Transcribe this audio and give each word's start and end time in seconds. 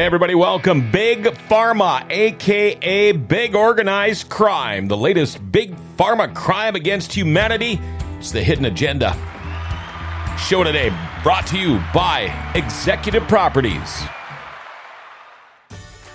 Hey, 0.00 0.06
everybody, 0.06 0.34
welcome. 0.34 0.90
Big 0.90 1.24
Pharma, 1.24 2.10
aka 2.10 3.12
Big 3.12 3.54
Organized 3.54 4.30
Crime, 4.30 4.88
the 4.88 4.96
latest 4.96 5.52
big 5.52 5.74
pharma 5.98 6.34
crime 6.34 6.74
against 6.74 7.12
humanity. 7.12 7.78
It's 8.18 8.30
the 8.30 8.42
hidden 8.42 8.64
agenda. 8.64 9.12
Show 10.38 10.64
today 10.64 10.88
brought 11.22 11.46
to 11.48 11.58
you 11.58 11.82
by 11.92 12.32
Executive 12.54 13.28
Properties. 13.28 14.02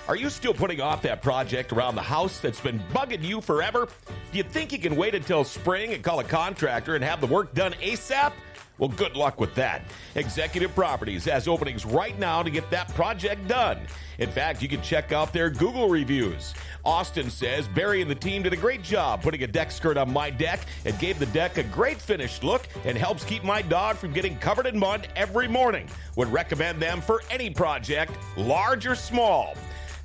Are 0.07 0.15
you 0.15 0.31
still 0.31 0.55
putting 0.55 0.81
off 0.81 1.03
that 1.03 1.21
project 1.21 1.71
around 1.71 1.93
the 1.93 2.01
house 2.01 2.39
that's 2.39 2.59
been 2.59 2.79
bugging 2.91 3.23
you 3.23 3.39
forever? 3.39 3.87
Do 4.31 4.37
you 4.39 4.43
think 4.43 4.71
you 4.71 4.79
can 4.79 4.95
wait 4.95 5.13
until 5.13 5.43
spring 5.43 5.93
and 5.93 6.03
call 6.03 6.19
a 6.19 6.23
contractor 6.23 6.95
and 6.95 7.03
have 7.03 7.21
the 7.21 7.27
work 7.27 7.53
done 7.53 7.73
ASAP? 7.73 8.33
Well, 8.77 8.89
good 8.89 9.15
luck 9.15 9.39
with 9.39 9.55
that. 9.55 9.83
Executive 10.15 10.75
Properties 10.75 11.23
has 11.25 11.47
openings 11.47 11.85
right 11.85 12.17
now 12.19 12.43
to 12.43 12.49
get 12.49 12.69
that 12.71 12.93
project 12.93 13.47
done. 13.47 13.79
In 14.17 14.29
fact, 14.29 14.61
you 14.61 14.67
can 14.67 14.81
check 14.81 15.13
out 15.13 15.31
their 15.31 15.49
Google 15.49 15.87
reviews. 15.87 16.53
Austin 16.83 17.29
says 17.29 17.67
Barry 17.69 18.01
and 18.01 18.11
the 18.11 18.15
team 18.15 18.43
did 18.43 18.51
a 18.51 18.57
great 18.57 18.83
job 18.83 19.21
putting 19.21 19.43
a 19.43 19.47
deck 19.47 19.71
skirt 19.71 19.97
on 19.97 20.11
my 20.11 20.29
deck. 20.29 20.59
It 20.83 20.99
gave 20.99 21.19
the 21.19 21.25
deck 21.27 21.57
a 21.57 21.63
great 21.63 22.01
finished 22.01 22.43
look 22.43 22.67
and 22.83 22.97
helps 22.97 23.23
keep 23.23 23.43
my 23.43 23.61
dog 23.61 23.95
from 23.95 24.11
getting 24.11 24.37
covered 24.37 24.67
in 24.67 24.77
mud 24.77 25.07
every 25.15 25.47
morning. 25.47 25.87
Would 26.17 26.27
recommend 26.27 26.81
them 26.81 26.99
for 26.99 27.23
any 27.29 27.49
project, 27.49 28.11
large 28.35 28.85
or 28.85 28.95
small. 28.95 29.55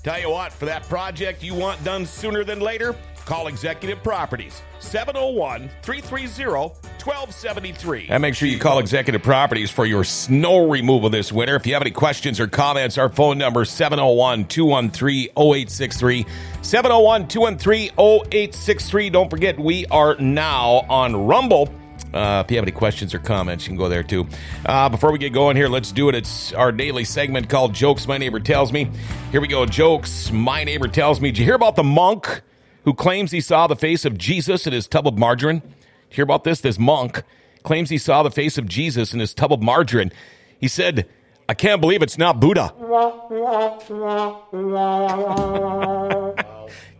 Tell 0.02 0.18
you 0.18 0.30
what, 0.30 0.52
for 0.52 0.64
that 0.64 0.84
project 0.84 1.42
you 1.42 1.54
want 1.54 1.82
done 1.84 2.06
sooner 2.06 2.42
than 2.42 2.60
later, 2.60 2.94
call 3.30 3.46
Executive 3.46 4.02
Properties 4.02 4.60
701 4.80 5.70
330 5.82 6.74
1273. 7.04 8.08
And 8.10 8.20
make 8.20 8.34
sure 8.34 8.48
you 8.48 8.58
call 8.58 8.80
Executive 8.80 9.22
Properties 9.22 9.70
for 9.70 9.86
your 9.86 10.02
snow 10.02 10.68
removal 10.68 11.10
this 11.10 11.30
winter. 11.30 11.54
If 11.54 11.64
you 11.64 11.74
have 11.74 11.82
any 11.82 11.92
questions 11.92 12.40
or 12.40 12.48
comments, 12.48 12.98
our 12.98 13.08
phone 13.08 13.38
number 13.38 13.62
is 13.62 13.70
701 13.70 14.48
213 14.48 15.28
0863. 15.36 16.26
701 16.62 17.28
213 17.28 17.90
0863. 17.96 19.10
Don't 19.10 19.30
forget, 19.30 19.60
we 19.60 19.86
are 19.86 20.16
now 20.16 20.84
on 20.88 21.14
Rumble. 21.14 21.72
Uh, 22.12 22.42
if 22.44 22.50
you 22.50 22.56
have 22.56 22.64
any 22.64 22.72
questions 22.72 23.14
or 23.14 23.20
comments, 23.20 23.64
you 23.64 23.68
can 23.68 23.76
go 23.76 23.88
there 23.88 24.02
too. 24.02 24.26
Uh, 24.66 24.88
before 24.88 25.12
we 25.12 25.18
get 25.18 25.32
going 25.32 25.56
here, 25.56 25.68
let's 25.68 25.92
do 25.92 26.08
it. 26.08 26.16
It's 26.16 26.52
our 26.54 26.72
daily 26.72 27.04
segment 27.04 27.48
called 27.48 27.74
Jokes 27.74 28.08
My 28.08 28.18
Neighbor 28.18 28.40
Tells 28.40 28.72
Me. 28.72 28.90
Here 29.30 29.40
we 29.40 29.46
go. 29.46 29.64
Jokes 29.66 30.32
My 30.32 30.64
Neighbor 30.64 30.88
Tells 30.88 31.20
Me. 31.20 31.30
Did 31.30 31.38
you 31.38 31.44
hear 31.44 31.54
about 31.54 31.76
the 31.76 31.84
monk 31.84 32.42
who 32.84 32.94
claims 32.94 33.30
he 33.30 33.40
saw 33.40 33.66
the 33.66 33.76
face 33.76 34.04
of 34.04 34.16
Jesus 34.16 34.66
in 34.66 34.72
his 34.72 34.88
tub 34.88 35.06
of 35.06 35.18
margarine? 35.18 35.62
Hear 36.08 36.24
about 36.24 36.44
this? 36.44 36.60
This 36.60 36.78
monk 36.78 37.22
claims 37.62 37.90
he 37.90 37.98
saw 37.98 38.22
the 38.22 38.30
face 38.30 38.58
of 38.58 38.66
Jesus 38.66 39.12
in 39.12 39.20
his 39.20 39.34
tub 39.34 39.52
of 39.52 39.62
margarine. 39.62 40.12
He 40.58 40.68
said, 40.68 41.08
I 41.48 41.54
can't 41.54 41.80
believe 41.80 42.02
it's 42.02 42.18
not 42.18 42.40
Buddha. 42.40 42.74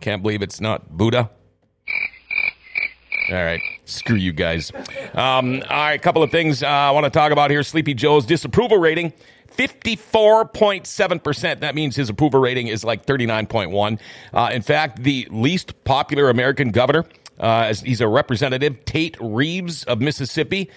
Can't 0.01 0.21
believe 0.21 0.41
it's 0.41 0.59
not 0.59 0.97
Buddha. 0.97 1.29
All 3.29 3.35
right. 3.35 3.61
Screw 3.85 4.17
you 4.17 4.33
guys. 4.33 4.71
Um, 5.13 5.63
all 5.69 5.69
right. 5.69 5.93
A 5.93 5.99
couple 5.99 6.23
of 6.23 6.31
things 6.31 6.63
uh, 6.63 6.67
I 6.67 6.91
want 6.91 7.05
to 7.05 7.09
talk 7.09 7.31
about 7.31 7.51
here. 7.51 7.63
Sleepy 7.63 7.93
Joe's 7.93 8.25
disapproval 8.25 8.77
rating. 8.77 9.13
54.7%. 9.57 11.59
That 11.59 11.75
means 11.75 11.95
his 11.95 12.09
approval 12.09 12.39
rating 12.39 12.67
is 12.67 12.83
like 12.83 13.05
39.1. 13.05 13.99
Uh, 14.33 14.49
in 14.51 14.61
fact, 14.61 15.03
the 15.03 15.27
least 15.31 15.83
popular 15.83 16.29
American 16.29 16.71
governor, 16.71 17.05
uh, 17.39 17.73
he's 17.73 18.01
a 18.01 18.07
representative, 18.07 18.83
Tate 18.85 19.17
Reeves 19.19 19.83
of 19.83 20.01
Mississippi. 20.01 20.69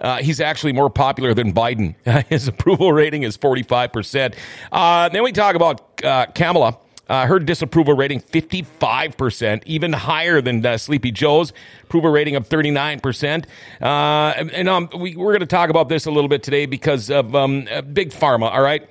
Uh, 0.00 0.18
he's 0.18 0.40
actually 0.40 0.72
more 0.72 0.90
popular 0.90 1.34
than 1.34 1.54
Biden. 1.54 1.94
His 2.28 2.48
approval 2.48 2.92
rating 2.92 3.22
is 3.22 3.38
45%. 3.38 4.34
Uh, 4.70 5.08
then 5.08 5.22
we 5.22 5.32
talk 5.32 5.54
about 5.54 6.04
uh, 6.04 6.26
Kamala. 6.34 6.76
Uh, 7.08 7.26
her 7.26 7.38
disapproval 7.38 7.94
rating 7.94 8.20
55%, 8.20 9.62
even 9.64 9.92
higher 9.92 10.40
than 10.40 10.64
uh, 10.66 10.76
Sleepy 10.76 11.12
Joe's 11.12 11.52
approval 11.84 12.10
rating 12.10 12.34
of 12.34 12.48
39%. 12.48 13.44
Uh, 13.80 13.86
and 14.52 14.68
um, 14.68 14.88
we, 14.98 15.14
we're 15.14 15.32
going 15.32 15.40
to 15.40 15.46
talk 15.46 15.70
about 15.70 15.88
this 15.88 16.06
a 16.06 16.10
little 16.10 16.28
bit 16.28 16.42
today 16.42 16.66
because 16.66 17.10
of 17.10 17.34
um, 17.36 17.68
uh, 17.70 17.82
Big 17.82 18.10
Pharma, 18.10 18.50
all 18.50 18.62
right? 18.62 18.88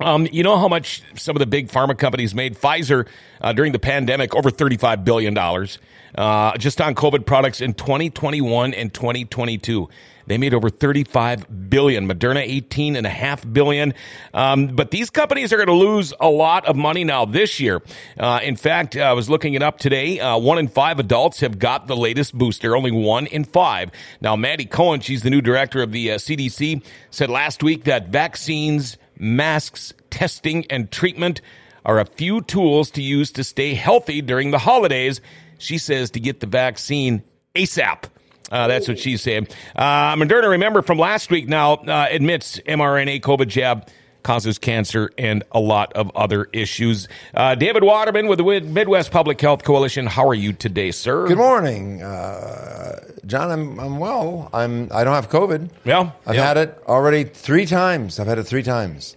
Um, 0.00 0.26
you 0.32 0.42
know 0.42 0.56
how 0.56 0.68
much 0.68 1.02
some 1.16 1.36
of 1.36 1.40
the 1.40 1.46
big 1.46 1.68
pharma 1.68 1.96
companies 1.96 2.34
made? 2.34 2.56
Pfizer 2.56 3.06
uh, 3.40 3.52
during 3.52 3.72
the 3.72 3.78
pandemic 3.78 4.34
over 4.34 4.50
$35 4.50 5.04
billion 5.04 5.36
uh, 5.36 6.56
just 6.58 6.80
on 6.80 6.94
COVID 6.94 7.26
products 7.26 7.60
in 7.60 7.74
2021 7.74 8.74
and 8.74 8.92
2022. 8.92 9.88
They 10.26 10.38
made 10.38 10.54
over 10.54 10.70
35 10.70 11.70
billion. 11.70 12.08
Moderna 12.08 12.42
18 12.42 12.96
and 12.96 13.06
a 13.06 13.10
half 13.10 13.50
billion. 13.50 13.94
Um, 14.34 14.68
but 14.68 14.90
these 14.90 15.10
companies 15.10 15.52
are 15.52 15.56
going 15.56 15.68
to 15.68 15.74
lose 15.74 16.12
a 16.20 16.28
lot 16.28 16.66
of 16.66 16.76
money 16.76 17.04
now 17.04 17.24
this 17.24 17.60
year. 17.60 17.82
Uh, 18.18 18.40
in 18.42 18.56
fact, 18.56 18.96
I 18.96 19.12
was 19.12 19.28
looking 19.28 19.54
it 19.54 19.62
up 19.62 19.78
today. 19.78 20.20
Uh, 20.20 20.38
one 20.38 20.58
in 20.58 20.68
five 20.68 20.98
adults 20.98 21.40
have 21.40 21.58
got 21.58 21.86
the 21.86 21.96
latest 21.96 22.36
booster. 22.36 22.76
Only 22.76 22.92
one 22.92 23.26
in 23.26 23.44
five. 23.44 23.90
Now, 24.20 24.36
Mandy 24.36 24.66
Cohen, 24.66 25.00
she's 25.00 25.22
the 25.22 25.30
new 25.30 25.40
director 25.40 25.82
of 25.82 25.92
the 25.92 26.12
uh, 26.12 26.14
CDC, 26.16 26.84
said 27.10 27.30
last 27.30 27.62
week 27.62 27.84
that 27.84 28.08
vaccines, 28.08 28.96
masks, 29.18 29.92
testing, 30.10 30.66
and 30.70 30.90
treatment 30.90 31.40
are 31.84 31.98
a 31.98 32.04
few 32.04 32.40
tools 32.42 32.90
to 32.92 33.02
use 33.02 33.32
to 33.32 33.44
stay 33.44 33.74
healthy 33.74 34.22
during 34.22 34.50
the 34.50 34.58
holidays. 34.58 35.20
She 35.58 35.78
says 35.78 36.10
to 36.12 36.20
get 36.20 36.40
the 36.40 36.46
vaccine 36.46 37.22
ASAP. 37.54 38.04
Uh, 38.52 38.68
that's 38.68 38.86
what 38.86 38.98
she's 38.98 39.22
saying. 39.22 39.48
Uh, 39.74 40.14
Moderna, 40.14 40.50
remember 40.50 40.82
from 40.82 40.98
last 40.98 41.30
week 41.30 41.48
now, 41.48 41.74
uh, 41.74 42.06
admits 42.10 42.58
mRNA 42.60 43.22
COVID 43.22 43.48
jab 43.48 43.88
causes 44.22 44.58
cancer 44.58 45.10
and 45.18 45.42
a 45.52 45.58
lot 45.58 45.92
of 45.94 46.10
other 46.14 46.48
issues. 46.52 47.08
Uh, 47.34 47.54
David 47.54 47.82
Waterman 47.82 48.28
with 48.28 48.38
the 48.38 48.60
Midwest 48.60 49.10
Public 49.10 49.40
Health 49.40 49.64
Coalition. 49.64 50.06
How 50.06 50.28
are 50.28 50.34
you 50.34 50.52
today, 50.52 50.90
sir? 50.90 51.26
Good 51.26 51.38
morning, 51.38 52.02
uh, 52.02 53.00
John. 53.26 53.50
I'm 53.50 53.80
I'm 53.80 53.98
well. 53.98 54.50
I'm 54.52 54.88
I 54.92 55.02
don't 55.04 55.14
have 55.14 55.28
COVID. 55.30 55.70
Yeah, 55.84 56.12
I've 56.26 56.34
yeah. 56.34 56.46
had 56.46 56.56
it 56.56 56.82
already 56.86 57.24
three 57.24 57.66
times. 57.66 58.20
I've 58.20 58.26
had 58.26 58.38
it 58.38 58.44
three 58.44 58.62
times. 58.62 59.16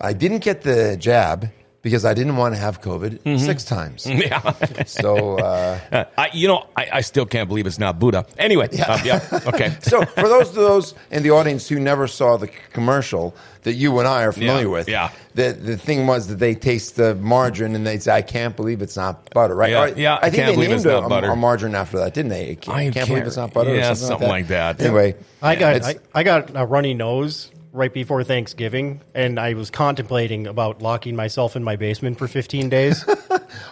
I 0.00 0.12
didn't 0.12 0.40
get 0.40 0.62
the 0.62 0.96
jab 0.98 1.50
because 1.86 2.04
I 2.04 2.14
didn't 2.14 2.36
want 2.36 2.52
to 2.56 2.60
have 2.60 2.80
COVID 2.80 3.38
six 3.38 3.62
times. 3.64 4.04
Mm-hmm. 4.06 4.16
Yeah. 4.26 4.84
So 4.86 5.38
uh, 5.38 6.04
I, 6.18 6.30
you 6.34 6.48
know, 6.48 6.66
I, 6.76 6.88
I 6.94 7.00
still 7.02 7.26
can't 7.26 7.48
believe 7.48 7.64
it's 7.64 7.78
not 7.78 8.00
Buddha. 8.00 8.26
Anyway, 8.38 8.68
yeah, 8.72 9.04
yeah 9.04 9.40
okay. 9.46 9.76
so 9.82 10.04
for 10.04 10.28
those 10.28 10.52
those 10.52 10.94
in 11.12 11.22
the 11.22 11.30
audience 11.30 11.68
who 11.68 11.78
never 11.78 12.08
saw 12.08 12.36
the 12.38 12.48
commercial 12.72 13.36
that 13.62 13.74
you 13.74 13.96
and 14.00 14.08
I 14.08 14.24
are 14.24 14.32
familiar 14.32 14.62
Yeah, 14.66 14.76
with, 14.76 14.88
yeah. 14.88 15.10
The 15.34 15.52
the 15.52 15.76
thing 15.76 16.08
was 16.08 16.26
that 16.26 16.40
they 16.40 16.54
taste 16.56 16.96
the 16.96 17.14
margarine 17.14 17.76
and 17.76 17.86
they 17.86 17.98
say, 18.00 18.12
"I 18.16 18.22
can't 18.22 18.56
believe 18.56 18.82
it's 18.82 18.96
not 18.96 19.30
butter." 19.30 19.54
Right? 19.54 19.70
Yeah, 19.70 19.82
Or- 19.84 19.88
yeah, 19.88 20.14
I 20.14 20.26
I 20.26 20.30
think 20.30 20.34
can't 20.42 20.56
they 20.56 20.62
named 20.62 20.74
it's 20.74 20.84
not 20.84 21.04
a, 21.04 21.08
butter. 21.08 21.30
a 21.30 21.36
margarine 21.36 21.74
after 21.76 21.98
that, 21.98 22.14
didn't 22.14 22.30
they? 22.30 22.56
Can't, 22.56 22.76
I 22.76 22.82
can't 22.90 22.94
believe 22.94 23.08
can't- 23.08 23.26
it's 23.28 23.36
not 23.36 23.52
butter. 23.52 23.74
yeah, 23.74 23.92
or 23.92 23.94
something, 23.94 24.08
something 24.08 24.28
like 24.28 24.42
like 24.42 24.48
that. 24.48 24.78
that. 24.78 24.84
Anyway, 24.86 25.14
I 25.40 25.54
got 25.54 25.82
I, 25.84 25.94
I 26.14 26.22
got 26.24 26.50
a 26.56 26.64
runny 26.66 26.94
nose 26.94 27.50
right 27.76 27.92
before 27.92 28.24
Thanksgiving, 28.24 29.00
and 29.14 29.38
I 29.38 29.54
was 29.54 29.70
contemplating 29.70 30.46
about 30.46 30.82
locking 30.82 31.14
myself 31.16 31.54
in 31.56 31.62
my 31.62 31.76
basement 31.76 32.18
for 32.18 32.26
15 32.28 32.68
days. 32.68 33.04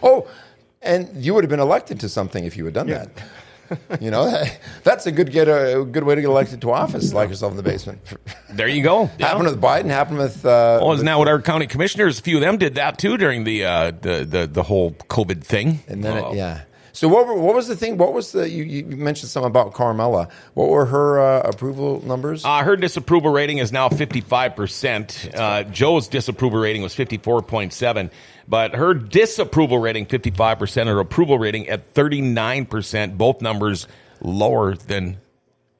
Oh, 0.02 0.26
and 0.82 1.08
you 1.16 1.34
would 1.34 1.44
have 1.44 1.50
been 1.50 1.60
elected 1.60 2.00
to 2.00 2.08
something 2.08 2.44
if 2.44 2.56
you 2.56 2.64
had 2.64 2.74
done 2.74 2.86
that. 2.88 3.08
you 4.00 4.10
know, 4.10 4.44
that's 4.82 5.06
a 5.06 5.12
good 5.12 5.32
get 5.32 5.48
a 5.48 5.84
good 5.90 6.04
way 6.04 6.14
to 6.14 6.20
get 6.20 6.28
elected 6.28 6.60
to 6.62 6.70
office. 6.70 7.12
Lock 7.14 7.28
yourself 7.30 7.50
in 7.52 7.56
the 7.56 7.62
basement. 7.62 8.00
There 8.50 8.68
you 8.68 8.82
go. 8.84 9.10
Yeah. 9.18 9.28
Happened 9.28 9.46
with 9.48 9.60
Biden. 9.60 9.86
Happened 9.86 10.18
with. 10.18 10.44
Uh, 10.46 10.78
Well, 10.80 10.92
isn't 10.92 11.06
that 11.06 11.18
what 11.18 11.26
our 11.26 11.40
county 11.42 11.66
commissioners? 11.66 12.20
A 12.20 12.22
few 12.22 12.36
of 12.36 12.40
them 12.42 12.56
did 12.56 12.76
that 12.76 12.98
too 12.98 13.16
during 13.16 13.42
the 13.44 13.64
uh, 13.64 13.90
the, 14.00 14.24
the 14.24 14.46
the 14.46 14.62
whole 14.62 14.92
COVID 14.92 15.42
thing. 15.42 15.80
and 15.88 16.04
then 16.04 16.18
Oh. 16.22 16.32
it, 16.32 16.36
yeah. 16.36 16.60
So 16.94 17.08
what 17.08 17.26
were, 17.26 17.34
what 17.34 17.56
was 17.56 17.66
the 17.66 17.74
thing? 17.74 17.98
What 17.98 18.12
was 18.12 18.30
the 18.30 18.48
you, 18.48 18.62
you 18.62 18.84
mentioned 18.96 19.28
something 19.28 19.50
about 19.50 19.74
Carmela? 19.74 20.28
What 20.54 20.70
were 20.70 20.86
her 20.86 21.18
uh, 21.18 21.40
approval 21.40 22.00
numbers? 22.06 22.44
Uh, 22.44 22.62
her 22.62 22.76
disapproval 22.76 23.32
rating 23.32 23.58
is 23.58 23.72
now 23.72 23.88
55%. 23.88 25.34
Uh, 25.34 25.64
Joe's 25.64 26.06
disapproval 26.06 26.60
rating 26.60 26.82
was 26.82 26.94
54.7, 26.94 28.12
but 28.46 28.76
her 28.76 28.94
disapproval 28.94 29.78
rating 29.78 30.06
55%, 30.06 30.86
her 30.86 31.00
approval 31.00 31.36
rating 31.36 31.68
at 31.68 31.92
39%, 31.94 33.18
both 33.18 33.42
numbers 33.42 33.88
lower 34.20 34.76
than 34.76 35.18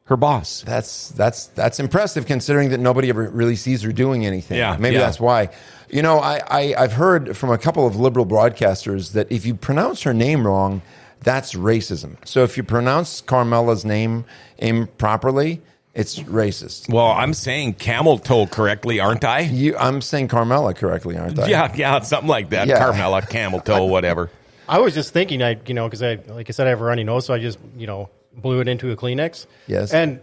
her 0.07 0.17
boss. 0.17 0.63
That's 0.67 1.11
that's 1.11 1.47
that's 1.47 1.79
impressive 1.79 2.27
considering 2.27 2.71
that 2.71 2.81
nobody 2.81 3.09
ever 3.09 3.31
really 3.31 3.57
sees 3.57 3.83
her 3.83 3.93
doing 3.93 4.27
anything. 4.27 4.59
Yeah, 4.59 4.77
maybe 4.81 4.97
yeah. 4.97 5.03
that's 5.03 5.21
why. 5.21 5.51
You 5.89 6.03
know, 6.03 6.19
I, 6.19 6.41
I 6.49 6.75
I've 6.77 6.93
heard 6.93 7.37
from 7.37 7.51
a 7.51 7.59
couple 7.59 7.87
of 7.87 7.95
liberal 7.95 8.27
broadcasters 8.27 9.13
that 9.13 9.31
if 9.31 9.47
you 9.47 9.55
pronounce 9.55 10.03
her 10.03 10.13
name 10.13 10.45
wrong, 10.45 10.83
that's 11.25 11.55
racism. 11.55 12.17
So 12.27 12.45
if 12.45 12.57
you 12.57 12.63
pronounce 12.63 13.21
Carmela's 13.21 13.85
name 13.85 14.25
improperly, 14.59 15.61
it's 15.95 16.19
racist. 16.21 16.93
Well, 16.93 17.07
I'm 17.07 17.35
saying 17.35 17.75
camel 17.75 18.19
toe 18.19 18.47
correctly, 18.47 19.01
aren't 19.01 19.25
I? 19.25 19.41
You, 19.41 19.77
I'm 19.77 20.01
saying 20.01 20.29
Carmela 20.29 20.75
correctly, 20.75 21.17
aren't 21.17 21.39
I? 21.39 21.49
Yeah, 21.49 21.73
yeah, 21.75 22.01
something 22.01 22.29
like 22.29 22.51
that. 22.51 22.67
Yeah. 22.67 22.79
Carmela, 22.79 23.23
camel 23.23 23.61
toe, 23.61 23.85
whatever. 23.87 24.31
I 24.69 24.79
was 24.79 24.95
just 24.95 25.13
thinking, 25.13 25.43
I 25.43 25.59
you 25.67 25.75
know, 25.75 25.87
because 25.87 26.03
I 26.03 26.19
like 26.27 26.49
I 26.49 26.53
said, 26.53 26.67
I 26.67 26.71
have 26.71 26.81
a 26.81 26.85
runny 26.85 27.05
nose, 27.05 27.27
so 27.27 27.35
I 27.35 27.39
just 27.39 27.59
you 27.77 27.87
know 27.87 28.11
blew 28.33 28.61
it 28.61 28.69
into 28.69 28.91
a 28.91 28.97
Kleenex. 28.97 29.47
Yes. 29.67 29.93
And 29.93 30.21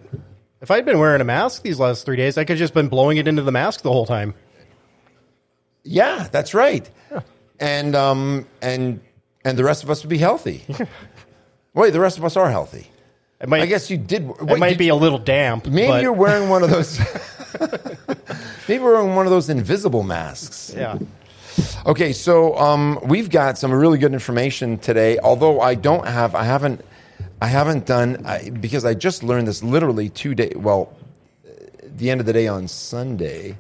if 0.62 0.69
I'd 0.71 0.86
been 0.86 1.00
wearing 1.00 1.21
a 1.21 1.25
mask 1.25 1.63
these 1.63 1.80
last 1.80 2.06
three 2.06 2.18
days, 2.18 2.38
I 2.38 2.44
could 2.44 2.54
have 2.54 2.59
just 2.59 2.74
been 2.74 2.89
blowing 2.89 3.18
it 3.18 3.27
into 3.27 3.42
the 3.42 3.51
mask 3.51 3.81
the 3.81 3.92
whole 3.92 4.06
time. 4.06 4.33
Yeah, 5.83 6.27
that's 6.31 6.54
right. 6.54 6.89
And 7.59 7.95
um 7.95 8.47
and 8.62 9.00
and 9.44 9.58
the 9.58 9.64
rest 9.64 9.84
of 9.84 9.90
us 9.90 10.04
would 10.04 10.10
be 10.10 10.18
healthy. 10.18 10.64
Wait, 11.74 11.92
the 11.92 12.00
rest 12.00 12.18
of 12.18 12.26
us 12.26 12.36
are 12.36 12.50
healthy. 12.50 12.88
It 13.40 13.50
might, 13.50 13.62
I 13.62 13.66
guess 13.66 13.90
you 13.90 13.98
did. 13.98 14.30
it 14.30 14.60
might 14.60 14.70
did 14.70 14.78
be 14.78 14.90
a 14.90 14.96
little 14.96 15.18
damp. 15.18 15.66
Maybe 15.66 15.88
but, 15.88 16.04
you're 16.04 16.14
wearing 16.14 16.50
one 16.50 16.64
of 16.64 16.70
those. 16.70 17.00
maybe 18.68 18.84
we're 18.84 18.94
wearing 18.94 19.16
one 19.16 19.26
of 19.26 19.32
those 19.32 19.50
invisible 19.50 20.04
masks. 20.04 20.74
Yeah. 20.76 21.00
Okay, 21.86 22.14
so 22.14 22.56
um, 22.58 23.00
we've 23.04 23.30
got 23.30 23.58
some 23.58 23.72
really 23.72 23.98
good 23.98 24.14
information 24.14 24.78
today. 24.78 25.18
Although 25.20 25.60
I 25.60 25.76
don't 25.76 26.08
have, 26.08 26.36
I 26.36 26.44
haven't, 26.44 26.86
I 27.42 27.48
haven't 27.48 27.86
done 27.86 28.26
I, 28.26 28.52
because 28.52 28.86
I 28.86 28.94
just 28.94 29.24
learned 29.24 29.48
this 29.48 29.64
literally 29.64 30.10
two 30.10 30.36
days. 30.36 30.56
Well, 30.56 30.96
the 31.84 32.12
end 32.12 32.20
of 32.20 32.26
the 32.26 32.34
day 32.34 32.48
on 32.48 32.68
Sunday, 32.68 33.58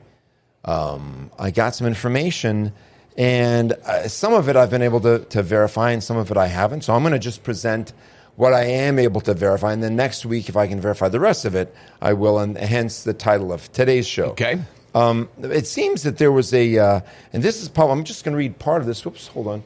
um, 0.63 1.31
I 1.39 1.51
got 1.51 1.75
some 1.75 1.87
information, 1.87 2.73
and 3.17 3.73
uh, 3.73 4.07
some 4.07 4.33
of 4.33 4.49
it 4.49 4.55
I've 4.55 4.69
been 4.69 4.81
able 4.81 5.01
to, 5.01 5.19
to 5.19 5.43
verify, 5.43 5.91
and 5.91 6.03
some 6.03 6.17
of 6.17 6.31
it 6.31 6.37
I 6.37 6.47
haven't. 6.47 6.83
So 6.83 6.93
I'm 6.93 7.03
going 7.03 7.13
to 7.13 7.19
just 7.19 7.43
present 7.43 7.93
what 8.35 8.53
I 8.53 8.63
am 8.63 8.97
able 8.97 9.21
to 9.21 9.33
verify, 9.33 9.73
and 9.73 9.83
then 9.83 9.95
next 9.95 10.25
week, 10.25 10.49
if 10.49 10.55
I 10.55 10.67
can 10.67 10.79
verify 10.79 11.09
the 11.09 11.19
rest 11.19 11.45
of 11.45 11.55
it, 11.55 11.75
I 12.01 12.13
will, 12.13 12.39
and 12.39 12.57
hence 12.57 13.03
the 13.03 13.13
title 13.13 13.51
of 13.51 13.71
today's 13.71 14.07
show. 14.07 14.31
Okay. 14.31 14.61
Um, 14.93 15.29
it 15.41 15.67
seems 15.67 16.03
that 16.03 16.17
there 16.17 16.31
was 16.31 16.53
a, 16.53 16.77
uh, 16.77 17.01
and 17.33 17.43
this 17.43 17.61
is 17.61 17.69
probably, 17.69 17.93
I'm 17.93 18.03
just 18.03 18.23
going 18.23 18.33
to 18.33 18.37
read 18.37 18.59
part 18.59 18.81
of 18.81 18.87
this. 18.87 19.03
Whoops, 19.05 19.27
hold 19.27 19.47
on. 19.47 19.63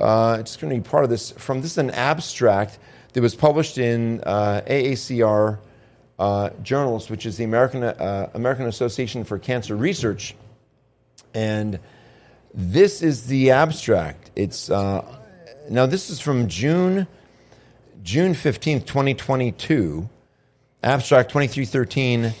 Uh, 0.00 0.36
I'm 0.38 0.44
just 0.44 0.60
going 0.60 0.70
to 0.70 0.76
read 0.76 0.84
part 0.84 1.04
of 1.04 1.10
this 1.10 1.32
from 1.32 1.62
this 1.62 1.72
is 1.72 1.78
an 1.78 1.90
abstract 1.90 2.78
that 3.12 3.20
was 3.20 3.34
published 3.34 3.78
in 3.78 4.22
uh, 4.24 4.60
AACR 4.66 5.58
uh, 6.18 6.50
Journals, 6.62 7.10
which 7.10 7.26
is 7.26 7.36
the 7.36 7.44
American 7.44 7.82
uh, 7.82 8.30
American 8.34 8.66
Association 8.66 9.24
for 9.24 9.38
Cancer 9.38 9.74
Research, 9.76 10.34
and 11.34 11.80
this 12.54 13.02
is 13.02 13.26
the 13.26 13.50
abstract. 13.50 14.30
It's 14.36 14.70
uh, 14.70 15.04
now 15.68 15.86
this 15.86 16.10
is 16.10 16.20
from 16.20 16.48
June 16.48 17.06
June 18.02 18.34
fifteenth, 18.34 18.86
twenty 18.86 19.14
twenty 19.14 19.52
two. 19.52 20.08
Abstract 20.82 21.30
twenty 21.30 21.46
three 21.46 21.64
thirteen. 21.64 22.32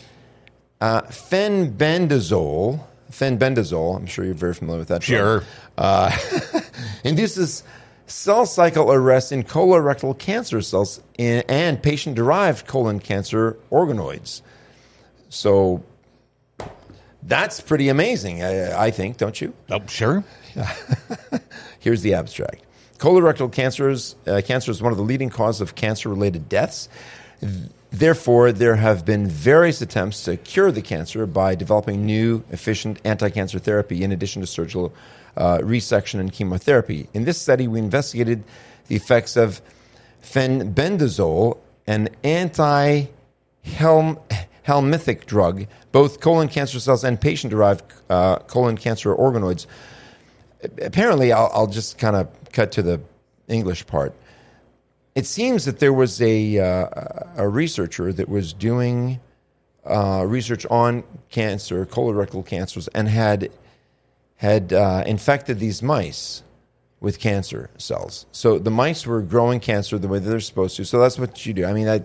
Uh, 0.80 1.02
fenbendazole, 1.02 2.80
fenbendazole, 3.10 3.96
I'm 3.96 4.06
sure 4.06 4.24
you're 4.24 4.34
very 4.34 4.54
familiar 4.54 4.78
with 4.78 4.88
that. 4.88 5.02
Sure. 5.02 5.42
Uh, 5.76 6.16
induces 7.04 7.64
cell 8.06 8.46
cycle 8.46 8.92
arrest 8.92 9.32
in 9.32 9.42
colorectal 9.42 10.16
cancer 10.16 10.62
cells 10.62 11.02
in, 11.18 11.42
and 11.48 11.82
patient 11.82 12.14
derived 12.14 12.66
colon 12.66 13.00
cancer 13.00 13.58
organoids. 13.70 14.42
So 15.28 15.82
that's 17.22 17.60
pretty 17.60 17.88
amazing, 17.88 18.42
I, 18.42 18.86
I 18.86 18.90
think, 18.90 19.16
don't 19.16 19.40
you? 19.40 19.54
Oh, 19.70 19.80
sure. 19.86 20.24
Here's 21.80 22.02
the 22.02 22.14
abstract. 22.14 22.64
Colorectal 22.98 23.52
cancers, 23.52 24.16
uh, 24.26 24.40
cancer 24.44 24.70
is 24.70 24.82
one 24.82 24.92
of 24.92 24.98
the 24.98 25.04
leading 25.04 25.30
causes 25.30 25.60
of 25.60 25.74
cancer 25.74 26.08
related 26.08 26.48
deaths. 26.48 26.88
Therefore, 27.90 28.52
there 28.52 28.76
have 28.76 29.04
been 29.04 29.26
various 29.26 29.80
attempts 29.80 30.24
to 30.24 30.36
cure 30.36 30.72
the 30.72 30.82
cancer 30.82 31.24
by 31.26 31.54
developing 31.54 32.04
new, 32.04 32.44
efficient 32.50 33.00
anti 33.04 33.30
cancer 33.30 33.58
therapy 33.58 34.02
in 34.02 34.12
addition 34.12 34.42
to 34.42 34.46
surgical 34.46 34.92
uh, 35.36 35.58
resection 35.58 36.20
and 36.20 36.32
chemotherapy. 36.32 37.08
In 37.14 37.24
this 37.24 37.40
study, 37.40 37.68
we 37.68 37.78
investigated 37.78 38.42
the 38.88 38.96
effects 38.96 39.36
of 39.36 39.62
fenbendazole, 40.22 41.58
an 41.86 42.08
anti 42.24 43.06
helminthic 44.68 45.26
drug, 45.26 45.66
both 45.90 46.20
colon 46.20 46.48
cancer 46.48 46.78
cells 46.78 47.02
and 47.02 47.20
patient 47.20 47.50
derived 47.50 47.82
uh, 48.08 48.36
colon 48.40 48.76
cancer 48.76 49.14
organoids 49.14 49.66
apparently, 50.82 51.32
I'll, 51.32 51.50
I'll 51.52 51.66
just 51.66 51.98
kind 51.98 52.16
of 52.16 52.28
cut 52.52 52.72
to 52.72 52.82
the 52.82 53.00
English 53.48 53.86
part. 53.86 54.14
It 55.14 55.26
seems 55.26 55.64
that 55.64 55.80
there 55.80 55.92
was 55.92 56.20
a, 56.22 56.58
uh, 56.58 56.88
a 57.36 57.48
researcher 57.48 58.12
that 58.12 58.28
was 58.28 58.52
doing 58.52 59.20
uh, 59.84 60.24
research 60.26 60.66
on 60.66 61.02
cancer, 61.30 61.84
colorectal 61.86 62.44
cancers, 62.44 62.88
and 62.88 63.08
had 63.08 63.50
had 64.36 64.72
uh, 64.72 65.02
infected 65.04 65.58
these 65.58 65.82
mice 65.82 66.44
with 67.00 67.18
cancer 67.18 67.70
cells. 67.76 68.24
So 68.30 68.56
the 68.60 68.70
mice 68.70 69.04
were 69.04 69.20
growing 69.20 69.58
cancer 69.58 69.98
the 69.98 70.06
way 70.06 70.20
that 70.20 70.30
they're 70.30 70.38
supposed 70.38 70.76
to. 70.76 70.84
So 70.84 71.00
that's 71.00 71.18
what 71.18 71.44
you 71.44 71.52
do. 71.52 71.64
I 71.64 71.72
mean, 71.72 71.88
I, 71.88 72.04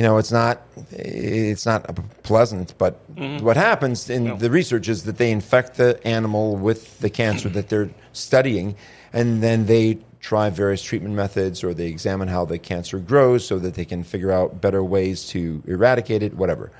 you 0.00 0.06
know, 0.06 0.16
it's 0.16 0.32
not 0.32 0.62
it's 0.92 1.66
not 1.66 1.94
pleasant, 2.22 2.72
but 2.78 3.02
what 3.42 3.58
happens 3.58 4.08
in 4.08 4.38
the 4.38 4.50
research 4.50 4.88
is 4.88 5.04
that 5.04 5.18
they 5.18 5.30
infect 5.30 5.76
the 5.76 6.00
animal 6.06 6.56
with 6.56 6.98
the 7.00 7.10
cancer 7.10 7.50
that 7.50 7.68
they're 7.68 7.90
studying, 8.14 8.76
and 9.12 9.42
then 9.42 9.66
they 9.66 9.98
try 10.18 10.48
various 10.48 10.80
treatment 10.80 11.14
methods 11.14 11.62
or 11.62 11.74
they 11.74 11.88
examine 11.88 12.28
how 12.28 12.46
the 12.46 12.58
cancer 12.58 12.98
grows 12.98 13.46
so 13.46 13.58
that 13.58 13.74
they 13.74 13.84
can 13.84 14.02
figure 14.02 14.32
out 14.32 14.58
better 14.58 14.82
ways 14.82 15.28
to 15.28 15.62
eradicate 15.66 16.22
it, 16.22 16.32
whatever. 16.32 16.72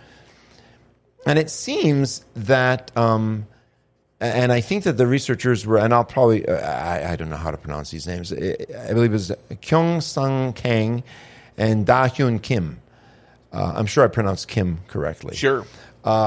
And 1.27 1.39
it 1.39 1.51
seems 1.51 2.25
that, 2.37 2.91
um, 2.97 3.47
and 4.19 4.51
I 4.51 4.63
think 4.63 4.85
that 4.85 4.97
the 4.97 5.07
researchers 5.07 5.67
were, 5.67 5.77
and 5.77 5.93
I'll 5.93 6.05
probably, 6.07 6.49
uh, 6.49 6.57
I, 6.57 7.13
I 7.13 7.17
don't 7.17 7.29
know 7.29 7.37
how 7.37 7.51
to 7.51 7.59
pronounce 7.59 7.91
these 7.91 8.07
names. 8.07 8.33
I, 8.33 8.57
I 8.89 8.95
believe 8.95 9.11
it 9.11 9.13
was 9.13 9.33
Kyung 9.61 10.01
Sung 10.01 10.55
Kang 10.55 11.03
and 11.59 11.85
Da 11.85 12.09
Hyun 12.09 12.41
Kim. 12.41 12.81
Uh, 13.53 13.73
I'm 13.75 13.87
sure 13.87 14.05
I 14.05 14.09
pronounced 14.09 14.49
Kim 14.49 14.79
correctly. 14.89 15.37
Sure. 15.37 15.67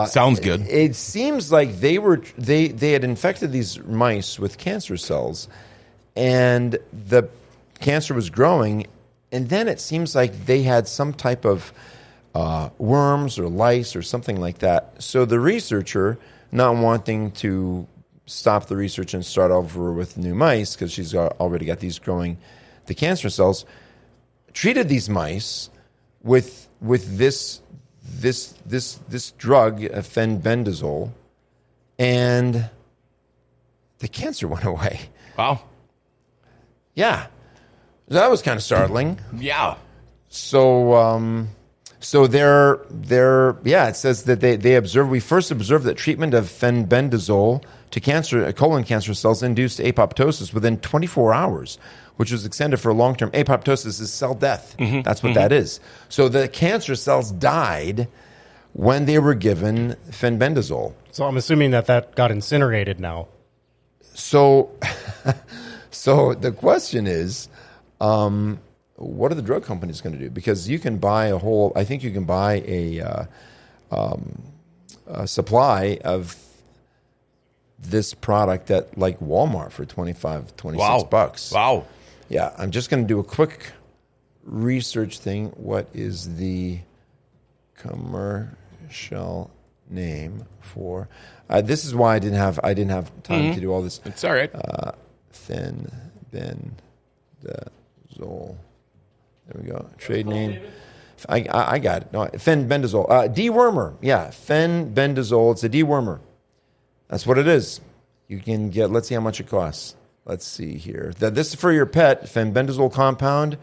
Sounds 0.05 0.39
good. 0.39 0.61
It 0.67 0.95
seems 0.95 1.51
like 1.51 1.79
they 1.79 1.97
were 1.97 2.21
they 2.37 2.67
they 2.67 2.91
had 2.91 3.03
infected 3.03 3.51
these 3.51 3.79
mice 3.79 4.37
with 4.37 4.57
cancer 4.57 4.97
cells, 4.97 5.47
and 6.15 6.77
the 6.91 7.27
cancer 7.79 8.13
was 8.13 8.29
growing, 8.29 8.85
and 9.31 9.49
then 9.49 9.67
it 9.67 9.79
seems 9.79 10.15
like 10.15 10.45
they 10.45 10.61
had 10.61 10.87
some 10.87 11.11
type 11.13 11.43
of 11.43 11.73
uh, 12.35 12.69
worms 12.77 13.39
or 13.39 13.47
lice 13.47 13.95
or 13.95 14.01
something 14.01 14.39
like 14.39 14.59
that. 14.59 15.01
So 15.01 15.25
the 15.25 15.39
researcher, 15.39 16.19
not 16.51 16.75
wanting 16.75 17.31
to 17.31 17.87
stop 18.25 18.67
the 18.67 18.75
research 18.77 19.13
and 19.13 19.25
start 19.25 19.51
over 19.51 19.91
with 19.91 20.17
new 20.17 20.35
mice 20.35 20.75
because 20.75 20.91
she's 20.91 21.13
already 21.15 21.65
got 21.65 21.79
these 21.79 21.99
growing 21.99 22.37
the 22.85 22.93
cancer 22.93 23.29
cells, 23.29 23.65
treated 24.53 24.87
these 24.87 25.09
mice 25.09 25.69
with 26.21 26.62
with 26.83 27.17
this 27.17 27.61
this 28.03 28.53
this 28.65 28.99
this 29.09 29.31
drug 29.31 29.79
fenbendazole, 29.79 31.11
and 31.97 32.69
the 33.99 34.07
cancer 34.07 34.47
went 34.47 34.65
away. 34.73 35.01
Wow. 35.37 35.61
Yeah, 36.93 37.27
that 38.09 38.29
was 38.29 38.41
kind 38.41 38.57
of 38.57 38.63
startling. 38.63 39.19
Yeah. 39.35 39.77
So, 40.27 40.93
um, 40.93 41.49
so 41.99 42.27
they're 42.27 42.79
they're 42.89 43.57
yeah. 43.63 43.87
It 43.87 43.95
says 43.95 44.23
that 44.23 44.41
they 44.41 44.55
they 44.57 44.75
observed. 44.75 45.09
We 45.09 45.19
first 45.19 45.49
observed 45.49 45.85
that 45.85 45.95
treatment 45.95 46.33
of 46.33 46.45
fenbendazole 46.45 47.63
to 47.91 47.99
cancer 47.99 48.51
colon 48.53 48.83
cancer 48.83 49.13
cells 49.13 49.41
induced 49.41 49.79
apoptosis 49.79 50.53
within 50.53 50.77
24 50.79 51.33
hours, 51.33 51.77
which 52.17 52.31
was 52.31 52.45
extended 52.45 52.77
for 52.77 52.93
long 52.93 53.15
term. 53.15 53.31
Apoptosis 53.31 53.99
is 53.99 54.11
cell 54.11 54.33
death. 54.35 54.75
That's 54.77 55.23
what 55.23 55.33
that 55.33 55.51
is. 55.51 55.79
So 56.09 56.29
the 56.29 56.47
cancer 56.47 56.95
cells 56.95 57.31
died 57.31 58.07
when 58.73 59.05
they 59.05 59.19
were 59.19 59.35
given 59.35 59.95
fenbendazole. 60.09 60.93
So 61.11 61.25
I'm 61.25 61.37
assuming 61.37 61.71
that 61.71 61.85
that 61.87 62.15
got 62.15 62.31
incinerated 62.31 62.99
now. 62.99 63.27
So, 64.15 64.71
so 65.91 66.33
the 66.33 66.51
question 66.51 67.07
is, 67.07 67.49
um, 68.01 68.59
what 68.95 69.31
are 69.31 69.35
the 69.35 69.41
drug 69.41 69.63
companies 69.63 70.01
going 70.01 70.13
to 70.13 70.19
do? 70.19 70.29
Because 70.29 70.69
you 70.69 70.79
can 70.79 70.97
buy 70.97 71.27
a 71.27 71.37
whole. 71.37 71.71
I 71.75 71.83
think 71.83 72.03
you 72.03 72.11
can 72.11 72.25
buy 72.25 72.63
a, 72.65 73.01
uh, 73.01 73.25
um, 73.91 74.43
a 75.07 75.27
supply 75.27 75.99
of 76.03 76.35
this 77.79 78.13
product 78.13 78.71
at 78.71 78.97
like 78.97 79.19
Walmart 79.19 79.71
for 79.71 79.85
25, 79.85 80.55
26 80.55 80.79
Wow. 80.79 81.07
bucks. 81.09 81.51
Wow. 81.51 81.85
Yeah, 82.33 82.51
I'm 82.57 82.71
just 82.71 82.89
going 82.89 83.03
to 83.03 83.07
do 83.07 83.19
a 83.19 83.23
quick 83.23 83.73
research 84.43 85.19
thing. 85.19 85.49
What 85.49 85.87
is 85.93 86.35
the 86.37 86.79
commercial 87.75 89.51
name 89.87 90.43
for? 90.59 91.09
Uh, 91.47 91.61
this 91.61 91.85
is 91.85 91.93
why 91.93 92.15
I 92.15 92.19
didn't 92.19 92.39
have 92.39 92.59
I 92.63 92.73
didn't 92.73 92.89
have 92.89 93.11
time 93.21 93.53
to 93.53 93.61
do 93.61 93.71
all 93.71 93.83
this. 93.83 94.01
It's 94.03 94.23
all 94.23 94.33
right. 94.33 94.49
Fen 95.29 95.91
Ben 96.31 96.75
Zol. 98.17 98.57
There 99.47 99.61
we 99.61 99.69
go. 99.69 99.87
Trade 99.99 100.25
name. 100.25 100.59
I, 101.29 101.45
I, 101.51 101.73
I 101.73 101.79
got 101.79 102.01
it. 102.01 102.13
No, 102.13 102.25
fenbendazole. 102.25 103.11
Uh, 103.11 103.27
dewormer. 103.27 103.95
Yeah, 104.01 104.29
fenbendazole. 104.29 105.51
It's 105.51 105.63
a 105.63 105.69
dewormer. 105.69 106.19
That's 107.09 107.27
what 107.27 107.37
it 107.37 107.47
is. 107.47 107.79
You 108.27 108.39
can 108.39 108.71
get. 108.71 108.89
Let's 108.89 109.07
see 109.07 109.13
how 109.13 109.21
much 109.21 109.39
it 109.39 109.47
costs. 109.47 109.95
Let's 110.25 110.45
see 110.45 110.77
here. 110.77 111.13
That 111.19 111.35
this 111.35 111.49
is 111.49 111.55
for 111.55 111.71
your 111.71 111.85
pet. 111.85 112.23
Fenbendazole 112.25 112.93
compound 112.93 113.57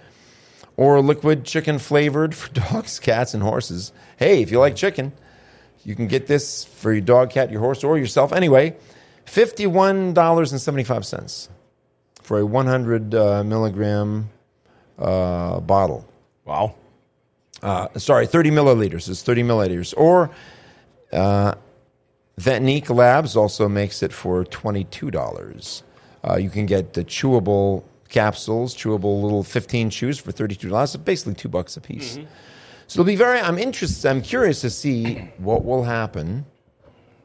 or 0.77 1.01
liquid 1.01 1.45
chicken 1.45 1.79
flavored 1.79 2.35
for 2.35 2.53
dogs, 2.53 2.99
cats, 2.99 3.35
and 3.35 3.43
horses. 3.43 3.93
Hey, 4.19 4.43
if 4.43 4.51
you 4.51 4.59
like 4.59 4.77
chicken, 4.77 5.13
you 5.85 5.95
can 5.95 6.07
get 6.07 6.27
this 6.27 6.65
for 6.65 6.93
your 6.93 7.01
dog, 7.01 7.31
cat, 7.31 7.51
your 7.51 7.61
horse, 7.61 7.83
or 7.83 7.97
yourself. 7.97 8.33
Anyway, 8.33 8.77
fifty-one 9.25 10.13
dollars 10.13 10.53
and 10.53 10.61
seventy-five 10.61 11.07
cents 11.07 11.49
for 12.23 12.39
a 12.39 12.47
one 12.47 12.67
hundred 12.67 13.15
uh, 13.15 13.43
milligram 13.43 14.29
uh, 14.99 15.61
bottle. 15.61 16.07
Wow. 16.45 16.75
Uh, 17.63 17.89
sorry, 17.97 18.27
thirty 18.27 18.51
milliliters. 18.51 19.09
It's 19.09 19.23
thirty 19.23 19.43
milliliters. 19.43 19.95
Or 19.97 20.31
uh, 21.11 21.55
Vetnique 22.39 22.95
Labs 22.95 23.37
also 23.37 23.67
makes 23.69 24.03
it 24.03 24.13
for 24.13 24.45
twenty-two 24.45 25.11
dollars. 25.11 25.83
Uh, 26.23 26.37
you 26.37 26.51
can 26.51 26.67
get 26.67 26.93
the 26.95 27.05
chewable 27.05 27.83
capsules, 28.09 28.75
chewable 28.75 29.23
little 29.23 29.43
fifteen 29.43 29.89
chews 29.91 30.19
for 30.19 30.33
thirty-two 30.33 30.69
dollars. 30.69 30.97
Basically, 30.97 31.35
two 31.35 31.49
bucks 31.49 31.77
a 31.77 31.81
piece. 31.81 32.19
So 32.87 33.01
it'll 33.01 33.05
be 33.05 33.17
very. 33.17 33.41
I'm 33.41 33.59
interested. 33.59 34.09
I'm 34.09 34.21
curious 34.21 34.61
to 34.63 34.71
see 34.71 35.31
what 35.39 35.65
will 35.65 35.85
happen 35.85 36.45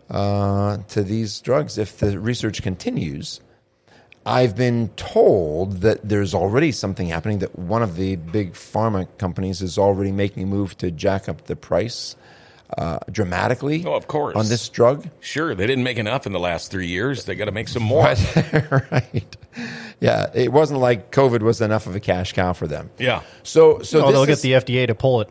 uh, 0.09 0.77
to 0.89 1.03
these 1.03 1.41
drugs 1.41 1.77
if 1.77 1.97
the 1.97 2.19
research 2.19 2.61
continues. 2.61 3.41
I've 4.27 4.55
been 4.55 4.89
told 4.95 5.81
that 5.81 6.07
there's 6.07 6.33
already 6.33 6.71
something 6.71 7.07
happening. 7.07 7.39
That 7.39 7.59
one 7.59 7.83
of 7.83 7.95
the 7.95 8.15
big 8.15 8.53
pharma 8.53 9.07
companies 9.17 9.61
is 9.61 9.77
already 9.77 10.11
making 10.11 10.43
a 10.43 10.45
move 10.47 10.77
to 10.77 10.89
jack 10.89 11.27
up 11.27 11.45
the 11.45 11.55
price 11.55 12.15
uh, 12.77 12.99
dramatically. 13.11 13.83
Oh, 13.85 13.93
of 13.93 14.07
course. 14.07 14.35
on 14.35 14.47
this 14.47 14.67
drug. 14.69 15.07
Sure, 15.19 15.53
they 15.55 15.67
didn't 15.67 15.83
make 15.83 15.97
enough 15.97 16.25
in 16.25 16.31
the 16.33 16.39
last 16.39 16.71
three 16.71 16.87
years. 16.87 17.25
They 17.25 17.35
got 17.35 17.45
to 17.45 17.51
make 17.51 17.67
some 17.67 17.83
more. 17.83 18.03
right. 18.91 19.37
Yeah, 19.99 20.31
it 20.33 20.51
wasn't 20.51 20.79
like 20.79 21.11
COVID 21.11 21.41
was 21.41 21.61
enough 21.61 21.87
of 21.87 21.95
a 21.95 21.99
cash 21.99 22.33
cow 22.33 22.53
for 22.53 22.67
them. 22.67 22.89
Yeah. 22.97 23.21
So, 23.43 23.79
so 23.81 23.99
Oh, 23.99 24.07
this 24.07 24.13
they'll 24.13 24.23
is- 24.23 24.41
get 24.41 24.65
the 24.65 24.73
FDA 24.83 24.87
to 24.87 24.95
pull 24.95 25.21
it. 25.21 25.29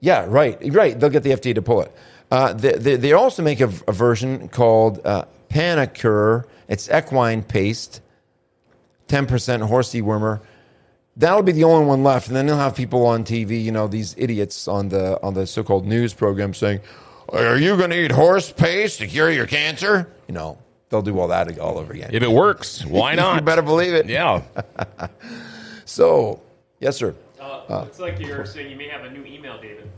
Yeah, 0.00 0.26
right, 0.28 0.58
right. 0.72 0.98
They'll 0.98 1.10
get 1.10 1.24
the 1.24 1.30
FDA 1.30 1.54
to 1.56 1.62
pull 1.62 1.82
it. 1.82 1.92
Uh, 2.30 2.52
they, 2.52 2.72
they, 2.72 2.96
they 2.96 3.12
also 3.12 3.42
make 3.42 3.60
a, 3.60 3.70
a 3.88 3.92
version 3.92 4.48
called 4.48 5.04
uh, 5.04 5.24
Panacur. 5.50 6.44
It's 6.68 6.88
equine 6.90 7.42
paste, 7.42 8.00
ten 9.08 9.26
percent 9.26 9.62
horse 9.64 9.92
dewormer. 9.92 10.40
That'll 11.18 11.42
be 11.42 11.52
the 11.52 11.64
only 11.64 11.84
one 11.86 12.02
left, 12.04 12.28
and 12.28 12.36
then 12.36 12.46
they'll 12.46 12.56
have 12.56 12.76
people 12.76 13.04
on 13.06 13.24
TV. 13.24 13.62
You 13.62 13.72
know, 13.72 13.88
these 13.88 14.14
idiots 14.16 14.68
on 14.68 14.88
the 14.88 15.20
on 15.22 15.34
the 15.34 15.46
so-called 15.46 15.86
news 15.86 16.14
program 16.14 16.54
saying, 16.54 16.80
"Are 17.28 17.58
you 17.58 17.76
going 17.76 17.90
to 17.90 18.04
eat 18.04 18.12
horse 18.12 18.52
paste 18.52 18.98
to 19.00 19.06
cure 19.06 19.30
your 19.30 19.46
cancer?" 19.46 20.08
You 20.28 20.34
know, 20.34 20.58
they'll 20.90 21.02
do 21.02 21.18
all 21.18 21.28
that 21.28 21.58
all 21.58 21.76
over 21.78 21.92
again. 21.92 22.10
If 22.12 22.22
it 22.22 22.30
works, 22.30 22.84
why 22.86 23.14
not? 23.16 23.34
you 23.34 23.40
better 23.42 23.62
believe 23.62 23.94
it. 23.94 24.06
Yeah. 24.08 24.42
So, 25.88 26.42
yes, 26.80 26.98
sir. 26.98 27.14
Uh, 27.40 27.80
looks 27.80 27.98
like 27.98 28.20
you're 28.20 28.44
saying 28.44 28.70
you 28.70 28.76
may 28.76 28.88
have 28.88 29.04
a 29.04 29.10
new 29.10 29.24
email, 29.24 29.58
David. 29.58 29.90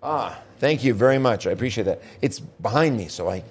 Ah, 0.00 0.38
thank 0.58 0.84
you 0.84 0.94
very 0.94 1.18
much. 1.18 1.48
I 1.48 1.50
appreciate 1.50 1.84
that. 1.84 2.00
It's 2.22 2.38
behind 2.38 2.96
me, 2.96 3.08
so 3.08 3.28
I. 3.28 3.42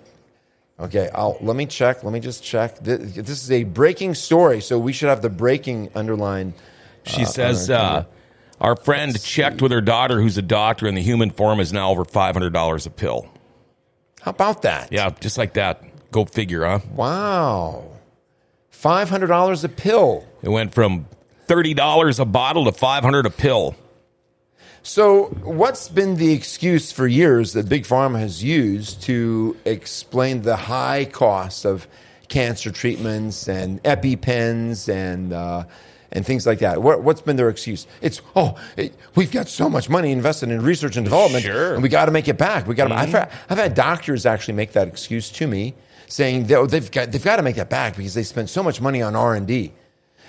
Okay, 0.79 1.09
I'll 1.13 1.38
let 1.41 1.57
me 1.57 1.65
check. 1.65 2.03
Let 2.03 2.13
me 2.13 2.21
just 2.21 2.43
check. 2.43 2.79
This, 2.79 3.13
this 3.15 3.43
is 3.43 3.51
a 3.51 3.65
breaking 3.65 4.13
story, 4.13 4.62
so 4.62 4.79
we 4.79 4.93
should 4.93 5.09
have 5.09 5.21
the 5.21 5.29
breaking 5.29 5.89
underlined. 5.95 6.53
She 7.05 7.25
says, 7.25 7.69
our 7.69 8.00
uh, 8.00 8.03
our 8.59 8.75
friend 8.75 9.21
checked 9.21 9.62
with 9.62 9.71
her 9.71 9.81
daughter, 9.81 10.21
who's 10.21 10.38
a 10.38 10.41
doctor, 10.41 10.88
and 10.88 10.97
the 10.97 11.01
human 11.01 11.29
form 11.29 11.59
is 11.59 11.74
now 11.74 11.91
over 11.91 12.05
$500 12.05 12.85
a 12.85 12.89
pill. 12.89 13.29
How 14.21 14.31
about 14.31 14.63
that? 14.63 14.91
Yeah, 14.91 15.09
just 15.19 15.38
like 15.38 15.53
that. 15.53 15.83
Go 16.12 16.25
figure, 16.25 16.65
huh? 16.65 16.79
Wow, 16.93 17.91
five 18.69 19.09
hundred 19.09 19.27
dollars 19.27 19.63
a 19.63 19.69
pill. 19.69 20.25
It 20.41 20.50
went 20.50 20.74
from 20.74 21.07
$30 21.47 22.19
a 22.19 22.25
bottle 22.25 22.65
to 22.65 22.71
500 22.71 23.25
a 23.25 23.29
pill. 23.29 23.75
So, 24.83 25.25
what's 25.43 25.89
been 25.89 26.15
the 26.15 26.31
excuse 26.31 26.91
for 26.91 27.07
years 27.07 27.53
that 27.53 27.67
Big 27.67 27.85
Pharma 27.85 28.19
has 28.19 28.43
used 28.43 29.01
to 29.03 29.57
explain 29.65 30.43
the 30.43 30.55
high 30.55 31.05
cost 31.05 31.65
of 31.65 31.88
cancer 32.27 32.71
treatments 32.71 33.47
and 33.50 33.81
EpiPens 33.83 34.88
and 34.88 35.33
uh, 35.33 35.63
and 36.12 36.25
things 36.25 36.45
like 36.45 36.59
that? 36.59 36.81
What, 36.81 37.03
what's 37.03 37.21
been 37.21 37.35
their 37.35 37.50
excuse? 37.50 37.88
It's 38.01 38.21
oh, 38.35 38.57
it, 38.77 38.95
we've 39.15 39.31
got 39.31 39.47
so 39.47 39.69
much 39.69 39.89
money 39.89 40.12
invested 40.12 40.50
in 40.50 40.62
research 40.62 40.97
and 40.97 41.05
development, 41.05 41.45
Sure. 41.45 41.74
and 41.74 41.83
we 41.83 41.89
got 41.89 42.05
to 42.05 42.12
make 42.12 42.27
it 42.27 42.38
back. 42.38 42.67
We 42.67 42.75
got. 42.75 42.88
to 42.88 42.95
I've, 42.95 43.09
mm-hmm. 43.09 43.17
had- 43.17 43.31
I've 43.50 43.57
had 43.57 43.74
doctors 43.74 44.25
actually 44.25 44.55
make 44.55 44.74
that 44.74 44.88
excuse 44.88 45.29
to 45.31 45.47
me, 45.47 45.74
saying 46.07 46.47
they, 46.47 46.55
oh, 46.55 46.65
they've 46.65 46.89
got 46.89 47.12
they've 47.12 47.24
got 47.24 47.38
to 47.38 47.43
make 47.43 47.55
that 47.55 47.69
back 47.69 47.95
because 47.95 48.13
they 48.13 48.24
spent 48.24 48.50
so 48.50 48.63
much 48.63 48.81
money 48.81 49.01
on 49.01 49.15
R 49.15 49.35
and 49.35 49.47
D. 49.47 49.74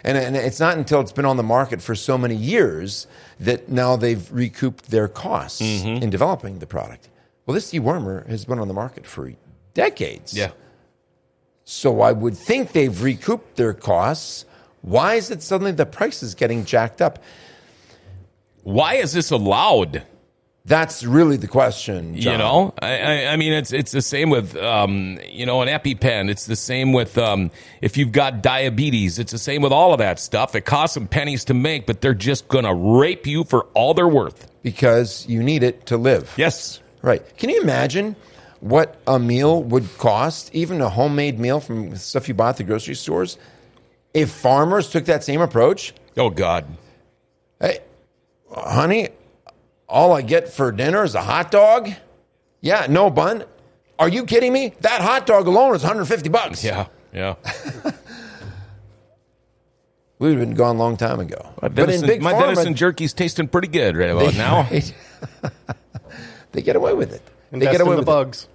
And, 0.05 0.37
it's 0.37 0.61
not 0.61 0.77
until 0.77 1.01
it's 1.01 1.11
been 1.11 1.25
on 1.25 1.37
the 1.37 1.43
market 1.43 1.83
for 1.83 1.97
so 1.97 2.17
many 2.17 2.37
years 2.37 3.09
that 3.41 3.69
now 3.69 3.97
they've 3.97 4.31
recouped 4.31 4.91
their 4.91 5.09
costs 5.09 5.61
mm-hmm. 5.61 6.03
in 6.03 6.11
developing 6.11 6.61
the 6.61 6.67
product. 6.67 7.09
Well, 7.45 7.55
this 7.55 7.73
dewormer 7.73 8.27
has 8.29 8.45
been 8.45 8.61
on 8.61 8.69
the 8.69 8.75
market 8.75 9.07
for 9.07 9.33
decades. 9.75 10.33
Yeah. 10.33 10.53
So 11.65 12.01
I 12.01 12.13
would 12.13 12.37
think 12.37 12.73
they've 12.73 13.03
recouped 13.03 13.57
their 13.57 13.75
costs. 13.75 14.45
Why 14.87 15.15
is 15.17 15.33
it 15.33 15.43
suddenly 15.43 15.73
the 15.73 15.85
price 15.85 16.23
is 16.23 16.37
getting 16.37 16.65
jacked 16.65 17.03
up? 17.03 17.19
Why 18.63 18.95
is 18.95 19.13
this 19.13 19.33
allowed? 19.33 20.05
That's 20.65 21.03
really 21.05 21.37
the 21.37 21.49
question. 21.49 22.17
John. 22.17 22.33
You 22.33 22.39
know, 22.39 22.75
I, 22.81 22.99
I, 22.99 23.27
I 23.33 23.37
mean, 23.37 23.53
it's 23.53 23.73
it's 23.73 23.91
the 23.91 24.03
same 24.03 24.31
with 24.31 24.57
um, 24.57 25.19
you 25.29 25.45
know 25.45 25.61
an 25.63 25.69
EpiPen. 25.69 26.31
It's 26.31 26.47
the 26.47 26.57
same 26.57 26.93
with 26.93 27.19
um, 27.19 27.51
if 27.81 27.97
you've 27.97 28.13
got 28.13 28.43
diabetes. 28.43 29.19
It's 29.19 29.33
the 29.33 29.39
same 29.39 29.61
with 29.61 29.73
all 29.73 29.93
of 29.93 29.99
that 29.99 30.21
stuff. 30.21 30.55
It 30.55 30.63
costs 30.65 30.95
some 30.95 31.09
pennies 31.09 31.45
to 31.47 31.55
make, 31.55 31.87
but 31.87 32.01
they're 32.01 32.15
just 32.15 32.47
gonna 32.49 32.75
rape 32.75 33.27
you 33.27 33.43
for 33.45 33.65
all 33.75 33.93
they're 33.95 34.09
worth. 34.09 34.49
because 34.63 35.27
you 35.29 35.43
need 35.43 35.63
it 35.65 35.87
to 35.87 35.97
live. 35.97 36.33
Yes. 36.37 36.81
Right. 37.03 37.23
Can 37.37 37.51
you 37.51 37.61
imagine 37.61 38.17
what 38.61 39.01
a 39.07 39.19
meal 39.19 39.63
would 39.65 39.87
cost, 39.99 40.53
even 40.55 40.81
a 40.81 40.89
homemade 40.89 41.39
meal 41.39 41.61
from 41.61 41.95
stuff 41.97 42.27
you 42.29 42.35
bought 42.35 42.51
at 42.51 42.57
the 42.57 42.65
grocery 42.65 42.97
stores, 42.97 43.39
if 44.17 44.31
farmers 44.31 44.89
took 44.91 45.05
that 45.05 45.23
same 45.23 45.41
approach? 45.43 45.93
Oh 46.17 46.31
God. 46.31 46.65
Hey, 47.61 47.81
honey, 48.51 49.11
all 49.89 50.13
I 50.15 50.23
get 50.23 50.49
for 50.49 50.73
dinner 50.73 51.05
is 51.05 51.15
a 51.15 51.21
hot 51.23 51.51
dog? 51.51 51.91
Yeah, 52.63 52.87
no 52.89 53.11
bun. 53.11 53.45
Are 53.99 54.09
you 54.09 54.25
kidding 54.25 54.53
me? 54.53 54.73
That 54.81 55.03
hot 55.03 55.27
dog 55.27 55.47
alone 55.47 55.75
is 55.75 55.83
150 55.83 56.29
bucks. 56.31 56.65
Yeah. 56.65 56.87
Yeah. 57.13 57.35
We 60.19 60.29
would 60.31 60.39
have 60.39 60.49
been 60.49 60.57
gone 60.57 60.77
a 60.77 60.79
long 60.79 60.97
time 60.97 61.21
ago. 61.21 61.37
My 61.61 61.69
but 61.69 61.81
in 61.81 61.87
venison, 62.01 62.07
big 62.07 62.23
my 62.23 62.33
pharma, 62.33 62.47
venison 62.55 62.75
jerky's 62.75 63.13
tasting 63.13 63.49
pretty 63.49 63.69
good 63.69 63.99
right 63.99 64.09
about 64.09 64.35
now. 64.35 64.63
Right. 64.63 64.95
they 66.53 66.63
get 66.63 66.75
away 66.75 66.95
with 66.95 67.13
it. 67.13 67.21
they 67.51 67.57
Invest 67.59 67.73
get 67.73 67.81
in 67.83 67.87
away 67.87 67.97
the 67.97 68.01
with 68.01 68.07
bugs. 68.07 68.45
it. 68.45 68.49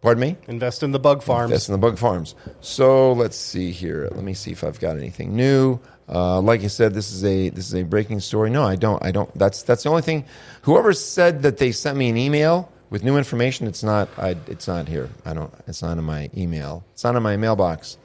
Pardon 0.00 0.20
me? 0.20 0.36
Invest 0.46 0.82
in 0.82 0.92
the 0.92 0.98
bug 0.98 1.22
farms. 1.22 1.50
Invest 1.50 1.68
in 1.68 1.72
the 1.72 1.78
bug 1.78 1.98
farms. 1.98 2.36
So 2.60 3.12
let's 3.12 3.36
see 3.36 3.72
here. 3.72 4.08
Let 4.12 4.22
me 4.22 4.32
see 4.32 4.52
if 4.52 4.62
I've 4.62 4.78
got 4.78 4.96
anything 4.96 5.34
new. 5.34 5.80
Uh, 6.08 6.40
like 6.40 6.62
I 6.62 6.68
said, 6.68 6.94
this 6.94 7.12
is 7.12 7.24
a 7.24 7.48
this 7.50 7.66
is 7.66 7.74
a 7.74 7.82
breaking 7.82 8.20
story. 8.20 8.48
No, 8.48 8.62
I 8.62 8.76
don't. 8.76 9.04
I 9.04 9.10
don't. 9.10 9.32
That's 9.36 9.62
that's 9.62 9.82
the 9.82 9.90
only 9.90 10.02
thing. 10.02 10.24
Whoever 10.62 10.92
said 10.92 11.42
that 11.42 11.58
they 11.58 11.72
sent 11.72 11.98
me 11.98 12.08
an 12.08 12.16
email 12.16 12.70
with 12.90 13.02
new 13.02 13.18
information, 13.18 13.66
it's 13.66 13.82
not. 13.82 14.08
I, 14.16 14.36
it's 14.46 14.68
not 14.68 14.88
here. 14.88 15.10
I 15.24 15.34
don't. 15.34 15.52
It's 15.66 15.82
not 15.82 15.98
in 15.98 16.04
my 16.04 16.30
email. 16.36 16.84
It's 16.92 17.02
not 17.02 17.16
in 17.16 17.22
my 17.22 17.36
mailbox. 17.36 17.98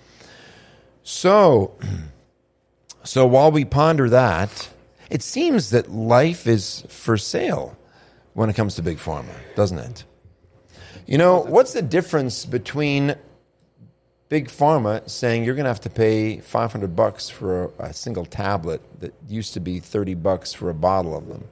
So, 1.04 1.78
so 3.04 3.28
while 3.28 3.52
we 3.52 3.66
ponder 3.66 4.10
that, 4.10 4.70
it 5.12 5.22
seems 5.22 5.70
that 5.70 5.92
life 5.92 6.48
is 6.48 6.84
for 6.90 7.18
sale 7.18 7.78
when 8.34 8.50
it 8.50 8.56
comes 8.56 8.76
to 8.76 8.82
big 8.82 8.98
pharma, 8.98 9.34
doesn't 9.56 9.78
it? 9.78 10.04
You 11.14 11.20
know, 11.20 11.42
what's 11.42 11.74
the 11.74 11.84
difference 11.84 12.44
between 12.44 13.14
big 14.30 14.48
pharma 14.48 15.08
saying 15.08 15.44
you're 15.44 15.54
going 15.54 15.66
to 15.66 15.70
have 15.70 15.82
to 15.82 15.90
pay 15.92 16.40
500 16.40 16.96
bucks 16.96 17.30
for 17.30 17.66
a, 17.66 17.84
a 17.84 17.94
single 17.94 18.26
tablet 18.26 18.82
that 19.00 19.14
used 19.28 19.54
to 19.54 19.60
be 19.60 19.80
30 19.80 20.16
bucks 20.16 20.54
for 20.54 20.72
a 20.72 20.74
bottle 20.74 21.16
of 21.16 21.28
them? 21.28 21.44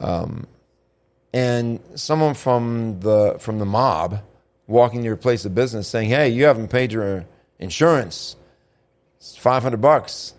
Um, 0.00 0.46
and 1.32 1.78
someone 1.94 2.34
from 2.34 2.98
the 2.98 3.36
from 3.38 3.60
the 3.60 3.64
mob 3.64 4.24
walking 4.66 5.02
to 5.02 5.04
your 5.04 5.16
place 5.16 5.44
of 5.44 5.54
business 5.54 5.86
saying, 5.86 6.08
"Hey, 6.08 6.30
you 6.30 6.46
haven't 6.46 6.66
paid 6.66 6.90
your 6.90 7.24
insurance. 7.60 8.34
It's 9.18 9.36
500 9.36 9.80
bucks." 9.80 10.34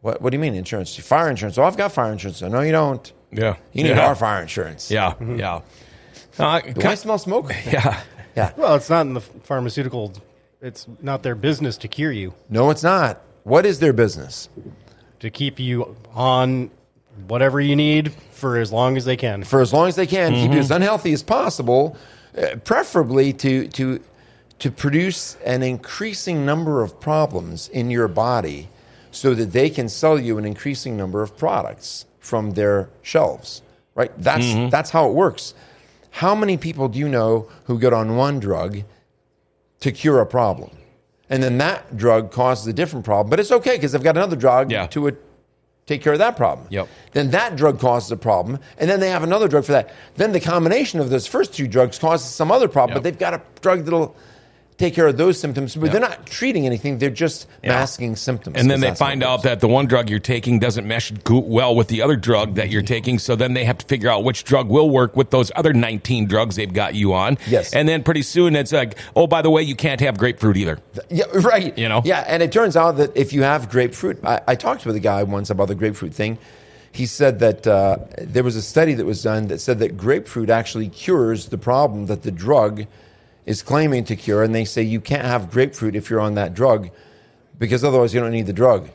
What 0.00 0.20
what 0.20 0.30
do 0.30 0.36
you 0.36 0.40
mean 0.40 0.56
insurance? 0.56 0.96
Fire 0.96 1.30
insurance. 1.30 1.58
Oh, 1.58 1.62
I've 1.62 1.76
got 1.76 1.92
fire 1.92 2.10
insurance. 2.10 2.42
No, 2.42 2.60
you 2.60 2.72
don't. 2.72 3.12
Yeah. 3.30 3.54
You 3.72 3.84
need 3.84 3.90
yeah. 3.90 4.08
our 4.08 4.16
fire 4.16 4.42
insurance. 4.42 4.90
Yeah. 4.90 5.14
Yeah. 5.20 5.60
Uh, 6.38 6.60
Do 6.60 6.86
I 6.86 6.94
smell 6.94 7.18
smoke? 7.18 7.52
yeah. 7.66 8.00
Yeah. 8.36 8.52
Well, 8.56 8.76
it's 8.76 8.88
not 8.90 9.06
in 9.06 9.14
the 9.14 9.20
pharmaceutical. 9.20 10.12
It's 10.60 10.86
not 11.02 11.22
their 11.22 11.34
business 11.34 11.76
to 11.78 11.88
cure 11.88 12.12
you, 12.12 12.34
No, 12.48 12.70
it's 12.70 12.82
not. 12.82 13.20
What 13.44 13.64
is 13.66 13.78
their 13.80 13.92
business? 13.92 14.48
to 15.20 15.30
keep 15.30 15.58
you 15.58 15.96
on 16.14 16.70
whatever 17.26 17.60
you 17.60 17.74
need 17.74 18.12
for 18.30 18.56
as 18.56 18.72
long 18.72 18.96
as 18.96 19.04
they 19.04 19.16
can. 19.16 19.42
For 19.42 19.60
as 19.60 19.72
long 19.72 19.88
as 19.88 19.96
they 19.96 20.06
can, 20.06 20.32
keep 20.32 20.52
you 20.52 20.58
as 20.58 20.70
unhealthy 20.70 21.12
as 21.12 21.24
possible, 21.24 21.96
uh, 22.36 22.54
preferably 22.64 23.32
to, 23.32 23.66
to, 23.68 24.00
to 24.60 24.70
produce 24.70 25.34
an 25.44 25.64
increasing 25.64 26.46
number 26.46 26.82
of 26.82 27.00
problems 27.00 27.68
in 27.68 27.90
your 27.90 28.06
body 28.06 28.68
so 29.10 29.34
that 29.34 29.46
they 29.52 29.70
can 29.70 29.88
sell 29.88 30.18
you 30.20 30.38
an 30.38 30.44
increasing 30.44 30.96
number 30.96 31.22
of 31.22 31.36
products 31.36 32.06
from 32.20 32.52
their 32.52 32.88
shelves. 33.02 33.62
Right? 33.96 34.12
That's, 34.18 34.70
that's 34.70 34.90
how 34.90 35.08
it 35.08 35.14
works. 35.14 35.54
How 36.10 36.34
many 36.34 36.56
people 36.56 36.88
do 36.88 36.98
you 36.98 37.08
know 37.08 37.48
who 37.64 37.78
get 37.78 37.92
on 37.92 38.16
one 38.16 38.40
drug 38.40 38.82
to 39.80 39.92
cure 39.92 40.20
a 40.20 40.26
problem. 40.26 40.70
And 41.30 41.42
then 41.42 41.58
that 41.58 41.96
drug 41.96 42.30
causes 42.32 42.66
a 42.66 42.72
different 42.72 43.04
problem, 43.04 43.30
but 43.30 43.38
it's 43.38 43.52
okay 43.52 43.76
because 43.76 43.92
they've 43.92 44.02
got 44.02 44.16
another 44.16 44.36
drug 44.36 44.70
Yeah. 44.72 44.86
to 44.88 45.06
it, 45.08 45.22
take 45.86 46.02
care 46.02 46.14
of 46.14 46.18
that 46.18 46.36
problem. 46.36 46.66
Yep. 46.70 46.88
Then 47.12 47.30
that 47.30 47.54
drug 47.56 47.78
causes 47.78 48.10
a 48.10 48.16
problem, 48.16 48.58
and 48.78 48.88
then 48.90 48.98
they 49.00 49.10
have 49.10 49.22
another 49.22 49.46
drug 49.46 49.64
for 49.64 49.72
that. 49.72 49.90
Then 50.16 50.32
the 50.32 50.40
combination 50.40 51.00
of 51.00 51.10
those 51.10 51.26
first 51.26 51.52
two 51.54 51.68
drugs 51.68 51.98
causes 51.98 52.28
some 52.28 52.50
other 52.50 52.66
problem, 52.68 52.94
Yep. 52.96 52.96
but 52.96 53.04
they've 53.04 53.18
got 53.18 53.34
a 53.34 53.42
drug 53.60 53.84
that'll 53.84 54.16
take 54.78 54.94
care 54.94 55.08
of 55.08 55.16
those 55.16 55.38
symptoms, 55.38 55.74
but 55.74 55.90
they're 55.90 56.00
not 56.00 56.24
treating 56.24 56.64
anything. 56.64 56.98
They're 56.98 57.10
just 57.10 57.48
masking 57.64 58.14
symptoms. 58.14 58.56
And 58.56 58.70
then 58.70 58.78
they 58.78 58.94
find 58.94 59.24
out 59.24 59.42
that 59.42 59.58
the 59.58 59.66
one 59.66 59.86
drug 59.86 60.08
you're 60.08 60.20
taking 60.20 60.60
doesn't 60.60 60.86
mesh 60.86 61.12
well 61.28 61.74
with 61.74 61.88
the 61.88 62.00
other 62.00 62.14
drug 62.14 62.54
that 62.54 62.70
you're 62.70 62.82
taking. 62.82 63.18
So 63.18 63.34
then 63.34 63.54
they 63.54 63.64
have 63.64 63.78
to 63.78 63.86
figure 63.86 64.08
out 64.08 64.22
which 64.22 64.44
drug 64.44 64.68
will 64.68 64.88
work 64.88 65.16
with 65.16 65.30
those 65.30 65.50
other 65.56 65.72
19 65.72 66.26
drugs 66.26 66.54
they've 66.54 66.72
got 66.72 66.94
you 66.94 67.12
on. 67.12 67.38
Yes. 67.48 67.74
And 67.74 67.88
then 67.88 68.04
pretty 68.04 68.22
soon 68.22 68.54
it's 68.54 68.72
like, 68.72 68.96
oh, 69.16 69.26
by 69.26 69.42
the 69.42 69.50
way, 69.50 69.62
you 69.62 69.74
can't 69.74 70.00
have 70.00 70.16
grapefruit 70.16 70.56
either. 70.56 70.78
Yeah, 71.10 71.24
right. 71.34 71.76
You 71.76 71.88
know? 71.88 72.00
Yeah, 72.04 72.24
and 72.26 72.40
it 72.40 72.52
turns 72.52 72.76
out 72.76 72.98
that 72.98 73.16
if 73.16 73.32
you 73.32 73.42
have 73.42 73.68
grapefruit, 73.68 74.24
I, 74.24 74.40
I 74.46 74.54
talked 74.54 74.86
with 74.86 74.94
a 74.94 75.00
guy 75.00 75.24
once 75.24 75.50
about 75.50 75.66
the 75.66 75.74
grapefruit 75.74 76.14
thing. 76.14 76.38
He 76.92 77.04
said 77.04 77.40
that 77.40 77.66
uh, 77.66 77.98
there 78.18 78.44
was 78.44 78.54
a 78.54 78.62
study 78.62 78.94
that 78.94 79.04
was 79.04 79.22
done 79.22 79.48
that 79.48 79.60
said 79.60 79.80
that 79.80 79.96
grapefruit 79.96 80.50
actually 80.50 80.88
cures 80.88 81.46
the 81.48 81.58
problem 81.58 82.06
that 82.06 82.22
the 82.22 82.30
drug 82.30 82.86
is 83.48 83.62
claiming 83.62 84.04
to 84.04 84.14
cure, 84.14 84.42
and 84.42 84.54
they 84.54 84.64
say 84.64 84.82
you 84.82 85.00
can't 85.00 85.24
have 85.24 85.50
grapefruit 85.50 85.96
if 85.96 86.10
you're 86.10 86.20
on 86.20 86.34
that 86.34 86.52
drug 86.54 86.90
because 87.58 87.82
otherwise 87.82 88.12
you 88.14 88.20
don't 88.20 88.30
need 88.30 88.46
the 88.46 88.52
drug. 88.52 88.90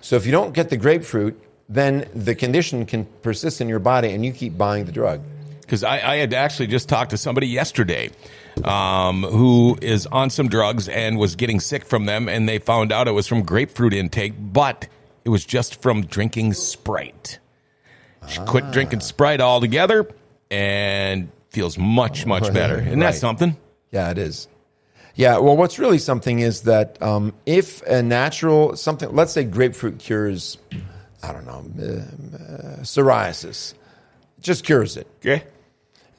So 0.00 0.16
if 0.16 0.26
you 0.26 0.32
don't 0.32 0.52
get 0.52 0.68
the 0.68 0.76
grapefruit, 0.76 1.40
then 1.68 2.06
the 2.14 2.34
condition 2.34 2.84
can 2.84 3.06
persist 3.22 3.60
in 3.62 3.68
your 3.68 3.78
body, 3.78 4.10
and 4.12 4.24
you 4.24 4.32
keep 4.32 4.58
buying 4.58 4.84
the 4.84 4.92
drug. 4.92 5.22
Because 5.62 5.82
I, 5.82 5.94
I 6.12 6.16
had 6.16 6.34
actually 6.34 6.66
just 6.66 6.90
talked 6.90 7.10
to 7.12 7.16
somebody 7.16 7.46
yesterday 7.46 8.10
um, 8.64 9.22
who 9.22 9.78
is 9.80 10.06
on 10.06 10.28
some 10.28 10.48
drugs 10.50 10.88
and 10.90 11.18
was 11.18 11.36
getting 11.36 11.58
sick 11.58 11.86
from 11.86 12.04
them, 12.04 12.28
and 12.28 12.46
they 12.46 12.58
found 12.58 12.92
out 12.92 13.08
it 13.08 13.12
was 13.12 13.26
from 13.26 13.42
grapefruit 13.42 13.94
intake, 13.94 14.34
but 14.38 14.86
it 15.24 15.30
was 15.30 15.46
just 15.46 15.80
from 15.80 16.04
drinking 16.04 16.52
Sprite. 16.52 17.38
She 18.28 18.38
quit 18.40 18.70
drinking 18.70 19.00
Sprite 19.00 19.40
altogether 19.40 20.06
and 20.50 21.30
feels 21.48 21.78
much, 21.78 22.26
much 22.26 22.52
better. 22.52 22.78
Isn't 22.80 22.98
that 22.98 23.06
Right. 23.06 23.14
something? 23.14 23.56
Yeah, 23.94 24.10
it 24.10 24.18
is. 24.18 24.48
Yeah, 25.14 25.38
well, 25.38 25.56
what's 25.56 25.78
really 25.78 25.98
something 25.98 26.40
is 26.40 26.62
that 26.62 27.00
um, 27.00 27.32
if 27.46 27.80
a 27.82 28.02
natural 28.02 28.74
something, 28.74 29.14
let's 29.14 29.32
say 29.32 29.44
grapefruit 29.44 30.00
cures, 30.00 30.58
I 31.22 31.32
don't 31.32 31.46
know, 31.46 31.64
uh, 31.78 31.86
uh, 31.86 32.76
psoriasis, 32.80 33.74
just 34.40 34.64
cures 34.64 34.96
it. 34.96 35.06
Okay. 35.20 35.44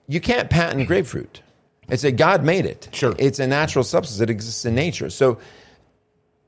You 0.08 0.22
can't 0.22 0.50
patent 0.50 0.88
grapefruit. 0.88 1.42
It's 1.90 2.06
a 2.06 2.14
God 2.14 2.46
made 2.46 2.66
it. 2.66 2.88
Sure. 2.94 3.14
It's 3.20 3.40
a 3.40 3.48
natural 3.48 3.84
substance 3.84 4.20
that 4.20 4.30
exists 4.30 4.64
in 4.64 4.74
nature. 4.74 5.10
So, 5.10 5.38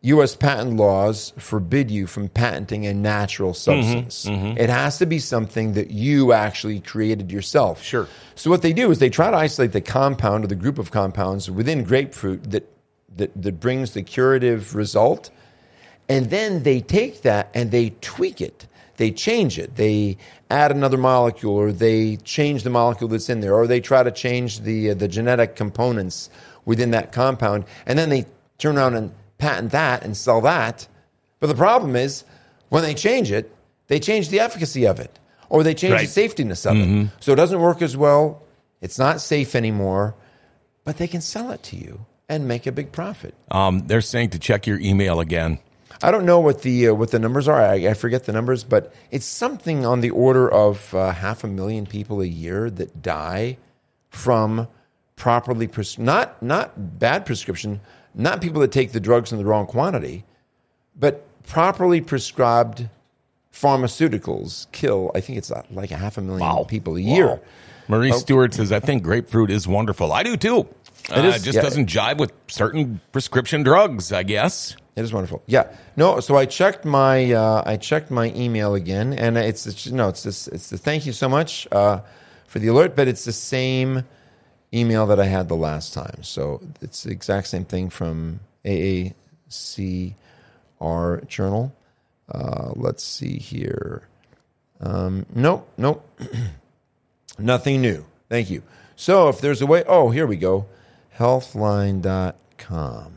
U.S. 0.01 0.36
patent 0.36 0.77
laws 0.77 1.33
forbid 1.38 1.89
you 1.89 2.07
from 2.07 2.29
patenting 2.29 2.86
a 2.86 2.93
natural 2.93 3.51
Mm-hmm, 3.53 4.10
substance. 4.10 4.25
It 4.57 4.69
has 4.69 4.99
to 4.99 5.05
be 5.05 5.19
something 5.19 5.73
that 5.73 5.91
you 5.91 6.33
actually 6.33 6.79
created 6.79 7.31
yourself. 7.31 7.81
Sure. 7.83 8.07
So 8.36 8.49
what 8.49 8.62
they 8.62 8.73
do 8.73 8.91
is 8.91 8.99
they 8.99 9.10
try 9.10 9.31
to 9.31 9.38
isolate 9.38 9.71
the 9.71 9.81
compound 9.81 10.43
or 10.43 10.47
the 10.47 10.55
group 10.55 10.77
of 10.77 10.91
compounds 10.91 11.49
within 11.49 11.83
grapefruit 11.83 12.51
that 12.51 12.69
that, 13.15 13.31
that 13.41 13.60
brings 13.60 13.93
the 13.93 14.03
curative 14.03 14.75
result, 14.75 15.31
and 16.07 16.29
then 16.29 16.63
they 16.63 16.81
take 16.81 17.23
that 17.23 17.49
and 17.53 17.71
they 17.71 17.89
tweak 18.01 18.41
it. 18.41 18.67
They 18.97 19.12
change 19.12 19.57
it. 19.57 19.75
They 19.75 20.17
add 20.49 20.71
another 20.71 20.97
molecule, 20.97 21.53
or 21.53 21.71
they 21.71 22.17
change 22.17 22.63
the 22.63 22.69
molecule 22.69 23.10
that's 23.10 23.29
in 23.29 23.41
there, 23.41 23.55
or 23.55 23.67
they 23.67 23.79
try 23.79 24.03
to 24.03 24.12
change 24.12 24.62
the 24.62 24.91
uh, 24.91 24.93
the 24.93 25.07
genetic 25.07 25.55
components 25.55 26.29
within 26.65 26.91
that 26.91 27.12
compound, 27.12 27.65
and 27.86 27.97
then 27.97 28.10
they 28.10 28.25
turn 28.57 28.77
around 28.77 28.95
and 28.95 29.12
patent 29.38 29.71
that 29.71 30.04
and 30.04 30.15
sell 30.15 30.41
that. 30.41 30.88
But 31.39 31.47
the 31.47 31.56
problem 31.56 31.95
is 31.95 32.23
when 32.69 32.84
they 32.84 32.93
change 32.93 33.32
it, 33.32 33.54
they 33.88 34.00
change 34.00 34.30
the 34.30 34.39
efficacy 34.39 34.86
of 34.86 35.00
it, 35.00 35.19
or 35.50 35.63
they 35.63 35.73
change 35.73 35.93
Right. 35.93 36.08
the 36.10 36.21
safetiness 36.21 36.65
of 36.69 36.76
it. 36.78 37.10
So 37.19 37.32
it 37.34 37.36
doesn't 37.38 37.60
work 37.62 37.82
as 37.82 37.95
well. 37.95 38.41
It's 38.82 39.00
not 39.00 39.21
safe 39.21 39.56
anymore, 39.56 40.15
but 40.84 40.97
they 40.97 41.08
can 41.08 41.21
sell 41.21 41.52
it 41.52 41.63
to 41.63 41.76
you 41.76 42.06
and 42.30 42.47
make 42.47 42.67
a 42.67 42.71
big 42.71 42.91
profit. 42.91 43.34
Um, 43.52 43.88
they're 43.88 44.02
saying 44.02 44.32
to 44.32 44.39
check 44.39 44.67
your 44.67 44.80
email 44.80 45.19
again. 45.19 45.60
I 46.04 46.12
don't 46.12 46.26
know 46.26 46.39
what 46.39 46.62
the 46.62 46.89
uh, 46.89 46.93
what 46.93 47.10
the 47.12 47.17
numbers 47.17 47.47
are. 47.47 47.60
I, 47.60 47.76
I 47.89 47.93
forget 47.95 48.26
the 48.26 48.32
numbers, 48.34 48.63
but 48.63 48.93
it's 49.10 49.26
something 49.26 49.84
on 49.86 50.02
the 50.02 50.12
order 50.12 50.47
of 50.52 50.93
uh, 50.93 51.12
half 51.12 51.43
a 51.43 51.47
million 51.47 51.88
people 51.88 52.21
a 52.21 52.26
year 52.28 52.69
that 52.69 53.02
die 53.02 53.58
from 54.10 54.67
properly 55.15 55.65
pres- 55.67 55.97
not 55.97 56.41
not 56.43 57.00
bad 57.00 57.26
prescription, 57.26 57.80
not 58.17 58.41
people 58.41 58.62
that 58.62 58.71
take 58.71 58.91
the 58.91 58.99
drugs 58.99 59.32
in 59.32 59.38
the 59.38 59.45
wrong 59.45 59.65
quantity, 59.67 60.25
but 60.95 61.23
properly 61.43 62.01
prescribed 62.01 62.89
pharmaceuticals 63.53 64.69
kill. 64.71 65.12
I 65.15 65.21
think 65.21 65.38
it's 65.38 65.51
uh, 65.51 65.63
like 65.71 65.91
a 65.91 65.97
half 65.97 66.17
a 66.17 66.21
million 66.21 66.47
Wow. 66.47 66.65
people 66.67 66.95
a 66.95 67.01
year. 67.01 67.39
Marie 67.88 68.12
Stewart 68.12 68.53
says, 68.53 68.71
I 68.71 68.80
think 68.80 69.03
grapefruit 69.03 69.49
is 69.49 69.67
wonderful. 69.67 70.12
I 70.12 70.23
do 70.23 70.36
too. 70.36 70.67
Uh, 71.10 71.21
is, 71.21 71.41
it 71.41 71.45
just 71.45 71.56
yeah. 71.56 71.62
doesn't 71.62 71.88
jive 71.88 72.17
with 72.17 72.34
certain 72.47 72.99
prescription 73.13 73.63
drugs, 73.63 74.12
I 74.12 74.23
guess. 74.23 74.75
It 74.97 75.03
is 75.03 75.13
wonderful. 75.13 75.41
Yeah. 75.45 75.71
No. 75.95 76.19
So 76.19 76.36
I 76.36 76.45
checked 76.45 76.84
my 76.84 77.32
uh, 77.32 77.63
I 77.65 77.77
checked 77.77 78.12
my 78.12 78.34
email 78.36 78.73
again, 78.73 79.13
and 79.13 79.38
it's, 79.38 79.65
it's 79.67 79.88
no, 79.88 80.10
it's 80.10 80.23
this. 80.23 80.47
It's 80.47 80.69
the 80.69 80.77
thank 80.77 81.06
you 81.06 81.13
so 81.13 81.30
much 81.30 81.67
uh, 81.71 82.01
for 82.47 82.60
the 82.60 82.67
alert, 82.67 82.95
but 82.95 83.08
it's 83.08 83.23
the 83.23 83.32
same 83.32 84.03
email 84.73 85.06
that 85.08 85.19
I 85.19 85.25
had 85.25 85.47
the 85.47 85.56
last 85.56 85.93
time. 85.93 86.23
So 86.23 86.62
it's 86.82 87.03
the 87.03 87.12
exact 87.12 87.47
same 87.47 87.65
thing 87.65 87.89
from 87.89 88.39
AACR 88.65 90.13
Journal. 91.27 91.73
Uh, 92.30 92.71
let's 92.75 93.03
see 93.03 93.38
here. 93.38 94.08
Um, 94.82 95.25
nope. 95.34 95.67
Nope. 95.77 96.08
Nothing 97.39 97.82
new. 97.82 98.06
Thank 98.30 98.49
you. 98.49 98.63
So 98.95 99.30
if 99.30 99.39
there's 99.39 99.62
a 99.62 99.65
way, 99.65 99.84
oh, 99.88 100.10
here 100.10 100.27
we 100.27 100.38
go. 100.38 100.65
Healthline.com. 101.17 103.13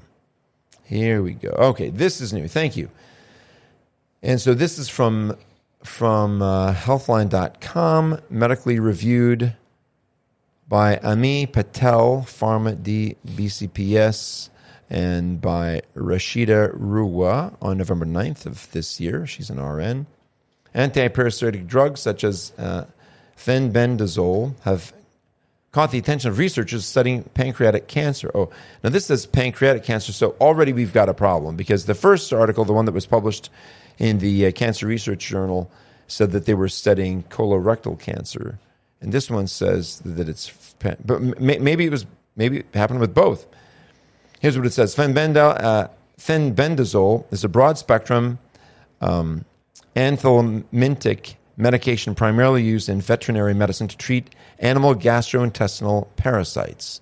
Here 0.84 1.22
we 1.22 1.34
go. 1.34 1.50
Okay, 1.50 1.88
this 1.90 2.20
is 2.20 2.32
new. 2.32 2.48
Thank 2.48 2.76
you. 2.76 2.90
And 4.22 4.40
so 4.40 4.54
this 4.54 4.78
is 4.78 4.88
from 4.88 5.36
from 5.84 6.42
uh, 6.42 6.74
healthline.com, 6.74 8.20
medically 8.28 8.78
reviewed 8.78 9.54
by 10.70 10.98
Ami 10.98 11.46
Patel, 11.46 12.24
Pharma 12.26 12.80
D 12.80 13.16
BCPS, 13.26 14.50
and 14.88 15.40
by 15.40 15.82
Rashida 15.96 16.72
Ruwa 16.78 17.56
on 17.60 17.78
November 17.78 18.06
9th 18.06 18.46
of 18.46 18.70
this 18.70 19.00
year. 19.00 19.26
She's 19.26 19.50
an 19.50 19.60
RN. 19.60 20.06
Antiparasitic 20.72 21.66
drugs 21.66 22.00
such 22.00 22.22
as 22.22 22.52
uh, 22.56 22.84
fenbendazole 23.36 24.54
have 24.60 24.92
caught 25.72 25.90
the 25.90 25.98
attention 25.98 26.30
of 26.30 26.38
researchers 26.38 26.86
studying 26.86 27.24
pancreatic 27.34 27.88
cancer. 27.88 28.30
Oh, 28.32 28.50
now 28.84 28.90
this 28.90 29.06
says 29.06 29.26
pancreatic 29.26 29.82
cancer, 29.82 30.12
so 30.12 30.36
already 30.40 30.72
we've 30.72 30.92
got 30.92 31.08
a 31.08 31.14
problem 31.14 31.56
because 31.56 31.86
the 31.86 31.94
first 31.96 32.32
article, 32.32 32.64
the 32.64 32.72
one 32.72 32.84
that 32.84 32.92
was 32.92 33.06
published 33.06 33.50
in 33.98 34.18
the 34.18 34.46
uh, 34.46 34.52
Cancer 34.52 34.86
Research 34.86 35.26
Journal, 35.26 35.68
said 36.06 36.30
that 36.30 36.46
they 36.46 36.54
were 36.54 36.68
studying 36.68 37.24
colorectal 37.24 37.98
cancer, 37.98 38.60
and 39.00 39.12
this 39.12 39.30
one 39.30 39.46
says 39.46 40.00
that 40.04 40.28
it's, 40.28 40.52
but 41.04 41.20
maybe 41.40 41.86
it 41.86 41.90
was 41.90 42.06
maybe 42.36 42.58
it 42.58 42.66
happened 42.74 43.00
with 43.00 43.14
both. 43.14 43.46
Here's 44.40 44.56
what 44.56 44.66
it 44.66 44.72
says: 44.72 44.94
Fenbendazole 44.94 45.62
uh, 45.62 45.88
fenbendazole 46.18 47.24
is 47.32 47.44
a 47.44 47.48
broad 47.48 47.78
spectrum 47.78 48.38
um, 49.00 49.44
anthelmintic 49.96 51.34
medication 51.56 52.14
primarily 52.14 52.62
used 52.62 52.88
in 52.88 53.00
veterinary 53.00 53.54
medicine 53.54 53.88
to 53.88 53.96
treat 53.96 54.34
animal 54.58 54.94
gastrointestinal 54.94 56.08
parasites. 56.16 57.00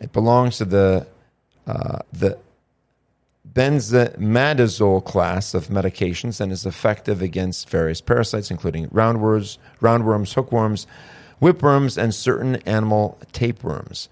It 0.00 0.12
belongs 0.12 0.58
to 0.58 0.64
the 0.64 1.06
uh, 1.66 1.98
the 2.12 2.38
benzimidazole 3.52 5.04
class 5.04 5.54
of 5.54 5.68
medications 5.68 6.40
and 6.40 6.52
is 6.52 6.66
effective 6.66 7.20
against 7.22 7.68
various 7.68 8.00
parasites, 8.00 8.50
including 8.50 8.88
roundworms, 8.88 9.58
roundworms, 9.80 10.34
hookworms, 10.34 10.86
whipworms, 11.40 11.96
and 11.96 12.14
certain 12.14 12.56
animal 12.56 13.18
tapeworms. 13.32 14.08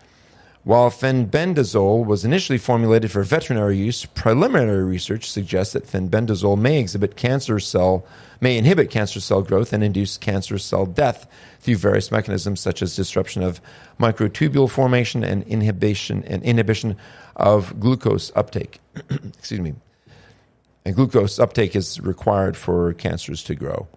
While 0.65 0.91
fenbendazole 0.91 2.05
was 2.05 2.27
initially 2.27 2.59
formulated 2.59 3.11
for 3.11 3.23
veterinary 3.23 3.79
use, 3.79 4.05
preliminary 4.05 4.85
research 4.85 5.31
suggests 5.31 5.73
that 5.73 5.87
fenbendazole 5.87 6.59
may 6.59 6.79
exhibit 6.79 7.17
cancer 7.17 7.59
cell 7.59 8.05
may 8.41 8.59
inhibit 8.59 8.91
cancer 8.91 9.21
cell 9.21 9.43
growth 9.43 9.73
and 9.73 9.83
induce 9.83 10.17
cancer 10.19 10.59
cell 10.59 10.87
death 10.87 11.27
through 11.61 11.77
various 11.77 12.11
mechanisms 12.11 12.61
such 12.61 12.83
as 12.83 12.95
disruption 12.95 13.43
of 13.43 13.61
microtubule 13.99 14.71
formation 14.71 15.25
and 15.25 15.43
inhibition 15.45 16.23
and 16.25 16.43
inhibition 16.43 16.97
of 17.39 17.79
glucose 17.81 18.33
uptake. 18.35 18.81
Excuse 19.11 19.61
me. 19.61 19.75
And 20.85 20.95
glucose 20.95 21.39
uptake 21.39 21.77
is 21.77 22.01
required 22.01 22.57
for 22.57 22.95
cancers 22.95 23.43
to 23.45 23.55
grow. 23.55 23.89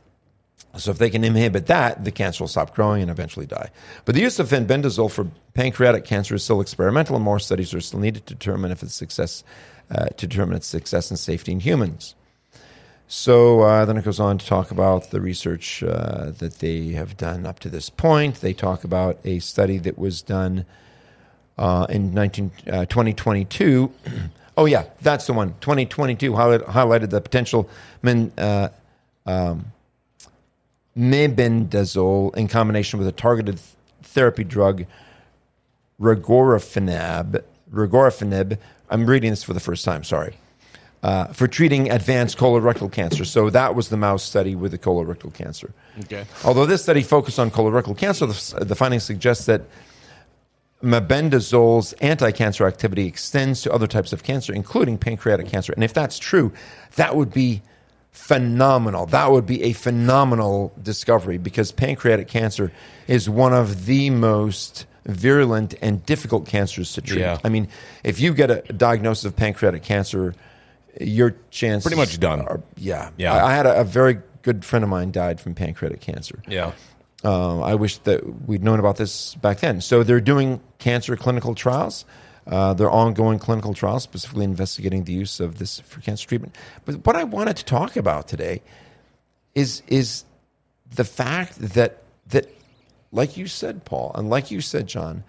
So 0.78 0.92
if 0.92 0.98
they 0.98 1.10
can 1.10 1.24
inhibit 1.24 1.68
that, 1.68 2.06
the 2.06 2.12
cancer 2.12 2.44
will 2.44 2.48
stop 2.48 2.74
growing 2.74 3.02
and 3.02 3.12
eventually 3.12 3.46
die. 3.46 3.72
But 4.06 4.16
the 4.16 4.22
use 4.22 4.40
of 4.40 4.50
fenbendazole 4.50 5.12
for 5.12 5.28
pancreatic 5.54 6.06
cancer 6.06 6.36
is 6.36 6.44
still 6.44 6.62
experimental, 6.62 7.16
and 7.16 7.26
more 7.26 7.40
studies 7.40 7.74
are 7.74 7.82
still 7.82 8.00
needed 8.00 8.26
to 8.28 8.36
determine 8.36 8.72
if 8.72 8.82
its 8.82 8.96
success, 8.96 9.44
uh, 9.90 10.06
to 10.06 10.28
determine 10.28 10.56
its 10.56 10.68
success 10.68 11.10
and 11.10 11.20
safety 11.20 11.52
in 11.52 11.60
humans. 11.60 12.16
So 13.08 13.62
uh, 13.62 13.84
then 13.84 13.98
it 13.98 14.06
goes 14.06 14.22
on 14.22 14.38
to 14.38 14.46
talk 14.46 14.72
about 14.72 15.12
the 15.12 15.20
research 15.20 15.84
uh, 15.84 16.32
that 16.38 16.60
they 16.60 16.90
have 16.90 17.18
done 17.18 17.46
up 17.46 17.60
to 17.60 17.70
this 17.70 17.90
point. 17.90 18.36
They 18.36 18.54
talk 18.54 18.86
about 18.86 19.20
a 19.26 19.40
study 19.40 19.78
that 19.80 19.98
was 19.98 20.22
done 20.22 20.66
uh, 21.62 21.86
in 21.90 22.14
19, 22.14 22.52
uh, 22.68 22.86
2022. 22.86 23.92
oh, 24.58 24.66
yeah, 24.66 24.86
that's 25.02 25.28
the 25.28 25.34
one. 25.34 25.54
2022 25.62 26.36
highlight, 26.36 26.62
highlighted 26.62 27.12
the 27.12 27.22
potential 27.22 27.70
men, 28.02 28.32
uh, 28.38 28.70
um, 29.28 29.68
mebendazole 30.98 32.36
in 32.36 32.48
combination 32.48 32.98
with 32.98 33.08
a 33.08 33.12
targeted 33.12 33.58
th- 33.58 33.68
therapy 34.02 34.44
drug, 34.44 34.86
regorafenib. 36.02 37.44
Regorafenib. 37.72 38.58
I'm 38.90 39.06
reading 39.06 39.30
this 39.30 39.44
for 39.44 39.54
the 39.54 39.60
first 39.60 39.86
time, 39.86 40.04
sorry. 40.04 40.36
Uh, 41.04 41.28
for 41.28 41.48
treating 41.48 41.92
advanced 41.92 42.38
colorectal 42.38 42.92
cancer. 42.92 43.24
So 43.24 43.52
that 43.52 43.76
was 43.76 43.90
the 43.90 43.98
mouse 43.98 44.24
study 44.24 44.56
with 44.56 44.72
the 44.72 44.78
colorectal 44.80 45.34
cancer. 45.34 45.74
Okay. 46.02 46.26
Although 46.44 46.66
this 46.66 46.84
study 46.84 47.04
focused 47.04 47.40
on 47.40 47.52
colorectal 47.52 47.98
cancer, 47.98 48.26
the, 48.26 48.66
the 48.66 48.76
findings 48.76 49.04
suggest 49.04 49.46
that 49.46 49.62
mebendazole's 50.82 51.94
anti-cancer 51.94 52.66
activity 52.66 53.08
extends 53.08 53.62
to 53.62 53.72
other 53.72 53.88
types 53.88 54.14
of 54.14 54.24
cancer, 54.24 54.54
including 54.54 54.98
pancreatic 54.98 55.48
cancer. 55.48 55.74
And 55.74 55.84
if 55.84 55.94
that's 55.94 56.18
true, 56.18 56.52
that 56.96 57.16
would 57.16 57.32
be 57.32 57.62
phenomenal. 58.12 59.06
That 59.06 59.32
would 59.32 59.46
be 59.46 59.64
a 59.64 59.74
phenomenal 59.74 60.74
discovery 60.82 61.38
because 61.38 61.72
pancreatic 61.72 62.28
cancer 62.28 62.72
is 63.08 63.30
one 63.30 63.54
of 63.54 63.86
the 63.86 64.10
most 64.10 64.86
virulent 65.06 65.74
and 65.82 66.06
difficult 66.06 66.46
cancers 66.46 66.94
to 66.94 67.02
treat. 67.02 67.22
Yeah. 67.22 67.40
I 67.44 67.50
mean, 67.50 67.68
if 68.04 68.20
you 68.20 68.34
get 68.34 68.52
a 68.52 68.62
diagnosis 68.74 69.26
of 69.26 69.36
pancreatic 69.36 69.84
cancer, 69.84 70.36
your 71.00 71.36
chance 71.50 71.84
Pretty 71.84 71.98
much 71.98 72.20
done. 72.20 72.42
Are, 72.42 72.62
yeah, 72.78 73.10
Yeah. 73.18 73.34
I, 73.34 73.52
I 73.52 73.54
had 73.56 73.66
a, 73.66 73.82
a 73.82 73.84
very 73.84 74.20
good 74.42 74.66
friend 74.66 74.84
of 74.84 74.90
mine 74.90 75.12
died 75.12 75.40
from 75.40 75.56
pancreatic 75.56 76.02
cancer. 76.02 76.42
Yeah. 76.48 76.74
Uh, 77.24 77.62
I 77.62 77.76
wish 77.76 77.98
that 78.00 78.48
we'd 78.48 78.64
known 78.64 78.80
about 78.80 78.98
this 78.98 79.36
back 79.36 79.60
then. 79.60 79.82
So 79.82 80.04
they're 80.04 80.22
doing 80.22 80.60
cancer 80.80 81.16
clinical 81.16 81.54
trials. 81.54 82.06
Uh, 82.48 82.74
they're 82.74 82.90
ongoing 82.90 83.38
clinical 83.38 83.74
trials, 83.76 84.02
specifically 84.04 84.46
investigating 84.46 85.04
the 85.04 85.14
use 85.14 85.40
of 85.40 85.60
this 85.60 85.80
for 85.82 86.02
cancer 86.02 86.28
treatment. 86.28 86.56
But 86.86 87.06
what 87.06 87.16
I 87.16 87.24
wanted 87.24 87.58
to 87.58 87.66
talk 87.66 87.96
about 87.96 88.28
today 88.28 88.62
is 89.54 89.84
is 89.88 90.26
the 90.96 91.04
fact 91.04 91.60
that 91.60 92.02
that, 92.28 92.48
like 93.12 93.38
you 93.38 93.46
said, 93.46 93.86
Paul, 93.86 94.12
and 94.16 94.30
like 94.30 94.50
you 94.50 94.60
said, 94.62 94.88
John, 94.88 95.24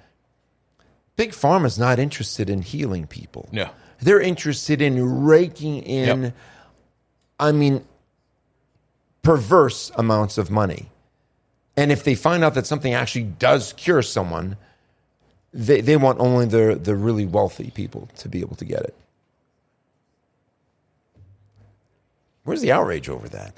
big 1.16 1.32
pharma 1.32 1.66
is 1.66 1.78
not 1.78 1.98
interested 1.98 2.48
in 2.48 2.62
healing 2.62 3.06
people. 3.06 3.48
No. 3.52 3.68
they're 4.00 4.20
interested 4.20 4.80
in 4.80 5.24
raking 5.24 5.82
in. 5.82 6.22
Yep. 6.22 6.34
I 7.38 7.52
mean, 7.52 7.84
perverse 9.22 9.90
amounts 9.96 10.38
of 10.38 10.50
money. 10.50 10.91
And 11.76 11.90
if 11.90 12.04
they 12.04 12.14
find 12.14 12.44
out 12.44 12.54
that 12.54 12.66
something 12.66 12.92
actually 12.92 13.24
does 13.24 13.72
cure 13.74 14.02
someone, 14.02 14.56
they, 15.54 15.80
they 15.80 15.96
want 15.96 16.20
only 16.20 16.46
the, 16.46 16.78
the 16.80 16.94
really 16.94 17.24
wealthy 17.26 17.70
people 17.70 18.08
to 18.18 18.28
be 18.28 18.40
able 18.40 18.56
to 18.56 18.64
get 18.64 18.82
it. 18.82 18.94
Where's 22.44 22.60
the 22.60 22.72
outrage 22.72 23.08
over 23.08 23.28
that? 23.28 23.54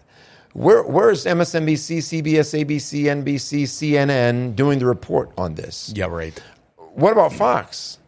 Where, 0.53 0.83
where's 0.85 1.25
MSNBC, 1.25 1.99
CBS, 1.99 2.65
ABC, 2.65 3.05
NBC, 3.05 3.63
CNN 3.65 4.55
doing 4.55 4.79
the 4.79 4.87
report 4.87 5.31
on 5.37 5.55
this? 5.57 5.93
Yeah, 5.95 6.07
right. 6.07 6.41
What 6.77 7.13
about 7.13 7.33
Fox? 7.33 7.99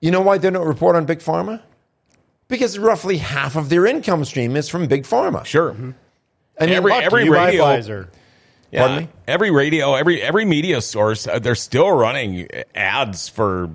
You 0.00 0.10
know 0.12 0.20
why 0.20 0.38
they 0.38 0.50
don't 0.50 0.66
report 0.66 0.94
on 0.94 1.06
Big 1.06 1.18
Pharma? 1.18 1.60
Because 2.46 2.78
roughly 2.78 3.16
half 3.16 3.56
of 3.56 3.68
their 3.68 3.86
income 3.86 4.24
stream 4.24 4.54
is 4.56 4.68
from 4.68 4.86
Big 4.86 5.04
Pharma. 5.04 5.44
Sure. 5.44 5.70
I 6.60 6.66
mean, 6.66 6.74
Every- 6.74 6.92
every 6.92 7.24
you 7.24 7.32
radio- 7.32 7.64
Pfizer. 7.64 8.08
Yeah. 8.72 8.86
Pardon 8.86 9.04
me? 9.04 9.08
Every 9.28 9.50
radio, 9.50 9.94
every 9.94 10.22
every 10.22 10.44
media 10.46 10.80
source, 10.80 11.28
uh, 11.28 11.38
they're 11.38 11.54
still 11.54 11.92
running 11.92 12.48
ads 12.74 13.28
for 13.28 13.70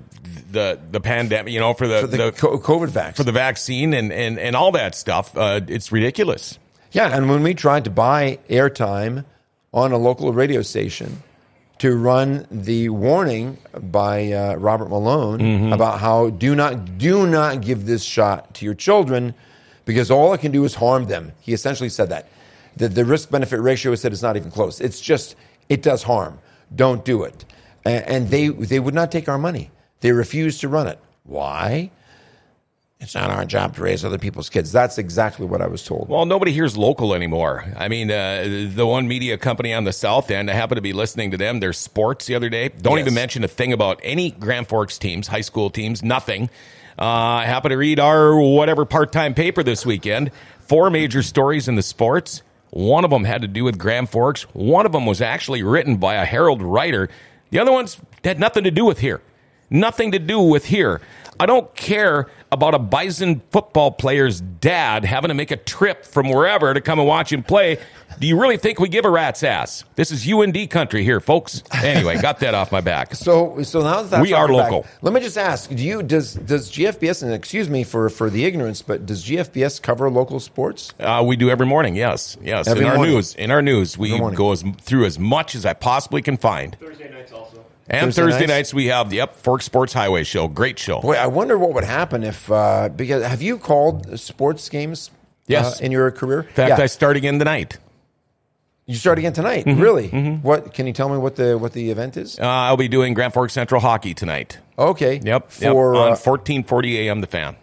the 0.50 0.78
the 0.90 1.00
pandemic. 1.00 1.52
You 1.52 1.60
know, 1.60 1.72
for 1.72 1.86
the, 1.86 2.00
for 2.00 2.06
the, 2.08 2.16
the 2.16 2.32
COVID 2.32 2.88
vaccine. 2.88 3.14
for 3.14 3.22
the 3.24 3.32
vaccine 3.32 3.94
and 3.94 4.12
and 4.12 4.38
and 4.38 4.56
all 4.56 4.72
that 4.72 4.94
stuff. 4.96 5.36
Uh, 5.36 5.60
it's 5.68 5.92
ridiculous. 5.92 6.58
Yeah, 6.90 7.16
and 7.16 7.30
when 7.30 7.42
we 7.42 7.54
tried 7.54 7.84
to 7.84 7.90
buy 7.90 8.38
airtime 8.50 9.24
on 9.72 9.92
a 9.92 9.98
local 9.98 10.32
radio 10.32 10.62
station 10.62 11.22
to 11.78 11.94
run 11.96 12.46
the 12.50 12.88
warning 12.88 13.58
by 13.80 14.32
uh, 14.32 14.54
Robert 14.56 14.88
Malone 14.88 15.72
about 15.72 16.00
how 16.00 16.30
do 16.30 16.56
not 16.56 16.98
do 16.98 17.24
not 17.24 17.60
give 17.60 17.86
this 17.86 18.02
shot 18.02 18.54
to 18.54 18.64
your 18.64 18.74
children 18.74 19.32
because 19.84 20.10
all 20.10 20.32
it 20.32 20.40
can 20.40 20.50
do 20.50 20.64
is 20.64 20.74
harm 20.74 21.04
them. 21.06 21.30
He 21.40 21.52
essentially 21.52 21.88
said 21.88 22.08
that. 22.08 22.26
The, 22.78 22.88
the 22.88 23.04
risk 23.04 23.30
benefit 23.30 23.60
ratio 23.60 23.92
is 23.92 24.00
said 24.00 24.12
it's 24.12 24.22
not 24.22 24.36
even 24.36 24.50
close. 24.50 24.80
It's 24.80 25.00
just 25.00 25.36
it 25.68 25.82
does 25.82 26.02
harm. 26.04 26.38
Don't 26.74 27.04
do 27.04 27.22
it. 27.24 27.44
And, 27.84 28.04
and 28.04 28.28
they 28.28 28.48
they 28.48 28.80
would 28.80 28.94
not 28.94 29.10
take 29.12 29.28
our 29.28 29.38
money. 29.38 29.70
They 30.00 30.12
refused 30.12 30.60
to 30.60 30.68
run 30.68 30.86
it. 30.86 30.98
Why? 31.24 31.90
It's 33.00 33.14
not 33.14 33.30
our 33.30 33.44
job 33.44 33.76
to 33.76 33.82
raise 33.82 34.04
other 34.04 34.18
people's 34.18 34.50
kids. 34.50 34.72
That's 34.72 34.98
exactly 34.98 35.46
what 35.46 35.62
I 35.62 35.68
was 35.68 35.84
told. 35.84 36.08
Well, 36.08 36.26
nobody 36.26 36.50
hears 36.52 36.76
local 36.76 37.14
anymore. 37.14 37.64
I 37.76 37.86
mean, 37.86 38.10
uh, 38.10 38.70
the 38.74 38.84
one 38.86 39.06
media 39.06 39.38
company 39.38 39.72
on 39.72 39.84
the 39.84 39.92
south 39.92 40.32
end, 40.32 40.50
I 40.50 40.54
happened 40.54 40.78
to 40.78 40.82
be 40.82 40.92
listening 40.92 41.30
to 41.30 41.36
them. 41.36 41.60
Their 41.60 41.72
sports 41.72 42.26
the 42.26 42.34
other 42.34 42.48
day. 42.48 42.70
Don't 42.70 42.96
Yes. 42.98 43.04
even 43.04 43.14
mention 43.14 43.44
a 43.44 43.48
thing 43.48 43.72
about 43.72 44.00
any 44.02 44.32
Grand 44.32 44.66
Forks 44.66 44.98
teams, 44.98 45.28
high 45.28 45.42
school 45.42 45.70
teams, 45.70 46.02
nothing. 46.02 46.50
Uh, 46.98 47.04
I 47.04 47.44
happened 47.46 47.70
to 47.70 47.76
read 47.76 48.00
our 48.00 48.36
whatever 48.36 48.84
part 48.84 49.12
time 49.12 49.32
paper 49.32 49.62
this 49.62 49.86
weekend. 49.86 50.32
Four 50.58 50.90
major 50.90 51.22
stories 51.22 51.68
in 51.68 51.76
the 51.76 51.82
sports. 51.82 52.42
One 52.70 53.04
of 53.04 53.10
them 53.10 53.24
had 53.24 53.42
to 53.42 53.48
do 53.48 53.64
with 53.64 53.78
Grand 53.78 54.10
Forks. 54.10 54.42
One 54.52 54.86
of 54.86 54.92
them 54.92 55.06
was 55.06 55.20
actually 55.20 55.62
written 55.62 55.96
by 55.96 56.14
a 56.14 56.24
Herald 56.24 56.62
writer. 56.62 57.08
The 57.50 57.58
other 57.58 57.72
ones 57.72 58.00
had 58.24 58.38
nothing 58.38 58.64
to 58.64 58.70
do 58.70 58.84
with 58.84 58.98
here. 58.98 59.22
Nothing 59.70 60.12
to 60.12 60.18
do 60.18 60.40
with 60.40 60.66
here. 60.66 61.00
I 61.40 61.46
don't 61.46 61.74
care 61.74 62.28
about 62.50 62.74
a 62.74 62.78
Bison 62.78 63.42
football 63.50 63.90
player's 63.90 64.40
dad 64.40 65.04
having 65.04 65.28
to 65.28 65.34
make 65.34 65.50
a 65.50 65.56
trip 65.56 66.04
from 66.04 66.28
wherever 66.30 66.72
to 66.72 66.80
come 66.80 66.98
and 66.98 67.06
watch 67.06 67.32
him 67.32 67.42
play. 67.42 67.78
Do 68.18 68.26
you 68.26 68.40
really 68.40 68.56
think 68.56 68.80
we 68.80 68.88
give 68.88 69.04
a 69.04 69.10
rat's 69.10 69.42
ass? 69.42 69.84
This 69.94 70.10
is 70.10 70.26
UND 70.30 70.70
country 70.70 71.04
here, 71.04 71.20
folks. 71.20 71.62
Anyway, 71.72 72.20
got 72.20 72.40
that 72.40 72.54
off 72.54 72.72
my 72.72 72.80
back. 72.80 73.14
So, 73.14 73.62
so 73.62 73.82
now 73.82 74.02
that 74.02 74.10
that's 74.10 74.22
We 74.22 74.32
are 74.32 74.48
your 74.48 74.58
back, 74.58 74.72
local. 74.72 74.90
let 75.02 75.12
me 75.12 75.20
just 75.20 75.36
ask: 75.36 75.68
Do 75.68 75.76
you 75.82 76.02
does 76.02 76.34
does 76.34 76.70
GFBS 76.70 77.22
and 77.22 77.32
excuse 77.32 77.68
me 77.68 77.84
for 77.84 78.08
for 78.08 78.30
the 78.30 78.44
ignorance, 78.44 78.80
but 78.80 79.04
does 79.06 79.24
GFBS 79.24 79.82
cover 79.82 80.08
local 80.10 80.40
sports? 80.40 80.92
Uh, 80.98 81.22
we 81.26 81.36
do 81.36 81.50
every 81.50 81.66
morning. 81.66 81.94
Yes, 81.94 82.36
yes. 82.42 82.66
Every 82.66 82.84
in 82.84 82.88
our 82.90 82.96
morning. 82.96 83.14
news, 83.14 83.34
in 83.34 83.50
our 83.50 83.60
news, 83.60 83.98
we 83.98 84.18
go 84.34 84.52
as, 84.52 84.64
through 84.80 85.04
as 85.04 85.18
much 85.18 85.54
as 85.54 85.66
I 85.66 85.74
possibly 85.74 86.22
can 86.22 86.36
find. 86.36 86.76
Thursday 86.80 87.10
nights 87.10 87.32
also. 87.32 87.64
And 87.90 88.14
Thursday 88.14 88.22
Thursday, 88.22 88.40
nights? 88.40 88.50
nights 88.50 88.74
we 88.74 88.86
have 88.86 89.08
the 89.10 89.20
Up 89.22 89.36
Fork 89.36 89.62
Sports 89.62 89.92
Highway 89.92 90.24
show. 90.24 90.46
Great 90.48 90.78
show. 90.78 91.00
Boy, 91.00 91.14
I 91.14 91.26
wonder 91.26 91.56
what 91.58 91.72
would 91.74 91.84
happen 91.84 92.22
if 92.22 92.50
uh, 92.50 92.90
because 92.94 93.24
have 93.24 93.40
you 93.40 93.58
called 93.58 94.18
sports 94.18 94.68
games? 94.68 95.10
Yes. 95.46 95.80
uh, 95.80 95.84
in 95.84 95.92
your 95.92 96.10
career. 96.10 96.40
In 96.40 96.48
fact, 96.48 96.78
Yeah. 96.78 96.84
I 96.84 96.86
start 96.86 97.16
again 97.16 97.38
tonight. 97.38 97.78
you 98.84 98.94
start 98.94 99.18
again 99.18 99.32
tonight. 99.32 99.64
Mm-hmm. 99.64 99.80
Really? 99.80 100.08
What 100.42 100.74
can 100.74 100.86
you 100.86 100.92
tell 100.92 101.08
me 101.08 101.16
what 101.16 101.36
the 101.36 101.56
what 101.56 101.72
the 101.72 101.90
event 101.90 102.16
is? 102.18 102.38
Uh, 102.38 102.44
I'll 102.46 102.76
be 102.76 102.88
doing 102.88 103.14
Grand 103.14 103.32
Forks 103.32 103.54
Central 103.54 103.80
hockey 103.80 104.12
tonight. 104.12 104.58
Okay. 104.78 105.20
Yep. 105.22 105.50
For 105.50 105.94
yep. 105.94 106.02
on 106.02 106.12
uh, 106.12 106.16
fourteen 106.16 106.64
forty 106.64 107.08
a.m. 107.08 107.22
The 107.22 107.26
fan. 107.26 107.56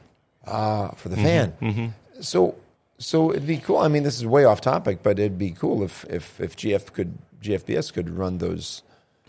for 0.46 1.10
the 1.10 1.18
fan. 1.18 1.54
Mm-hmm. 1.62 2.22
So 2.22 2.56
so 2.98 3.32
it'd 3.32 3.48
be 3.48 3.58
cool. 3.58 3.78
I 3.78 3.88
mean, 3.88 4.04
this 4.04 4.18
is 4.18 4.26
way 4.26 4.46
off 4.46 4.62
topic, 4.62 5.04
but 5.04 5.20
it'd 5.20 5.38
be 5.38 5.52
cool 5.52 5.84
if 5.84 6.06
if 6.10 6.40
if 6.40 6.56
GF 6.56 6.92
could 6.94 7.18
GFBS 7.42 7.94
could 7.94 8.10
run 8.10 8.40
those. 8.40 8.82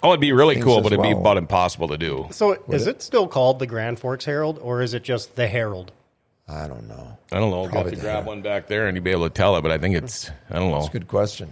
Oh, 0.02 0.10
it'd 0.10 0.20
be 0.20 0.32
really 0.32 0.60
cool, 0.60 0.82
but 0.82 0.92
it'd 0.92 1.02
be 1.02 1.08
well. 1.14 1.20
about 1.20 1.36
impossible 1.38 1.88
to 1.88 1.96
do. 1.98 2.26
So 2.30 2.52
is 2.68 2.86
it 2.86 3.00
still 3.02 3.26
called 3.26 3.58
the 3.58 3.66
Grand 3.66 3.98
Forks 3.98 4.24
Herald, 4.26 4.58
or 4.60 4.82
is 4.82 4.92
it 4.94 5.02
just 5.02 5.36
the 5.36 5.46
Herald? 5.48 5.90
I 6.48 6.68
don't 6.68 6.86
know. 6.86 7.18
I 7.32 7.40
don't 7.40 7.50
know. 7.50 7.56
I'll 7.58 7.62
have 7.64 7.72
Probably 7.72 7.90
to 7.92 7.96
grab 7.96 8.06
Herald. 8.10 8.26
one 8.26 8.42
back 8.42 8.66
there 8.68 8.86
and 8.86 8.96
you'd 8.96 9.02
be 9.04 9.10
able 9.10 9.24
to 9.28 9.34
tell 9.34 9.56
it, 9.56 9.62
but 9.62 9.72
I 9.72 9.78
think 9.78 9.96
it's 9.96 10.30
I 10.50 10.58
don't 10.58 10.70
know. 10.70 10.76
That's 10.76 10.88
a 10.88 10.92
good 10.92 11.08
question. 11.08 11.50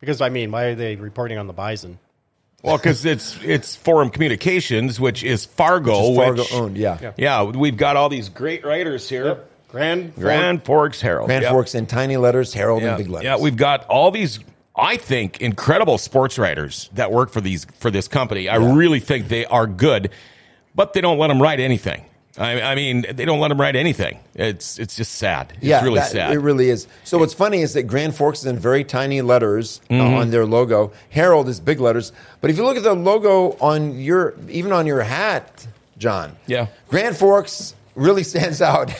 Because 0.00 0.20
I 0.20 0.28
mean, 0.28 0.50
why 0.50 0.64
are 0.64 0.74
they 0.74 0.96
reporting 0.96 1.38
on 1.38 1.46
the 1.46 1.52
Bison? 1.52 1.98
Well, 2.62 2.78
because 2.78 3.04
it's 3.04 3.38
it's 3.44 3.76
Forum 3.76 4.08
Communications, 4.10 4.98
which 4.98 5.22
is 5.22 5.44
Fargo, 5.44 5.92
Which 5.92 6.10
is 6.10 6.16
Fargo 6.16 6.42
which 6.42 6.54
owned, 6.54 6.76
yeah. 6.78 7.12
yeah, 7.18 7.42
we've 7.44 7.76
got 7.76 7.96
all 7.96 8.08
these 8.08 8.28
great 8.30 8.64
writers 8.64 9.08
here. 9.08 9.38
Grand 9.68 10.14
Grand 10.14 10.64
Forks 10.64 11.00
Herald. 11.00 11.26
Grand 11.28 11.42
Yep. 11.42 11.52
Forks 11.52 11.74
in 11.74 11.86
tiny 11.86 12.16
letters, 12.16 12.54
Herald 12.54 12.82
Yeah. 12.82 12.92
in 12.92 12.96
big 12.96 13.08
letters. 13.10 13.24
yeah, 13.24 13.36
we've 13.38 13.56
got 13.56 13.84
all 13.88 14.10
these. 14.10 14.40
I 14.76 14.96
think 14.96 15.40
incredible 15.40 15.98
sports 15.98 16.38
writers 16.38 16.90
that 16.94 17.12
work 17.12 17.30
for 17.30 17.40
these 17.40 17.64
for 17.78 17.90
this 17.90 18.08
company. 18.08 18.48
I 18.48 18.56
really 18.56 19.00
think 19.00 19.28
they 19.28 19.46
are 19.46 19.66
good, 19.66 20.10
but 20.74 20.92
they 20.94 21.00
don't 21.00 21.18
let 21.18 21.28
them 21.28 21.40
write 21.40 21.60
anything. 21.60 22.04
I, 22.36 22.60
I 22.60 22.74
mean, 22.74 23.06
they 23.14 23.24
don't 23.24 23.38
let 23.38 23.48
them 23.48 23.60
write 23.60 23.76
anything. 23.76 24.18
It's 24.34 24.76
it's 24.80 24.96
just 24.96 25.12
sad. 25.14 25.52
It's 25.58 25.62
yeah, 25.64 25.84
really 25.84 26.00
that- 26.00 26.10
sad. 26.10 26.32
It 26.34 26.40
really 26.40 26.68
is. 26.70 26.88
So 27.04 27.18
what's 27.18 27.32
funny 27.34 27.60
is 27.60 27.74
that 27.74 27.84
Grand 27.84 28.16
Forks 28.16 28.40
is 28.40 28.46
in 28.46 28.58
very 28.58 28.82
tiny 28.82 29.22
letters 29.22 29.80
uh, 29.88 29.94
Mm-hmm. 29.94 30.14
on 30.14 30.30
their 30.32 30.44
logo. 30.44 30.90
Herald 31.10 31.48
is 31.48 31.60
big 31.60 31.78
letters. 31.78 32.10
But 32.40 32.50
if 32.50 32.56
you 32.56 32.64
look 32.64 32.76
at 32.76 32.82
the 32.82 32.94
logo 32.94 33.52
on 33.60 33.96
your, 34.00 34.34
even 34.48 34.72
on 34.72 34.84
your 34.88 35.02
hat, 35.02 35.68
John, 35.96 36.36
Yeah. 36.48 36.66
Grand 36.88 37.16
Forks 37.16 37.76
really 37.94 38.24
stands 38.24 38.60
out. 38.72 38.90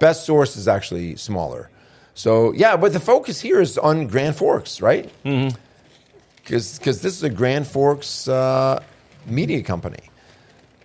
Best 0.00 0.26
source 0.26 0.56
is 0.56 0.66
actually 0.66 1.14
smaller. 1.14 1.70
So 2.14 2.52
yeah, 2.52 2.76
but 2.76 2.92
the 2.92 3.00
focus 3.00 3.40
here 3.40 3.60
is 3.60 3.78
on 3.78 4.06
Grand 4.06 4.36
Forks, 4.36 4.80
right? 4.80 5.10
Mm-hmm. 5.24 5.56
Because 6.36 6.80
this 6.80 7.04
is 7.04 7.22
a 7.22 7.30
Grand 7.30 7.66
Forks 7.66 8.28
uh, 8.28 8.82
media 9.26 9.62
company. 9.62 10.00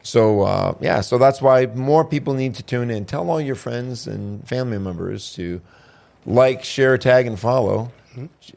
So 0.04 0.44
uh, 0.44 0.76
yeah, 0.80 1.02
so 1.02 1.18
that's 1.18 1.42
why 1.42 1.66
more 1.66 2.06
people 2.06 2.34
need 2.34 2.56
to 2.56 2.63
tune 2.63 2.90
in. 2.90 3.06
Tell 3.06 3.30
all 3.30 3.42
your 3.42 3.56
friends 3.56 4.08
and 4.08 4.48
family 4.48 4.78
members 4.78 5.34
to 5.34 5.60
like, 6.26 6.63
share, 6.63 6.98
tag, 6.98 7.28
and 7.28 7.40
follow. 7.40 7.92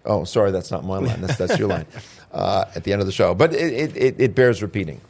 Oh, 0.04 0.24
sorry, 0.24 0.52
that's 0.52 0.70
not 0.70 0.84
my 0.84 0.98
line. 0.98 1.20
That's 1.20 1.36
that's 1.36 1.58
your 1.58 1.68
line 1.68 1.86
uh, 2.32 2.66
at 2.74 2.84
the 2.84 2.92
end 2.92 3.00
of 3.00 3.06
the 3.06 3.12
show. 3.12 3.34
But 3.34 3.52
it 3.52 3.72
it, 3.72 3.96
it, 3.96 4.20
it 4.20 4.34
bears 4.34 4.62
repeating. 4.62 5.00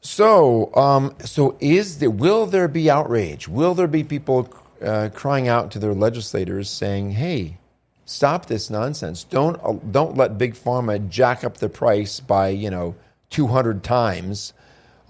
So 0.00 0.74
um, 0.74 1.14
so 1.24 1.56
is 1.60 1.98
there? 1.98 2.10
Will 2.10 2.46
there 2.46 2.68
be 2.68 2.90
outrage? 2.90 3.48
Will 3.48 3.74
there 3.74 3.86
be 3.86 4.04
people 4.04 4.52
uh, 4.82 5.08
crying 5.14 5.48
out 5.48 5.70
to 5.72 5.78
their 5.78 5.94
legislators 5.94 6.68
saying, 6.70 7.12
"Hey"? 7.12 7.58
Stop 8.04 8.46
this 8.46 8.70
nonsense! 8.70 9.22
Don't 9.22 9.60
uh, 9.62 9.74
don't 9.90 10.16
let 10.16 10.38
big 10.38 10.54
pharma 10.54 11.10
jack 11.10 11.44
up 11.44 11.58
the 11.58 11.68
price 11.68 12.20
by 12.20 12.48
you 12.48 12.70
know 12.70 12.94
two 13.28 13.48
hundred 13.48 13.84
times 13.84 14.54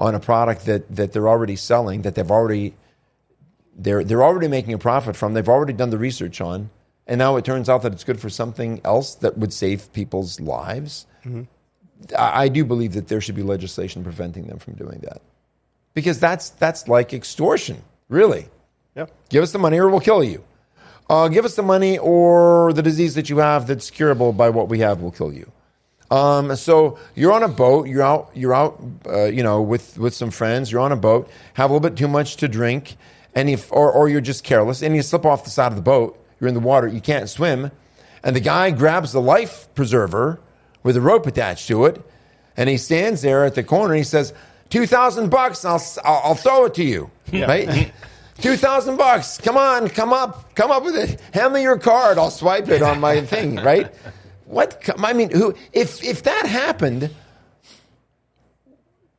on 0.00 0.16
a 0.16 0.20
product 0.20 0.64
that, 0.66 0.94
that 0.96 1.12
they're 1.12 1.28
already 1.28 1.54
selling, 1.54 2.02
that 2.02 2.16
they've 2.16 2.30
already 2.30 2.74
they're 3.76 4.02
they're 4.02 4.24
already 4.24 4.48
making 4.48 4.74
a 4.74 4.78
profit 4.78 5.14
from. 5.14 5.34
They've 5.34 5.48
already 5.48 5.74
done 5.74 5.90
the 5.90 5.98
research 5.98 6.40
on, 6.40 6.70
and 7.06 7.20
now 7.20 7.36
it 7.36 7.44
turns 7.44 7.68
out 7.68 7.82
that 7.82 7.92
it's 7.92 8.02
good 8.02 8.18
for 8.18 8.30
something 8.30 8.80
else 8.84 9.14
that 9.14 9.38
would 9.38 9.52
save 9.52 9.92
people's 9.92 10.40
lives. 10.40 11.06
I, 12.18 12.44
I 12.44 12.48
do 12.48 12.64
believe 12.64 12.94
that 12.94 13.06
there 13.06 13.20
should 13.20 13.36
be 13.36 13.44
legislation 13.44 14.02
preventing 14.02 14.48
them 14.48 14.58
from 14.58 14.74
doing 14.74 14.98
that, 15.04 15.22
because 15.94 16.18
that's 16.18 16.50
that's 16.50 16.88
like 16.88 17.14
extortion, 17.14 17.84
really. 18.08 18.48
Yep. 18.98 19.10
Give 19.28 19.42
us 19.44 19.52
the 19.52 19.58
money 19.60 19.78
or 19.78 19.88
we'll 19.88 20.00
kill 20.00 20.24
you. 20.24 20.42
Uh, 21.08 21.28
give 21.28 21.44
us 21.44 21.54
the 21.54 21.62
money 21.62 21.98
or 21.98 22.72
the 22.72 22.82
disease 22.82 23.14
that 23.14 23.30
you 23.30 23.38
have 23.38 23.66
that's 23.66 23.90
curable 23.90 24.32
by 24.32 24.50
what 24.50 24.68
we 24.68 24.80
have 24.80 25.00
will 25.00 25.12
kill 25.12 25.32
you. 25.32 25.50
Um, 26.10 26.56
so 26.56 26.98
you're 27.14 27.32
on 27.32 27.42
a 27.44 27.48
boat. 27.48 27.86
You're 27.86 28.02
out. 28.02 28.30
You're 28.34 28.54
out. 28.54 28.82
Uh, 29.06 29.24
you 29.26 29.42
know, 29.42 29.62
with 29.62 29.96
with 29.98 30.14
some 30.14 30.30
friends. 30.30 30.72
You're 30.72 30.80
on 30.80 30.90
a 30.92 30.96
boat. 30.96 31.30
Have 31.54 31.70
a 31.70 31.72
little 31.72 31.88
bit 31.88 31.96
too 31.96 32.08
much 32.08 32.36
to 32.38 32.48
drink, 32.48 32.96
and 33.34 33.48
if 33.48 33.70
or 33.70 33.92
or 33.92 34.08
you're 34.08 34.20
just 34.20 34.42
careless 34.42 34.82
and 34.82 34.96
you 34.96 35.02
slip 35.02 35.24
off 35.24 35.44
the 35.44 35.50
side 35.50 35.70
of 35.72 35.76
the 35.76 35.82
boat. 35.82 36.18
You're 36.40 36.48
in 36.48 36.54
the 36.54 36.60
water. 36.60 36.88
You 36.88 37.00
can't 37.00 37.28
swim, 37.28 37.70
and 38.22 38.34
the 38.34 38.40
guy 38.40 38.70
grabs 38.70 39.12
the 39.12 39.20
life 39.20 39.68
preserver 39.74 40.40
with 40.82 40.96
a 40.96 41.00
rope 41.00 41.26
attached 41.26 41.68
to 41.68 41.84
it, 41.84 42.00
and 42.56 42.68
he 42.68 42.78
stands 42.78 43.22
there 43.22 43.44
at 43.44 43.54
the 43.54 43.62
corner. 43.64 43.92
and 43.94 43.98
He 43.98 44.04
says, 44.04 44.32
2000 44.70 45.30
bucks. 45.30 45.64
I'll 45.64 45.82
I'll 46.04 46.20
I'll 46.24 46.34
throw 46.34 46.64
it 46.66 46.74
to 46.74 46.84
you." 46.84 47.10
Right. 47.32 47.92
Two 48.40 48.56
thousand 48.56 48.96
bucks. 48.96 49.38
Come 49.38 49.56
on, 49.56 49.88
come 49.88 50.12
up, 50.12 50.54
come 50.54 50.70
up 50.70 50.84
with 50.84 50.96
it. 50.96 51.20
Hand 51.34 51.54
me 51.54 51.62
your 51.62 51.78
card. 51.78 52.18
I'll 52.18 52.30
swipe 52.30 52.68
it 52.68 52.82
on 52.82 53.00
my 53.00 53.20
thing. 53.26 53.56
Right? 53.56 53.92
What? 54.46 54.88
I 54.98 55.12
mean, 55.12 55.30
who? 55.30 55.54
If 55.72 56.02
if 56.04 56.22
that 56.22 56.46
happened, 56.46 57.10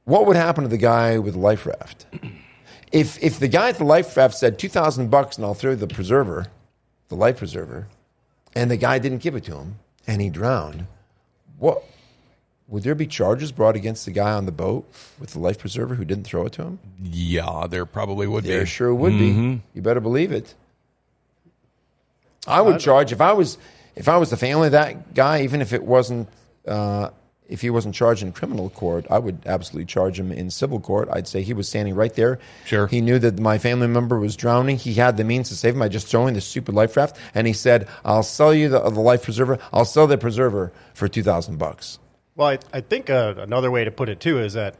what 0.06 0.26
would 0.26 0.38
happen 0.38 0.64
to 0.64 0.70
the 0.70 0.78
guy 0.78 1.20
with 1.20 1.34
the 1.34 1.40
life 1.40 1.66
raft? 1.66 2.06
If 2.92 3.22
if 3.22 3.40
the 3.40 3.48
guy 3.50 3.70
at 3.70 3.78
the 3.78 3.84
life 3.84 4.16
raft 4.16 4.36
said 4.36 4.58
two 4.58 4.70
thousand 4.70 5.10
bucks 5.12 5.36
and 5.38 5.46
I'll 5.46 5.54
throw 5.54 5.76
the 5.76 5.88
preserver, 5.88 6.48
the 7.10 7.16
life 7.16 7.38
preserver, 7.38 7.88
and 8.56 8.72
the 8.72 8.78
guy 8.78 9.00
didn't 9.00 9.20
give 9.20 9.36
it 9.36 9.44
to 9.46 9.58
him 9.58 9.80
and 10.08 10.22
he 10.22 10.30
drowned, 10.30 10.88
what? 11.60 11.84
Would 12.70 12.84
there 12.84 12.96
be 12.96 13.08
charges 13.08 13.52
brought 13.52 13.76
against 13.76 14.06
the 14.06 14.12
guy 14.12 14.32
on 14.32 14.46
the 14.46 14.52
boat 14.52 14.88
with 15.20 15.32
the 15.32 15.40
life 15.40 15.58
preserver 15.58 15.96
who 15.96 16.06
didn't 16.06 16.26
throw 16.26 16.46
it 16.46 16.54
to 16.54 16.64
him? 16.64 16.80
yeah, 17.04 17.66
there 17.70 17.86
probably 17.86 18.28
would 18.28 18.44
There 18.44 18.62
be. 18.62 18.66
sure 18.68 18.94
would 18.94 19.14
be. 19.18 19.62
You 19.74 19.82
better 19.82 20.00
believe 20.00 20.32
it. 20.32 20.54
I 22.48 22.62
would 22.62 22.80
charge 22.80 23.12
if 23.12 23.22
I 23.22 23.34
was 23.34 23.58
if 23.96 24.08
I 24.08 24.18
was 24.18 24.30
the 24.30 24.38
family 24.38 24.68
of 24.68 24.72
that 24.74 25.14
guy, 25.14 25.42
even 25.42 25.62
if 25.62 25.74
it 25.74 25.84
wasn't 25.84 26.30
uh, 26.68 27.10
if 27.48 27.62
he 27.62 27.70
wasn't 27.72 27.96
charged 27.96 28.22
in 28.22 28.32
criminal 28.32 28.70
court, 28.70 29.08
I 29.10 29.18
would 29.18 29.40
absolutely 29.48 29.86
charge 29.86 30.20
him 30.20 30.32
in 30.32 30.52
civil 30.52 30.80
court. 30.80 31.10
I'd 31.12 31.28
say 31.28 31.42
he 31.42 31.54
was 31.54 31.68
standing 31.68 31.96
right 31.96 32.14
there. 32.14 32.38
Sure. 32.66 32.86
He 32.88 33.02
knew 33.02 33.18
that 33.20 33.40
my 33.40 33.58
family 33.58 33.88
member 33.88 34.20
was 34.20 34.36
drowning. 34.36 34.78
He 34.78 34.94
had 34.94 35.18
the 35.18 35.24
means 35.24 35.50
to 35.50 35.56
save 35.56 35.74
him 35.74 35.80
by 35.80 35.90
just 35.90 36.08
throwing 36.08 36.36
the 36.36 36.42
stupid 36.42 36.76
life 36.76 36.96
raft, 36.96 37.18
and 37.34 37.48
he 37.48 37.54
said, 37.54 37.88
"I'll 38.06 38.24
sell 38.24 38.54
you 38.54 38.70
the, 38.70 38.80
the 38.90 39.00
life 39.02 39.24
preserver. 39.24 39.58
I'll 39.74 39.86
sell 39.86 40.06
the 40.08 40.18
preserver 40.18 40.72
for 40.94 41.08
two 41.08 41.24
thousand 41.24 41.58
bucks." 41.58 41.98
Well, 42.40 42.48
I, 42.48 42.60
I 42.72 42.80
think 42.80 43.10
uh, 43.10 43.34
another 43.38 43.70
way 43.70 43.84
to 43.84 43.92
put 43.92 44.08
it 44.08 44.22
too 44.22 44.40
is 44.40 44.54
that 44.54 44.76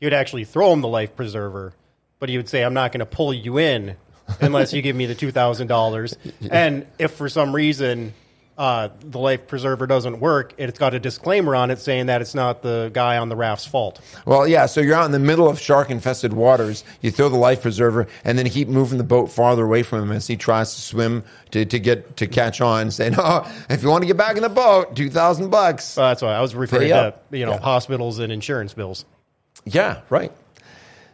he 0.00 0.06
would 0.06 0.12
actually 0.12 0.42
throw 0.42 0.72
him 0.72 0.80
the 0.80 0.88
life 0.88 1.14
preserver, 1.14 1.72
but 2.18 2.28
he 2.28 2.36
would 2.36 2.48
say, 2.48 2.64
"I'm 2.64 2.74
not 2.74 2.90
going 2.90 2.98
to 2.98 3.06
pull 3.06 3.32
you 3.32 3.56
in 3.56 3.94
unless 4.40 4.72
you 4.72 4.82
give 4.82 4.96
me 4.96 5.06
the 5.06 5.14
two 5.14 5.30
thousand 5.30 5.68
dollars." 5.68 6.18
And 6.50 6.88
if 6.98 7.12
for 7.12 7.28
some 7.28 7.54
reason 7.54 8.14
uh, 8.56 8.88
the 9.00 9.18
life 9.18 9.46
preserver 9.48 9.86
doesn't 9.86 10.20
work, 10.20 10.54
it's 10.58 10.78
got 10.78 10.94
a 10.94 11.00
disclaimer 11.00 11.56
on 11.56 11.70
it 11.70 11.78
saying 11.80 12.06
that 12.06 12.20
it's 12.20 12.34
not 12.34 12.62
the 12.62 12.90
guy 12.92 13.18
on 13.18 13.28
the 13.28 13.34
raft's 13.36 13.66
fault. 13.66 14.00
Well, 14.26 14.46
yeah. 14.46 14.66
So 14.66 14.80
you're 14.80 14.94
out 14.94 15.06
in 15.06 15.12
the 15.12 15.18
middle 15.18 15.48
of 15.48 15.58
shark-infested 15.58 16.32
waters. 16.32 16.84
You 17.00 17.10
throw 17.10 17.28
the 17.28 17.36
life 17.36 17.62
preserver, 17.62 18.06
and 18.24 18.38
then 18.38 18.48
keep 18.48 18.68
moving 18.68 18.98
the 18.98 19.04
boat 19.04 19.26
farther 19.30 19.64
away 19.64 19.82
from 19.82 20.02
him 20.04 20.12
as 20.12 20.26
he 20.28 20.36
tries 20.36 20.74
to 20.76 20.80
swim 20.80 21.24
to, 21.50 21.64
to 21.64 21.78
get 21.80 22.16
to 22.18 22.26
catch 22.26 22.60
on. 22.60 22.90
Saying, 22.92 23.14
"Oh, 23.18 23.50
if 23.68 23.82
you 23.82 23.88
want 23.88 24.02
to 24.02 24.06
get 24.06 24.16
back 24.16 24.36
in 24.36 24.42
the 24.42 24.48
boat, 24.48 24.94
two 24.94 25.10
thousand 25.10 25.50
bucks." 25.50 25.84
So 25.84 26.02
that's 26.02 26.22
why 26.22 26.34
I 26.34 26.40
was 26.40 26.54
referring 26.54 26.90
to 26.90 27.14
you 27.32 27.44
know 27.46 27.52
Yeah. 27.52 27.58
hospitals 27.60 28.20
and 28.20 28.32
insurance 28.32 28.72
bills. 28.74 29.04
Yeah, 29.64 30.02
right. 30.10 30.30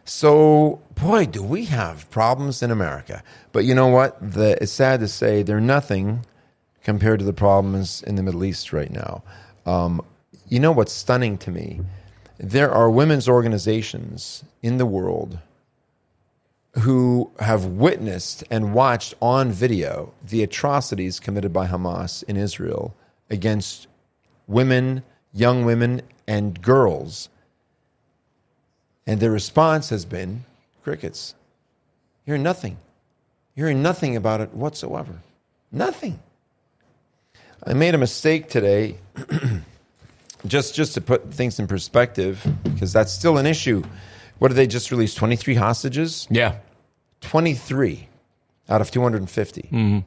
So, 0.03 0.81
boy, 0.95 1.25
do 1.25 1.41
we 1.43 1.65
have 1.65 2.09
problems 2.09 2.61
in 2.63 2.71
America. 2.71 3.23
But 3.51 3.65
you 3.65 3.75
know 3.75 3.87
what? 3.87 4.17
The, 4.19 4.61
it's 4.61 4.71
sad 4.71 4.99
to 5.01 5.07
say 5.07 5.43
they're 5.43 5.61
nothing 5.61 6.25
compared 6.83 7.19
to 7.19 7.25
the 7.25 7.33
problems 7.33 8.01
in 8.03 8.15
the 8.15 8.23
Middle 8.23 8.43
East 8.43 8.73
right 8.73 8.91
now. 8.91 9.23
Um, 9.65 10.01
you 10.47 10.59
know 10.59 10.71
what's 10.71 10.93
stunning 10.93 11.37
to 11.39 11.51
me? 11.51 11.81
There 12.37 12.71
are 12.71 12.89
women's 12.89 13.29
organizations 13.29 14.43
in 14.61 14.77
the 14.77 14.85
world 14.85 15.39
who 16.79 17.31
have 17.39 17.65
witnessed 17.65 18.43
and 18.49 18.73
watched 18.73 19.13
on 19.21 19.51
video 19.51 20.13
the 20.23 20.41
atrocities 20.41 21.19
committed 21.19 21.51
by 21.51 21.67
Hamas 21.67 22.23
in 22.23 22.37
Israel 22.37 22.95
against 23.29 23.87
women, 24.47 25.03
young 25.33 25.65
women, 25.65 26.01
and 26.27 26.61
girls. 26.61 27.29
And 29.05 29.19
their 29.19 29.31
response 29.31 29.89
has 29.89 30.05
been 30.05 30.45
crickets. 30.81 31.35
You're 32.25 32.37
nothing. 32.37 32.77
Hearing 33.55 33.81
nothing 33.81 34.15
about 34.15 34.41
it 34.41 34.53
whatsoever. 34.53 35.21
Nothing. 35.71 36.19
I 37.63 37.73
made 37.73 37.93
a 37.93 37.97
mistake 37.97 38.49
today, 38.49 38.97
just 40.45 40.73
just 40.73 40.93
to 40.95 41.01
put 41.01 41.33
things 41.33 41.59
in 41.59 41.67
perspective, 41.67 42.45
because 42.63 42.91
that's 42.91 43.11
still 43.11 43.37
an 43.37 43.45
issue. 43.45 43.83
What 44.39 44.47
did 44.47 44.55
they 44.55 44.67
just 44.67 44.89
release? 44.89 45.13
23 45.13 45.53
hostages? 45.55 46.27
Yeah. 46.31 46.57
23 47.21 48.07
out 48.69 48.81
of 48.81 48.89
250. 48.89 49.61
Mm-hmm. 49.61 49.99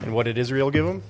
And 0.00 0.14
what 0.14 0.24
did 0.24 0.36
Israel 0.36 0.70
give 0.70 0.84
them? 0.84 1.02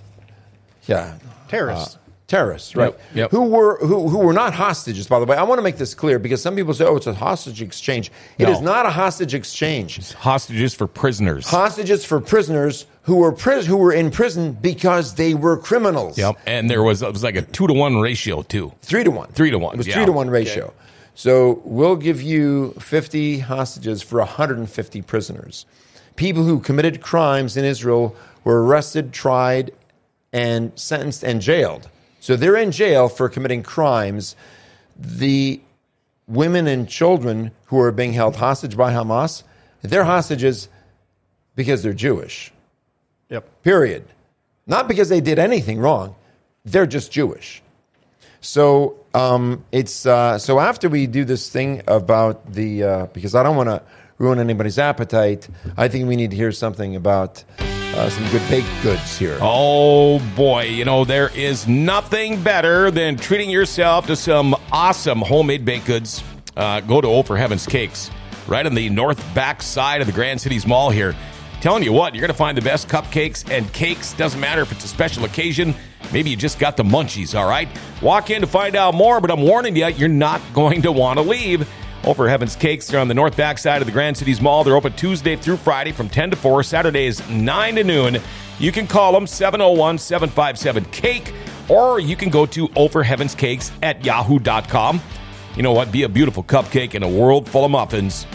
Yeah. 0.86 1.18
Terrorists. 1.48 1.98
Terrorists, 2.26 2.74
right? 2.74 2.92
Yep, 2.92 3.00
yep. 3.14 3.30
Who 3.30 3.42
were 3.44 3.78
who, 3.78 4.08
who 4.08 4.18
were 4.18 4.32
not 4.32 4.54
hostages, 4.54 5.06
by 5.06 5.18
the 5.20 5.26
way. 5.26 5.36
I 5.36 5.42
want 5.42 5.58
to 5.58 5.62
make 5.62 5.76
this 5.76 5.94
clear 5.94 6.18
because 6.18 6.40
some 6.42 6.56
people 6.56 6.72
say, 6.74 6.84
"Oh, 6.84 6.96
it's 6.96 7.06
a 7.06 7.14
hostage 7.14 7.60
exchange." 7.62 8.10
It 8.38 8.44
No. 8.44 8.52
is 8.52 8.60
not 8.60 8.86
a 8.86 8.90
hostage 8.90 9.34
exchange. 9.34 10.12
Hostages 10.14 10.74
for 10.74 10.86
prisoners. 10.86 11.46
Hostages 11.46 12.04
for 12.04 12.20
prisoners 12.20 12.86
who 13.02 13.16
were 13.16 13.32
pris- 13.32 13.66
who 13.66 13.76
were 13.76 13.92
in 13.92 14.10
prison 14.10 14.52
because 14.60 15.14
they 15.14 15.34
were 15.34 15.56
criminals. 15.58 16.16
Yep. 16.16 16.38
And 16.46 16.70
there 16.70 16.82
was 16.82 17.02
it 17.02 17.12
was 17.12 17.22
like 17.22 17.36
a 17.36 17.42
two 17.42 17.66
to 17.66 17.72
one 17.74 18.00
ratio 18.00 18.42
too. 18.42 18.72
Three 18.82 19.04
to 19.04 19.10
one. 19.10 19.28
Three 19.32 19.50
to 19.50 19.58
one, 19.58 19.74
It 19.74 19.78
was 19.78 19.86
yeah. 19.86 19.94
three 19.94 20.06
to 20.06 20.12
one 20.12 20.30
ratio. 20.30 20.72
So 21.16 21.60
we'll 21.64 21.94
give 21.94 22.20
you 22.20 22.72
50 22.80 23.38
hostages 23.40 24.02
for 24.02 24.18
150 24.18 25.00
prisoners. 25.02 25.64
People 26.16 26.42
who 26.42 26.58
committed 26.58 27.00
crimes 27.00 27.56
in 27.56 27.64
Israel 27.64 28.16
were 28.42 28.64
arrested, 28.64 29.12
tried, 29.12 29.70
and 30.32 30.72
sentenced 30.74 31.22
and 31.22 31.40
jailed. 31.40 31.88
So 32.24 32.36
they're 32.36 32.56
in 32.56 32.72
jail 32.72 33.10
for 33.10 33.28
committing 33.28 33.62
crimes. 33.62 34.34
The 34.96 35.60
women 36.26 36.66
and 36.66 36.88
children 36.88 37.50
who 37.66 37.78
are 37.78 37.92
being 37.92 38.14
held 38.14 38.36
hostage 38.36 38.78
by 38.78 38.94
Hamas, 38.94 39.42
they're 39.82 40.04
hostages 40.04 40.70
because 41.54 41.82
they're 41.82 41.92
Jewish. 41.92 42.50
Yep. 43.28 43.62
Period. 43.62 44.06
Not 44.66 44.88
because 44.88 45.10
they 45.10 45.20
did 45.20 45.38
anything 45.38 45.80
wrong. 45.80 46.14
They're 46.64 46.86
just 46.86 47.12
Jewish. 47.12 47.62
So 48.40 48.96
um, 49.12 49.62
it's 49.70 50.06
uh, 50.06 50.38
so 50.38 50.60
after 50.60 50.88
we 50.88 51.06
do 51.06 51.26
this 51.26 51.50
thing 51.50 51.82
about 51.86 52.50
the 52.50 52.84
uh, 52.84 53.06
because 53.08 53.34
I 53.34 53.42
don't 53.42 53.56
want 53.56 53.68
to 53.68 53.82
ruin 54.16 54.38
anybody's 54.38 54.78
appetite. 54.78 55.46
I 55.76 55.88
think 55.88 56.08
we 56.08 56.16
need 56.16 56.30
to 56.30 56.36
hear 56.36 56.52
something 56.52 56.96
about 56.96 57.44
uh, 57.96 58.10
some 58.10 58.28
good 58.30 58.42
baked 58.48 58.68
goods 58.82 59.16
here. 59.16 59.38
Oh 59.40 60.18
boy, 60.34 60.64
you 60.64 60.84
know, 60.84 61.04
there 61.04 61.28
is 61.36 61.68
nothing 61.68 62.42
better 62.42 62.90
than 62.90 63.16
treating 63.16 63.50
yourself 63.50 64.06
to 64.08 64.16
some 64.16 64.54
awesome 64.72 65.20
homemade 65.20 65.64
baked 65.64 65.86
goods. 65.86 66.22
Uh, 66.56 66.80
go 66.80 67.00
to 67.00 67.08
Over 67.08 67.36
Heaven's 67.36 67.66
Cakes, 67.66 68.10
right 68.46 68.66
on 68.66 68.74
the 68.74 68.88
north 68.90 69.22
back 69.34 69.62
side 69.62 70.00
of 70.00 70.06
the 70.06 70.12
Grand 70.12 70.40
Cities 70.40 70.66
Mall 70.66 70.90
here. 70.90 71.14
Telling 71.60 71.82
you 71.82 71.92
what, 71.92 72.14
you're 72.14 72.20
going 72.20 72.28
to 72.28 72.36
find 72.36 72.58
the 72.58 72.62
best 72.62 72.88
cupcakes 72.88 73.48
and 73.50 73.72
cakes. 73.72 74.12
Doesn't 74.12 74.40
matter 74.40 74.60
if 74.60 74.70
it's 74.70 74.84
a 74.84 74.88
special 74.88 75.24
occasion. 75.24 75.74
Maybe 76.12 76.30
you 76.30 76.36
just 76.36 76.58
got 76.58 76.76
the 76.76 76.82
munchies, 76.82 77.38
all 77.38 77.48
right? 77.48 77.68
Walk 78.02 78.28
in 78.30 78.42
to 78.42 78.46
find 78.46 78.76
out 78.76 78.94
more, 78.94 79.20
but 79.20 79.30
I'm 79.30 79.40
warning 79.40 79.74
you, 79.74 79.86
you're 79.86 80.08
not 80.08 80.42
going 80.52 80.82
to 80.82 80.92
want 80.92 81.18
to 81.18 81.22
leave. 81.22 81.66
Over 82.06 82.28
Heaven's 82.28 82.54
Cakes, 82.54 82.86
they're 82.86 83.00
on 83.00 83.08
the 83.08 83.14
north 83.14 83.34
back 83.34 83.56
side 83.56 83.80
of 83.80 83.86
the 83.86 83.92
Grand 83.92 84.14
Cities 84.14 84.38
Mall. 84.38 84.62
They're 84.62 84.76
open 84.76 84.92
Tuesday 84.92 85.36
through 85.36 85.56
Friday 85.56 85.90
from 85.90 86.10
10 86.10 86.32
to 86.32 86.36
4, 86.36 86.62
Saturdays 86.62 87.26
9 87.30 87.76
to 87.76 87.84
noon. 87.84 88.18
You 88.58 88.72
can 88.72 88.86
call 88.86 89.12
them 89.12 89.26
701 89.26 89.96
757 89.96 90.84
Cake, 90.92 91.32
or 91.70 92.00
you 92.00 92.14
can 92.14 92.28
go 92.28 92.44
to 92.44 92.68
overheavenscakes 92.68 93.70
at 93.82 94.04
yahoo.com. 94.04 95.00
You 95.56 95.62
know 95.62 95.72
what? 95.72 95.90
Be 95.90 96.02
a 96.02 96.08
beautiful 96.08 96.44
cupcake 96.44 96.94
in 96.94 97.02
a 97.02 97.08
world 97.08 97.48
full 97.48 97.64
of 97.64 97.70
muffins. 97.70 98.26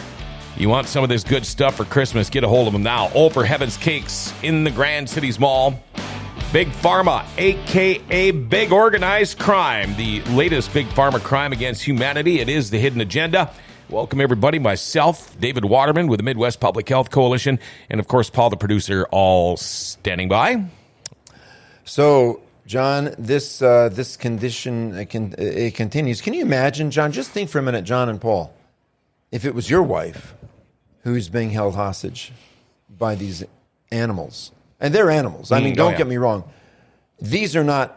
You 0.57 0.67
want 0.67 0.87
some 0.87 1.03
of 1.03 1.09
this 1.09 1.23
good 1.23 1.45
stuff 1.45 1.75
for 1.75 1.85
Christmas? 1.85 2.27
Get 2.29 2.43
a 2.43 2.47
hold 2.47 2.65
of 2.65 2.73
them 2.73 2.81
now. 2.81 3.11
Over 3.13 3.45
Heaven's 3.45 3.77
Cakes 3.77 4.33
in 4.41 4.63
the 4.63 4.71
Grand 4.71 5.07
Cities 5.07 5.39
Mall. 5.39 5.79
Big 6.51 6.69
Pharma, 6.69 7.23
aka 7.37 8.31
Big 8.31 8.71
Organized 8.71 9.37
Crime, 9.37 9.95
the 9.97 10.21
latest 10.31 10.73
Big 10.73 10.87
Pharma 10.87 11.21
crime 11.21 11.53
against 11.53 11.83
humanity. 11.83 12.39
It 12.39 12.49
is 12.49 12.71
the 12.71 12.79
hidden 12.79 13.01
agenda. 13.01 13.53
Welcome, 13.87 14.19
everybody. 14.19 14.57
Myself, 14.57 15.39
David 15.39 15.63
Waterman 15.63 16.07
with 16.07 16.17
the 16.17 16.23
Midwest 16.23 16.59
Public 16.59 16.89
Health 16.89 17.11
Coalition, 17.11 17.59
and 17.87 17.99
of 17.99 18.07
course, 18.07 18.31
Paul, 18.31 18.49
the 18.49 18.57
producer, 18.57 19.07
all 19.11 19.57
standing 19.57 20.27
by. 20.27 20.65
So, 21.85 22.41
John, 22.65 23.13
this 23.19 23.61
uh, 23.61 23.89
this 23.89 24.17
condition 24.17 24.97
uh, 24.97 25.05
can, 25.07 25.35
it 25.37 25.75
continues. 25.75 26.19
Can 26.19 26.33
you 26.33 26.41
imagine, 26.41 26.89
John? 26.89 27.11
Just 27.11 27.29
think 27.29 27.51
for 27.51 27.59
a 27.59 27.63
minute, 27.63 27.83
John 27.83 28.09
and 28.09 28.19
Paul, 28.19 28.51
if 29.31 29.45
it 29.45 29.53
was 29.53 29.69
your 29.69 29.83
wife 29.83 30.33
who's 31.03 31.29
being 31.29 31.51
held 31.51 31.75
hostage 31.75 32.31
by 32.89 33.13
these 33.13 33.43
animals, 33.91 34.51
and 34.79 34.93
they're 34.93 35.09
animals. 35.11 35.51
I 35.51 35.59
Mm, 35.59 35.63
mean, 35.63 35.73
oh, 35.73 35.75
don't 35.75 35.91
yeah. 35.93 35.97
get 35.99 36.07
me 36.07 36.17
wrong; 36.17 36.43
these 37.21 37.55
are 37.55 37.63
not 37.63 37.95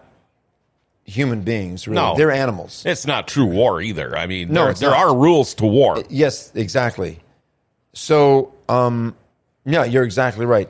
human 1.05 1.41
beings. 1.43 1.87
Really. 1.89 2.01
No. 2.01 2.15
they're 2.17 2.31
animals. 2.31 2.83
It's 2.87 3.07
not 3.07 3.27
true 3.29 3.45
war 3.47 3.81
either. 3.81 4.17
I 4.17 4.27
mean, 4.27 4.53
No, 4.53 4.63
there, 4.63 4.71
it's 4.71 4.81
there 4.81 4.91
not. 4.91 4.99
are 4.99 5.17
rules 5.17 5.55
to 5.55 5.67
war. 5.67 6.03
Yes, 6.09 6.53
exactly. 6.55 7.19
So, 7.93 8.53
um, 8.69 9.15
yeah, 9.65 9.85
you're 9.85 10.05
exactly 10.05 10.47
right. 10.47 10.69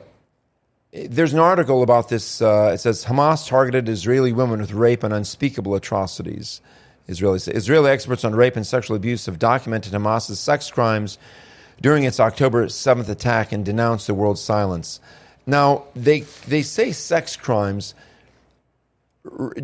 There's 0.91 1.33
an 1.33 1.39
article 1.39 1.81
about 1.83 2.09
this. 2.09 2.41
Uh, 2.41 2.71
it 2.73 2.79
says 2.79 3.05
Hamas 3.05 3.47
targeted 3.47 3.87
Israeli 3.89 4.33
women 4.33 4.59
with 4.59 4.71
rape 4.73 5.03
and 5.03 5.13
unspeakable 5.13 5.73
atrocities. 5.75 6.61
Israeli 7.07 7.39
Israeli 7.47 7.89
experts 7.91 8.23
on 8.23 8.33
rape 8.35 8.55
and 8.55 8.65
sexual 8.65 8.95
abuse 8.95 9.25
have 9.25 9.37
documented 9.39 9.91
Hamas's 9.93 10.39
sex 10.39 10.69
crimes 10.71 11.17
during 11.81 12.03
its 12.03 12.19
October 12.19 12.67
7th 12.67 13.09
attack 13.09 13.51
and 13.51 13.65
denounced 13.65 14.07
the 14.07 14.13
world's 14.13 14.41
silence. 14.41 14.99
Now 15.45 15.85
they 15.95 16.21
they 16.47 16.61
say 16.61 16.91
sex 16.91 17.35
crimes. 17.35 17.95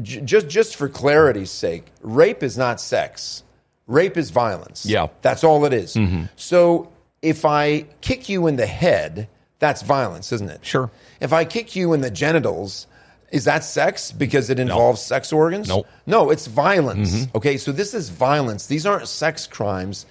Just 0.02 0.48
just 0.48 0.76
for 0.76 0.88
clarity's 0.88 1.52
sake, 1.52 1.88
rape 2.02 2.44
is 2.44 2.58
not 2.58 2.80
sex. 2.80 3.44
Rape 3.88 4.18
is 4.18 4.30
violence. 4.30 4.86
Yeah. 4.86 5.08
That's 5.22 5.44
all 5.44 5.66
it 5.66 5.74
is. 5.74 5.96
Mm-hmm. 5.96 6.26
So 6.36 6.92
if 7.22 7.44
I 7.44 7.82
kick 8.02 8.30
you 8.30 8.48
in 8.48 8.56
the 8.56 8.68
head, 8.68 9.28
that's 9.58 9.82
violence, 9.82 10.32
isn't 10.32 10.50
it? 10.50 10.66
Sure. 10.66 10.92
If 11.20 11.34
I 11.34 11.44
kick 11.44 11.76
you 11.76 11.94
in 11.94 12.02
the 12.02 12.12
genitals, 12.12 12.88
is 13.32 13.46
that 13.46 13.64
sex 13.64 14.12
because 14.12 14.50
it 14.50 14.60
involves 14.60 15.02
sex 15.02 15.34
organs? 15.34 15.68
Nope. 15.70 15.88
No, 16.06 16.30
it's 16.30 16.48
violence. 16.48 17.14
Mm-hmm. 17.14 17.38
Okay, 17.38 17.58
so 17.58 17.72
this 17.72 17.94
is 17.94 18.10
violence. 18.10 18.68
These 18.68 18.86
aren't 18.86 19.08
sex 19.08 19.48
crimes. 19.48 20.06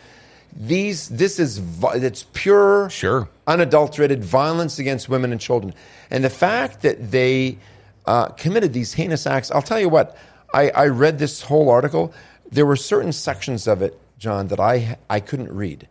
These 0.56 1.08
this 1.08 1.38
is 1.38 1.60
it's 1.94 2.24
pure 2.32 2.90
Sure. 2.90 3.28
unadulterated 3.46 4.24
violence 4.24 4.78
against 4.78 5.08
women 5.08 5.32
and 5.32 5.40
children. 5.40 5.74
And 6.10 6.24
the 6.24 6.30
fact 6.30 6.82
that 6.82 7.10
they 7.10 7.58
uh, 8.06 8.28
committed 8.28 8.72
these 8.72 8.94
heinous 8.94 9.26
acts, 9.26 9.50
I'll 9.50 9.62
tell 9.62 9.78
you 9.78 9.88
what, 9.88 10.16
I, 10.54 10.70
I 10.70 10.86
read 10.86 11.18
this 11.18 11.42
whole 11.42 11.68
article. 11.70 12.12
There 12.50 12.64
were 12.64 12.76
certain 12.76 13.12
sections 13.12 13.66
of 13.68 13.82
it, 13.82 13.98
John, 14.18 14.48
that 14.48 14.58
I, 14.58 14.96
I 15.10 15.20
couldn't 15.20 15.52
read 15.52 15.86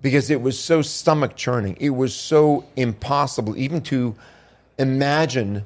because 0.00 0.30
it 0.30 0.42
was 0.42 0.58
so 0.58 0.82
stomach 0.82 1.36
churning. 1.36 1.76
It 1.80 1.90
was 1.90 2.14
so 2.14 2.64
impossible 2.76 3.56
even 3.56 3.80
to 3.82 4.16
imagine 4.78 5.64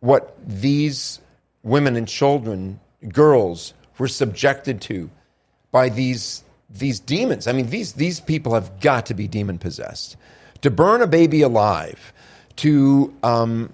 what 0.00 0.36
these 0.44 1.20
women 1.62 1.96
and 1.96 2.08
children, 2.08 2.80
girls, 3.08 3.74
were 3.98 4.08
subjected 4.08 4.80
to 4.82 5.10
by 5.70 5.88
these 5.88 6.42
these 6.72 7.00
demons. 7.00 7.46
I 7.46 7.52
mean, 7.52 7.68
these 7.70 7.94
these 7.94 8.20
people 8.20 8.54
have 8.54 8.80
got 8.80 9.06
to 9.06 9.14
be 9.14 9.28
demon 9.28 9.58
possessed. 9.58 10.16
To 10.62 10.70
burn 10.70 11.02
a 11.02 11.06
baby 11.06 11.42
alive, 11.42 12.12
to 12.56 13.12
um, 13.22 13.72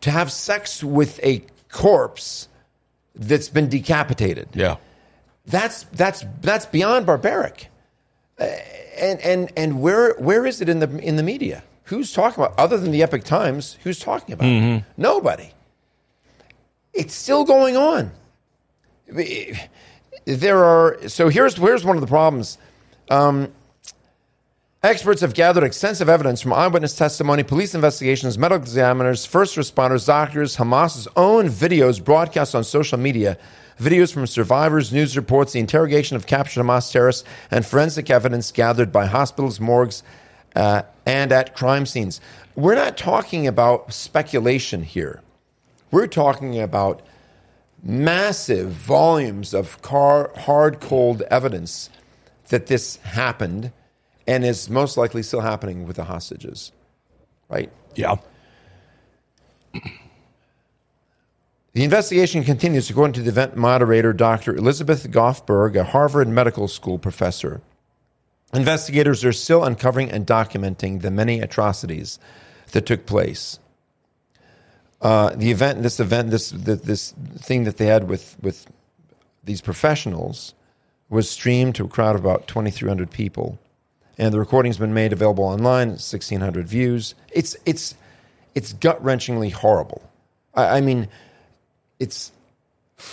to 0.00 0.10
have 0.10 0.30
sex 0.30 0.84
with 0.84 1.18
a 1.24 1.44
corpse 1.70 2.48
that's 3.14 3.48
been 3.48 3.68
decapitated. 3.68 4.48
Yeah. 4.54 4.76
That's 5.46 5.84
that's 5.84 6.24
that's 6.40 6.66
beyond 6.66 7.06
barbaric. 7.06 7.68
Uh, 8.38 8.44
and 8.98 9.20
and 9.20 9.52
and 9.56 9.80
where 9.80 10.14
where 10.18 10.44
is 10.44 10.60
it 10.60 10.68
in 10.68 10.80
the 10.80 10.98
in 10.98 11.16
the 11.16 11.22
media? 11.22 11.62
Who's 11.84 12.12
talking 12.12 12.42
about 12.42 12.58
other 12.58 12.76
than 12.76 12.90
the 12.90 13.02
Epoch 13.02 13.22
Times? 13.24 13.78
Who's 13.84 13.98
talking 14.00 14.32
about 14.32 14.48
it? 14.78 14.84
Nobody. 14.96 15.50
It's 16.92 17.14
still 17.14 17.44
going 17.44 17.76
on. 17.76 18.10
There 20.26 20.62
are 20.64 21.08
so 21.08 21.28
here's 21.28 21.54
here's 21.54 21.84
one 21.84 21.96
of 21.96 22.00
the 22.00 22.08
problems. 22.08 22.58
Um, 23.08 23.52
Experts 24.82 25.20
have 25.20 25.34
gathered 25.34 25.64
extensive 25.64 26.08
evidence 26.08 26.40
from 26.40 26.52
eyewitness 26.52 26.94
testimony, 26.94 27.42
police 27.42 27.74
investigations, 27.74 28.38
medical 28.38 28.62
examiners, 28.62 29.26
first 29.26 29.56
responders, 29.56 30.06
doctors, 30.06 30.58
Hamas's 30.58 31.08
own 31.16 31.48
videos 31.48 32.04
broadcast 32.04 32.54
on 32.54 32.62
social 32.62 32.96
media, 32.96 33.36
videos 33.80 34.12
from 34.12 34.28
survivors, 34.28 34.92
news 34.92 35.16
reports, 35.16 35.54
the 35.54 35.58
interrogation 35.58 36.16
of 36.16 36.26
captured 36.26 36.62
Hamas 36.62 36.92
terrorists, 36.92 37.24
and 37.50 37.66
forensic 37.66 38.10
evidence 38.10 38.52
gathered 38.52 38.92
by 38.92 39.06
hospitals, 39.06 39.58
morgues, 39.58 40.04
uh, 40.54 40.82
and 41.04 41.32
at 41.32 41.56
crime 41.56 41.84
scenes. 41.84 42.20
We're 42.54 42.76
not 42.76 42.96
talking 42.96 43.48
about 43.48 43.92
speculation 43.92 44.84
here. 44.84 45.20
We're 45.90 46.06
talking 46.06 46.60
about 46.60 47.02
massive 47.86 48.70
volumes 48.70 49.54
of 49.54 49.80
car, 49.82 50.32
hard, 50.36 50.80
cold 50.80 51.22
evidence 51.22 51.88
that 52.48 52.66
this 52.66 52.96
happened 52.96 53.72
and 54.26 54.44
is 54.44 54.68
most 54.68 54.96
likely 54.96 55.22
still 55.22 55.40
happening 55.40 55.86
with 55.86 55.96
the 55.96 56.04
hostages, 56.04 56.72
right? 57.48 57.70
Yeah. 57.94 58.16
The 61.72 61.84
investigation 61.84 62.42
continues, 62.42 62.88
according 62.88 63.12
to 63.14 63.22
the 63.22 63.28
event 63.28 63.56
moderator, 63.56 64.12
Dr. 64.12 64.56
Elizabeth 64.56 65.10
Goffberg, 65.10 65.76
a 65.76 65.84
Harvard 65.84 66.26
Medical 66.26 66.68
School 66.68 66.98
professor. 66.98 67.60
Investigators 68.54 69.24
are 69.24 69.32
still 69.32 69.62
uncovering 69.62 70.10
and 70.10 70.26
documenting 70.26 71.02
the 71.02 71.10
many 71.10 71.40
atrocities 71.40 72.18
that 72.72 72.86
took 72.86 73.04
place. 73.06 73.58
Uh, 75.00 75.34
the 75.36 75.50
event, 75.50 75.82
this 75.82 76.00
event, 76.00 76.30
this 76.30 76.50
th- 76.50 76.80
this 76.80 77.12
thing 77.38 77.64
that 77.64 77.76
they 77.76 77.86
had 77.86 78.08
with 78.08 78.36
with 78.40 78.66
these 79.44 79.60
professionals 79.60 80.54
was 81.08 81.30
streamed 81.30 81.74
to 81.76 81.84
a 81.84 81.88
crowd 81.88 82.16
of 82.16 82.24
about 82.24 82.48
2,300 82.48 83.10
people, 83.10 83.58
and 84.18 84.32
the 84.34 84.38
recording's 84.38 84.78
been 84.78 84.94
made 84.94 85.12
available 85.12 85.44
online. 85.44 85.88
1,600 85.90 86.66
views. 86.66 87.14
It's 87.32 87.56
it's 87.66 87.94
it's 88.54 88.72
gut 88.72 89.02
wrenchingly 89.04 89.52
horrible. 89.52 90.02
I, 90.54 90.78
I 90.78 90.80
mean, 90.80 91.08
it's 92.00 92.32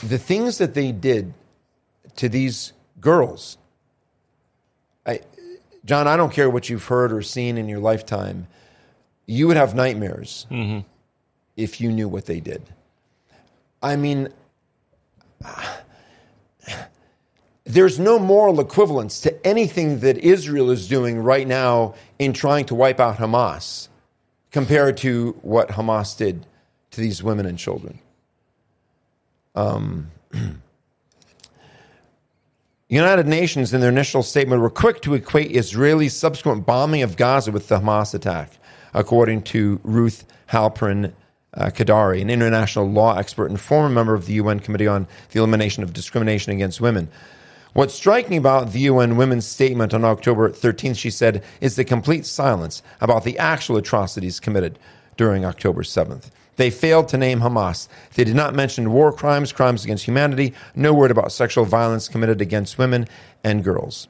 the 0.02 0.18
things 0.18 0.58
that 0.60 0.74
they 0.74 0.92
did 0.94 1.34
to 2.16 2.30
these 2.30 2.72
girls. 3.02 3.58
I, 5.06 5.20
John, 5.84 6.08
I 6.08 6.16
don't 6.16 6.32
care 6.32 6.50
what 6.50 6.70
you've 6.70 6.86
heard 6.86 7.12
or 7.12 7.22
seen 7.22 7.58
in 7.58 7.68
your 7.68 7.80
lifetime. 7.80 8.48
You 9.26 9.48
would 9.48 9.58
have 9.58 9.76
nightmares 9.76 10.48
if 11.56 11.80
you 11.80 11.92
knew 11.92 12.08
what 12.08 12.26
they 12.26 12.40
did. 12.40 12.64
I 13.82 13.96
mean, 13.96 14.30
there's 17.66 18.00
no 18.00 18.20
moral 18.20 18.60
equivalence 18.60 19.20
to 19.22 19.48
anything 19.48 20.00
that 20.00 20.18
Israel 20.18 20.70
is 20.70 20.88
doing 20.88 21.20
right 21.20 21.48
now 21.48 21.96
in 22.20 22.34
trying 22.34 22.66
to 22.66 22.76
wipe 22.76 23.00
out 23.00 23.18
Hamas 23.18 23.88
compared 24.52 24.98
to 24.98 25.38
what 25.42 25.70
Hamas 25.70 26.18
did 26.18 26.46
to 26.92 27.02
these 27.02 27.24
women 27.24 27.46
and 27.46 27.58
children. 27.58 28.00
Um, 29.56 30.12
United 32.90 33.28
Nations, 33.28 33.74
in 33.74 33.82
their 33.82 33.90
initial 33.90 34.22
statement, 34.22 34.62
were 34.62 34.70
quick 34.70 35.02
to 35.02 35.16
equate 35.16 35.52
Israeli's 35.52 36.16
subsequent 36.16 36.66
bombing 36.66 37.02
of 37.02 37.18
Gaza 37.18 37.52
with 37.52 37.68
the 37.68 37.80
Hamas 37.80 38.14
attack, 38.14 38.52
according 38.94 39.42
to 39.44 39.80
Ruth 39.84 40.26
Halperin 40.50 41.14
uh, 41.56 41.68
Kaddari, 41.68 42.22
an 42.22 42.30
international 42.30 42.90
law 42.90 43.18
expert 43.18 43.50
and 43.50 43.60
former 43.60 43.90
member 43.90 44.14
of 44.14 44.26
the 44.26 44.34
UN 44.34 44.60
Committee 44.60 44.88
on 44.88 45.08
the 45.32 45.40
Elimination 45.40 45.84
of 45.84 45.94
Discrimination 45.94 46.52
Against 46.52 46.82
Women. 46.82 47.10
What's 47.74 47.96
striking 47.96 48.38
about 48.38 48.72
the 48.72 48.82
UN 48.82 49.18
Women's 49.18 49.48
statement 49.48 49.94
on 49.94 50.06
October 50.06 50.50
13th, 50.50 50.98
she 50.98 51.10
said, 51.10 51.44
is 51.60 51.76
the 51.76 51.84
complete 51.84 52.26
silence 52.26 52.84
about 53.02 53.24
the 53.24 53.38
actual 53.40 53.78
atrocities 53.78 54.40
committed 54.40 54.78
during 55.18 55.44
October 55.44 55.82
7th. 55.82 56.30
They 56.56 56.70
failed 56.70 57.08
to 57.08 57.18
name 57.18 57.40
Hamas. 57.40 57.88
They 58.14 58.24
did 58.24 58.36
not 58.36 58.54
mention 58.54 58.92
war 58.92 59.12
crimes, 59.12 59.52
crimes 59.52 59.84
against 59.84 60.06
humanity, 60.06 60.54
no 60.76 60.94
word 60.94 61.10
about 61.10 61.32
sexual 61.32 61.66
violence 61.66 62.08
committed 62.08 62.42
against 62.42 62.78
women 62.78 63.08
and 63.44 63.64
girls. 63.64 64.08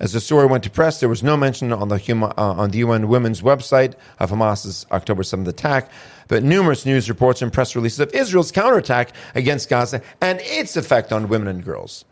As 0.00 0.12
the 0.12 0.20
story 0.20 0.46
went 0.46 0.62
to 0.64 0.70
press, 0.70 1.00
there 1.00 1.08
was 1.08 1.24
no 1.24 1.36
mention 1.36 1.72
on 1.72 1.88
the, 1.88 1.96
uh, 1.96 2.32
on 2.36 2.70
the 2.70 2.78
UN 2.78 3.08
Women's 3.08 3.42
website 3.42 3.94
of 4.20 4.30
Hamas's 4.30 4.86
October 4.92 5.22
7th 5.22 5.48
attack, 5.48 5.90
but 6.28 6.44
numerous 6.44 6.86
news 6.86 7.08
reports 7.08 7.42
and 7.42 7.52
press 7.52 7.74
releases 7.74 7.98
of 7.98 8.12
Israel's 8.14 8.52
counterattack 8.52 9.12
against 9.34 9.68
Gaza 9.68 10.00
and 10.20 10.38
its 10.42 10.76
effect 10.76 11.12
on 11.12 11.28
women 11.28 11.48
and 11.48 11.64
girls. 11.64 12.04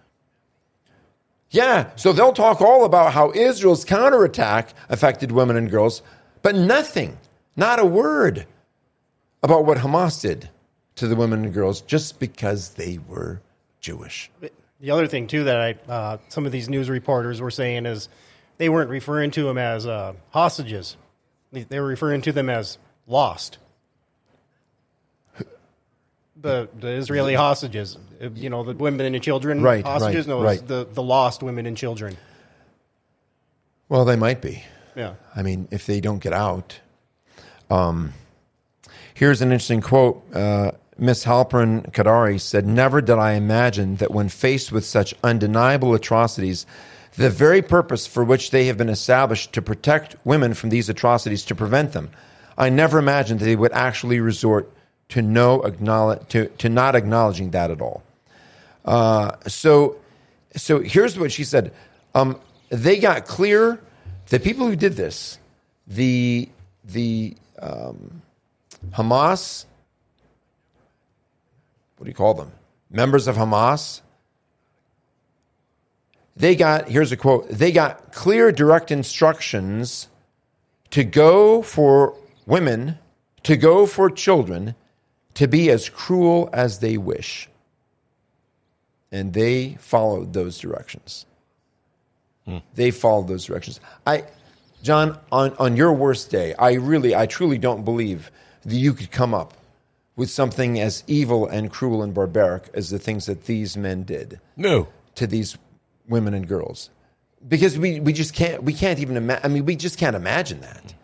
Yeah, 1.51 1.91
so 1.95 2.13
they'll 2.13 2.33
talk 2.33 2.61
all 2.61 2.85
about 2.85 3.13
how 3.13 3.31
Israel's 3.33 3.85
counterattack 3.85 4.75
affected 4.89 5.31
women 5.31 5.57
and 5.57 5.71
girls, 5.71 6.03
but 6.43 6.57
nothing, 6.57 7.19
not 7.55 7.79
a 7.79 7.85
word 7.85 8.47
about 9.45 9.65
what 9.65 9.79
Hamas 9.79 10.21
did 10.21 10.51
to 10.97 11.07
the 11.07 11.15
women 11.15 11.45
and 11.45 11.55
girls 11.55 11.83
just 11.83 12.19
because 12.19 12.71
they 12.71 12.99
were 13.07 13.41
Jewish. 13.81 14.29
The 14.81 14.91
other 14.91 15.07
thing, 15.07 15.27
too, 15.27 15.45
that 15.45 15.57
I, 15.57 15.91
uh, 15.91 16.19
some 16.29 16.47
of 16.47 16.53
these 16.53 16.69
news 16.69 16.91
reporters 16.91 17.41
were 17.41 17.51
saying 17.51 17.87
is 17.87 18.09
they 18.59 18.69
weren't 18.69 18.91
referring 18.91 19.31
to 19.33 19.45
them 19.45 19.59
as 19.59 19.87
uh, 19.87 20.15
hostages, 20.31 20.97
they 21.53 21.81
were 21.81 21.87
referring 21.87 22.23
to 22.23 22.33
them 22.33 22.51
as 22.51 22.79
lost. 23.07 23.59
The, 26.39 26.69
the 26.79 26.89
Israeli 26.89 27.35
hostages, 27.35 27.97
you 28.35 28.51
know, 28.51 28.63
the 28.63 28.75
women 28.75 29.15
and 29.15 29.25
children 29.25 29.63
right, 29.63 29.83
hostages. 29.83 30.27
Right, 30.27 30.35
no, 30.35 30.43
right. 30.43 30.67
the 30.67 30.87
the 30.93 31.03
lost 31.03 31.43
women 31.43 31.65
and 31.65 31.77
children. 31.77 32.17
Well, 33.89 34.05
they 34.05 34.17
might 34.17 34.43
be. 34.43 34.63
Yeah. 34.95 35.15
I 35.35 35.43
mean, 35.43 35.67
if 35.71 35.87
they 35.87 36.01
don't 36.01 36.19
get 36.19 36.35
out. 36.35 36.79
Um, 37.71 38.13
here's 39.15 39.41
an 39.41 39.51
interesting 39.51 39.81
quote. 39.81 40.23
Uh, 40.35 40.73
Miss 40.99 41.25
Halperin 41.25 41.91
Kaddari 41.93 42.41
said, 42.41 42.67
Never 42.67 43.01
did 43.01 43.19
I 43.19 43.33
imagine 43.33 43.97
that 43.97 44.11
when 44.11 44.29
faced 44.29 44.73
with 44.73 44.85
such 44.85 45.15
undeniable 45.23 45.95
atrocities, 45.95 46.65
the 47.17 47.31
very 47.31 47.63
purpose 47.63 48.07
for 48.07 48.25
which 48.25 48.51
they 48.51 48.67
have 48.67 48.77
been 48.77 48.89
established 48.89 49.53
to 49.55 49.63
protect 49.63 50.17
women 50.25 50.55
from 50.55 50.71
these 50.71 50.89
atrocities, 50.89 51.45
to 51.45 51.55
prevent 51.55 51.93
them, 51.93 52.11
I 52.59 52.71
never 52.71 52.99
imagined 52.99 53.41
that 53.41 53.45
they 53.45 53.57
would 53.57 53.73
actually 53.73 54.21
resort 54.21 54.71
to 55.11 55.23
no 55.23 55.63
acknowledge 55.63 56.27
to, 56.29 56.47
to 56.47 56.69
not 56.69 56.95
acknowledging 56.95 57.51
that 57.51 57.71
at 57.71 57.81
all. 57.81 58.03
Uh, 58.85 59.33
so, 59.47 59.97
so 60.55 60.81
here's 60.81 61.19
what 61.19 61.33
she 61.33 61.45
said. 61.45 61.73
Um, 62.15 62.41
they 62.71 62.99
got 62.99 63.27
clear. 63.27 63.81
The 64.29 64.41
people 64.41 64.67
who 64.67 64.77
did 64.77 64.95
this, 64.95 65.39
the 65.87 66.49
the 66.85 67.37
um, 67.61 68.23
Hamas, 68.91 69.67
what 71.97 72.05
do 72.05 72.11
you 72.11 72.15
call 72.15 72.35
them? 72.35 72.53
Members 72.91 73.27
of 73.27 73.37
Hamas. 73.37 74.03
They 76.37 76.55
got 76.55 76.89
here's 76.89 77.13
a 77.13 77.17
quote. 77.17 77.49
They 77.49 77.73
got 77.73 78.13
clear, 78.13 78.53
direct 78.53 78.91
instructions 78.91 80.09
to 80.91 81.03
go 81.03 81.63
for 81.63 82.15
women, 82.47 82.99
to 83.45 83.57
go 83.57 83.87
for 83.87 84.11
children 84.11 84.75
to 85.35 85.47
be 85.47 85.71
as 85.71 85.89
cruel 85.89 86.49
as 86.53 86.79
they 86.79 86.97
wish. 86.97 87.49
And 89.13 89.33
they 89.33 89.77
followed 89.81 90.33
those 90.33 90.59
directions. 90.59 91.27
Hmm. 92.45 92.59
They 92.75 92.91
followed 92.91 93.29
those 93.29 93.45
directions. 93.45 93.81
I, 94.07 94.25
John, 94.83 95.19
on, 95.31 95.55
on 95.59 95.77
your 95.77 95.93
worst 95.93 96.31
day, 96.31 96.55
I 96.55 96.75
really, 96.75 97.15
I 97.15 97.27
truly 97.27 97.59
don't 97.59 97.85
believe 97.85 98.31
that 98.65 98.75
you 98.75 98.95
could 98.95 99.11
come 99.11 99.35
up 99.35 99.55
with 100.17 100.31
something 100.31 100.81
as 100.81 101.05
evil 101.07 101.47
and 101.47 101.71
cruel 101.71 102.03
and 102.03 102.15
barbaric 102.15 102.71
as 102.75 102.91
the 102.91 102.99
things 102.99 103.27
that 103.27 103.45
these 103.45 103.77
men 103.77 104.03
did. 104.03 104.41
No. 104.57 104.89
To 105.17 105.27
these 105.27 105.57
women 106.09 106.35
and 106.35 106.49
girls. 106.49 106.91
Because 107.47 107.79
we, 107.79 108.01
we 108.01 108.13
just 108.13 108.35
can't, 108.35 108.63
we 108.63 108.73
can't 108.73 108.99
even 108.99 109.17
imagine, 109.17 109.45
I 109.45 109.49
mean, 109.49 109.67
we 109.67 109.77
just 109.77 109.99
can't 109.99 110.17
imagine 110.17 110.61
that. 110.63 110.95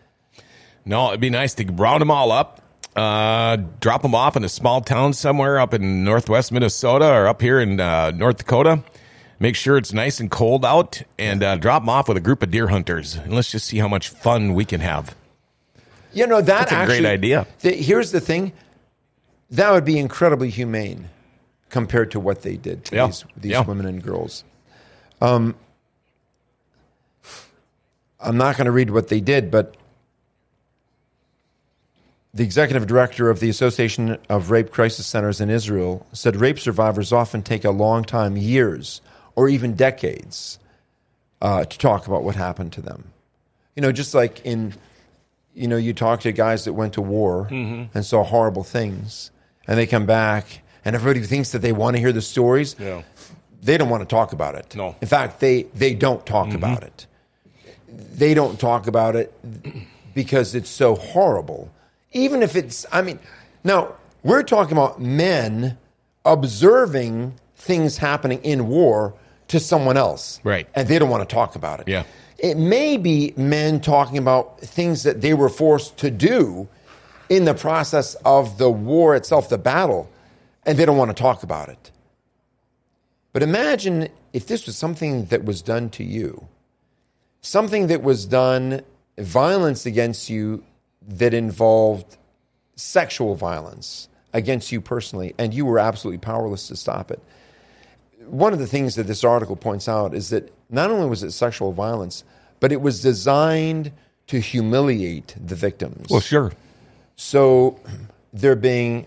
No, 0.83 1.09
it'd 1.09 1.21
be 1.21 1.29
nice 1.29 1.53
to 1.55 1.65
round 1.65 2.01
them 2.01 2.11
all 2.11 2.31
up, 2.31 2.61
uh, 2.95 3.57
drop 3.79 4.01
them 4.01 4.15
off 4.15 4.35
in 4.35 4.43
a 4.43 4.49
small 4.49 4.81
town 4.81 5.13
somewhere 5.13 5.59
up 5.59 5.73
in 5.73 6.03
northwest 6.03 6.51
Minnesota 6.51 7.09
or 7.09 7.27
up 7.27 7.41
here 7.41 7.59
in 7.59 7.79
uh, 7.79 8.11
North 8.11 8.37
Dakota. 8.37 8.83
Make 9.39 9.55
sure 9.55 9.77
it's 9.77 9.93
nice 9.93 10.19
and 10.19 10.31
cold 10.31 10.63
out, 10.63 11.01
and 11.19 11.43
uh, 11.43 11.57
drop 11.57 11.81
them 11.81 11.89
off 11.89 12.07
with 12.07 12.15
a 12.15 12.21
group 12.21 12.43
of 12.43 12.51
deer 12.51 12.67
hunters. 12.67 13.15
And 13.15 13.33
let's 13.33 13.51
just 13.51 13.65
see 13.65 13.77
how 13.77 13.87
much 13.89 14.07
fun 14.09 14.53
we 14.53 14.63
can 14.63 14.79
have. 14.79 15.15
You 16.13 16.27
know 16.27 16.37
that 16.37 16.45
That's 16.45 16.71
a 16.71 16.75
actually, 16.75 16.99
great 17.01 17.09
idea. 17.09 17.47
The, 17.59 17.71
here's 17.71 18.11
the 18.11 18.21
thing: 18.21 18.53
that 19.53 19.71
would 19.71 19.85
be 19.85 19.97
incredibly 19.97 20.49
humane 20.49 21.09
compared 21.69 22.11
to 22.11 22.19
what 22.19 22.41
they 22.41 22.55
did 22.57 22.85
to 22.85 22.95
Yeah. 22.95 23.05
these 23.07 23.25
these 23.37 23.51
Yeah. 23.53 23.61
women 23.61 23.85
and 23.85 24.03
girls. 24.03 24.43
Um, 25.21 25.55
I'm 28.19 28.37
not 28.37 28.57
going 28.57 28.65
to 28.65 28.71
read 28.71 28.89
what 28.89 29.07
they 29.09 29.19
did, 29.19 29.51
but 29.51 29.75
the 32.33 32.43
executive 32.43 32.87
director 32.87 33.29
of 33.29 33.39
the 33.39 33.49
Association 33.49 34.17
of 34.29 34.49
Rape 34.49 34.71
Crisis 34.71 35.05
Centers 35.05 35.39
in 35.41 35.49
Israel 35.49 36.05
said 36.13 36.35
rape 36.37 36.59
survivors 36.59 37.11
often 37.11 37.41
take 37.43 37.63
a 37.63 37.69
long 37.71 38.03
time, 38.03 38.37
years 38.37 39.01
or 39.35 39.49
even 39.49 39.73
decades, 39.75 40.57
uh, 41.41 41.65
to 41.65 41.77
talk 41.77 42.07
about 42.07 42.23
what 42.23 42.35
happened 42.35 42.71
to 42.73 42.81
them. 42.81 43.05
You 43.75 43.81
know, 43.81 43.91
just 43.91 44.13
like 44.15 44.43
in, 44.45 44.73
you 45.53 45.67
know, 45.67 45.77
you 45.77 45.93
talk 45.93 46.21
to 46.21 46.31
guys 46.31 46.65
that 46.65 46.73
went 46.73 46.93
to 46.93 47.01
war 47.01 47.47
and 47.51 48.05
saw 48.05 48.23
horrible 48.23 48.63
things, 48.63 49.29
and 49.67 49.77
they 49.77 49.87
come 49.87 50.05
back, 50.05 50.61
and 50.85 50.95
everybody 50.95 51.25
thinks 51.25 51.51
that 51.51 51.59
they 51.59 51.71
want 51.71 51.95
to 51.95 52.01
hear 52.01 52.11
the 52.11 52.21
stories. 52.21 52.75
Yeah. 52.79 53.03
They 53.61 53.77
don't 53.77 53.89
want 53.89 54.01
to 54.01 54.07
talk 54.07 54.33
about 54.33 54.55
it. 54.55 54.75
No. 54.75 54.95
In 55.01 55.07
fact, 55.07 55.39
they 55.39 55.63
they 55.73 55.93
don't 55.93 56.25
talk 56.25 56.47
mm-hmm. 56.47 56.57
about 56.57 56.83
it. 56.83 57.07
They 57.87 58.33
don't 58.33 58.59
talk 58.59 58.87
about 58.87 59.15
it 59.15 59.33
because 60.13 60.55
it's 60.55 60.69
so 60.69 60.95
horrible. 60.95 61.71
Even 62.11 62.43
if 62.43 62.55
it's, 62.55 62.85
I 62.91 63.01
mean, 63.01 63.19
now 63.63 63.93
we're 64.23 64.43
talking 64.43 64.73
about 64.73 65.01
men 65.01 65.77
observing 66.25 67.33
things 67.55 67.97
happening 67.97 68.39
in 68.43 68.67
war 68.67 69.13
to 69.47 69.59
someone 69.59 69.97
else. 69.97 70.39
Right. 70.43 70.67
And 70.75 70.87
they 70.87 70.99
don't 70.99 71.09
want 71.09 71.27
to 71.27 71.33
talk 71.33 71.55
about 71.55 71.79
it. 71.79 71.87
Yeah. 71.87 72.03
It 72.37 72.57
may 72.57 72.97
be 72.97 73.33
men 73.37 73.79
talking 73.79 74.17
about 74.17 74.59
things 74.59 75.03
that 75.03 75.21
they 75.21 75.33
were 75.33 75.49
forced 75.49 75.97
to 75.97 76.11
do 76.11 76.67
in 77.33 77.45
the 77.45 77.55
process 77.55 78.13
of 78.25 78.59
the 78.59 78.69
war 78.69 79.15
itself, 79.15 79.49
the 79.49 79.57
battle, 79.57 80.07
and 80.67 80.77
they 80.77 80.85
don't 80.85 80.97
want 80.97 81.09
to 81.09 81.19
talk 81.19 81.41
about 81.41 81.67
it. 81.67 81.89
But 83.31 83.41
imagine 83.41 84.09
if 84.33 84.45
this 84.45 84.67
was 84.67 84.77
something 84.77 85.25
that 85.25 85.43
was 85.43 85.63
done 85.63 85.89
to 85.91 86.03
you, 86.03 86.47
something 87.41 87.87
that 87.87 88.03
was 88.03 88.27
done, 88.27 88.81
violence 89.17 89.87
against 89.87 90.29
you 90.29 90.63
that 91.07 91.33
involved 91.33 92.17
sexual 92.75 93.33
violence 93.33 94.09
against 94.31 94.71
you 94.71 94.79
personally, 94.79 95.33
and 95.39 95.55
you 95.55 95.65
were 95.65 95.79
absolutely 95.79 96.19
powerless 96.19 96.67
to 96.67 96.75
stop 96.75 97.09
it. 97.09 97.19
One 98.27 98.53
of 98.53 98.59
the 98.59 98.67
things 98.67 98.93
that 98.95 99.07
this 99.07 99.23
article 99.23 99.55
points 99.55 99.89
out 99.89 100.13
is 100.13 100.29
that 100.29 100.53
not 100.69 100.91
only 100.91 101.09
was 101.09 101.23
it 101.23 101.31
sexual 101.31 101.71
violence, 101.71 102.23
but 102.59 102.71
it 102.71 102.79
was 102.81 103.01
designed 103.01 103.91
to 104.27 104.39
humiliate 104.39 105.35
the 105.43 105.55
victims. 105.55 106.07
Well, 106.11 106.21
sure. 106.21 106.53
So 107.15 107.79
they're 108.31 108.55
being 108.55 109.05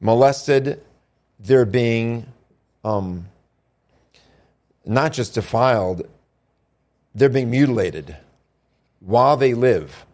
molested, 0.00 0.82
they're 1.38 1.66
being 1.66 2.26
um, 2.84 3.26
not 4.84 5.12
just 5.12 5.34
defiled, 5.34 6.08
they're 7.14 7.28
being 7.28 7.50
mutilated 7.50 8.16
while 9.00 9.36
they 9.36 9.54
live 9.54 10.06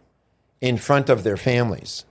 in 0.60 0.76
front 0.76 1.08
of 1.08 1.24
their 1.24 1.36
families 1.36 2.04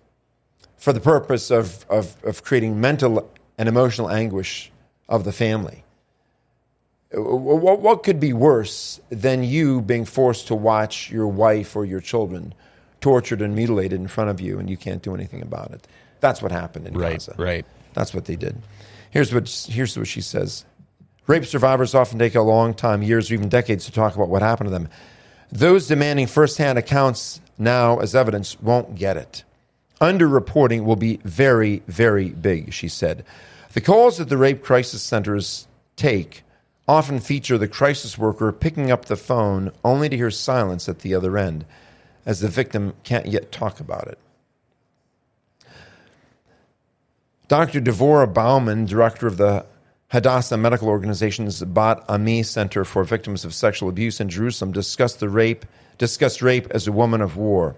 for 0.77 0.93
the 0.93 0.99
purpose 0.99 1.51
of, 1.51 1.85
of, 1.89 2.15
of 2.23 2.43
creating 2.43 2.79
mental 2.81 3.31
and 3.57 3.69
emotional 3.69 4.09
anguish 4.09 4.71
of 5.07 5.23
the 5.23 5.31
family. 5.31 5.83
What, 7.13 7.81
what 7.81 8.03
could 8.03 8.19
be 8.19 8.33
worse 8.33 8.99
than 9.09 9.43
you 9.43 9.81
being 9.81 10.05
forced 10.05 10.47
to 10.47 10.55
watch 10.55 11.11
your 11.11 11.27
wife 11.27 11.75
or 11.75 11.85
your 11.85 11.99
children 11.99 12.53
tortured 13.01 13.41
and 13.41 13.55
mutilated 13.55 13.99
in 13.99 14.07
front 14.07 14.29
of 14.29 14.39
you 14.39 14.57
and 14.59 14.69
you 14.69 14.77
can't 14.77 15.01
do 15.01 15.13
anything 15.13 15.41
about 15.41 15.71
it? 15.71 15.87
That's 16.21 16.41
what 16.41 16.51
happened 16.51 16.87
in 16.87 16.93
Right, 16.93 17.13
Gaza. 17.13 17.35
right. 17.37 17.65
That's 17.93 18.13
what 18.13 18.25
they 18.25 18.35
did. 18.35 18.55
Here's 19.09 19.33
what, 19.33 19.49
here's 19.69 19.97
what 19.97 20.07
she 20.07 20.21
says. 20.21 20.65
Rape 21.27 21.45
survivors 21.45 21.93
often 21.93 22.17
take 22.19 22.35
a 22.35 22.41
long 22.41 22.73
time, 22.73 23.01
years 23.01 23.29
or 23.29 23.33
even 23.33 23.49
decades, 23.49 23.85
to 23.85 23.91
talk 23.91 24.15
about 24.15 24.29
what 24.29 24.41
happened 24.41 24.67
to 24.67 24.71
them. 24.71 24.87
Those 25.51 25.87
demanding 25.87 26.27
firsthand 26.27 26.77
accounts 26.77 27.41
now 27.57 27.99
as 27.99 28.15
evidence 28.15 28.59
won't 28.61 28.95
get 28.95 29.17
it. 29.17 29.43
Underreporting 29.99 30.83
will 30.85 30.95
be 30.95 31.19
very, 31.23 31.83
very 31.87 32.29
big, 32.29 32.73
she 32.73 32.87
said. 32.87 33.23
The 33.73 33.81
calls 33.81 34.17
that 34.17 34.29
the 34.29 34.37
rape 34.37 34.63
crisis 34.63 35.01
centers 35.03 35.67
take 35.95 36.43
often 36.87 37.19
feature 37.19 37.57
the 37.57 37.67
crisis 37.67 38.17
worker 38.17 38.51
picking 38.51 38.89
up 38.91 39.05
the 39.05 39.15
phone 39.15 39.71
only 39.83 40.09
to 40.09 40.17
hear 40.17 40.31
silence 40.31 40.89
at 40.89 40.99
the 40.99 41.13
other 41.13 41.37
end, 41.37 41.65
as 42.25 42.39
the 42.39 42.47
victim 42.47 42.93
can't 43.03 43.25
yet 43.25 43.51
talk 43.51 43.79
about 43.79 44.07
it. 44.07 44.17
Dr. 47.47 47.81
Devorah 47.81 48.33
Bauman, 48.33 48.85
director 48.85 49.27
of 49.27 49.37
the 49.37 49.65
Hadassah 50.11 50.57
Medical 50.57 50.87
Organization's 50.87 51.61
Bat 51.63 52.03
Ami 52.07 52.43
Center 52.43 52.85
for 52.85 53.03
Victims 53.03 53.43
of 53.43 53.53
Sexual 53.53 53.89
Abuse 53.89 54.19
in 54.19 54.29
Jerusalem, 54.29 54.71
discussed 54.71 55.19
the 55.19 55.29
rape, 55.29 55.65
discussed 55.97 56.41
rape 56.41 56.67
as 56.71 56.87
a 56.87 56.91
woman 56.91 57.21
of 57.21 57.35
war, 57.35 57.75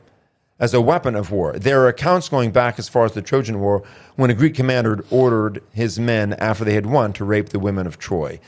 as 0.59 0.73
a 0.73 0.81
weapon 0.81 1.15
of 1.15 1.31
war. 1.31 1.53
There 1.53 1.81
are 1.81 1.87
accounts 1.87 2.29
going 2.29 2.51
back 2.51 2.77
as 2.77 2.87
far 2.87 3.05
as 3.05 3.13
the 3.13 3.21
Trojan 3.21 3.59
War, 3.59 3.83
when 4.15 4.29
a 4.29 4.35
Greek 4.35 4.55
commander 4.55 5.03
ordered 5.09 5.63
his 5.73 5.99
men 5.99 6.33
after 6.33 6.63
they 6.63 6.75
had 6.75 6.85
won 6.85 7.13
to 7.13 7.25
rape 7.25 7.49
the 7.49 7.59
women 7.59 7.87
of 7.87 7.97
Troy. 7.97 8.39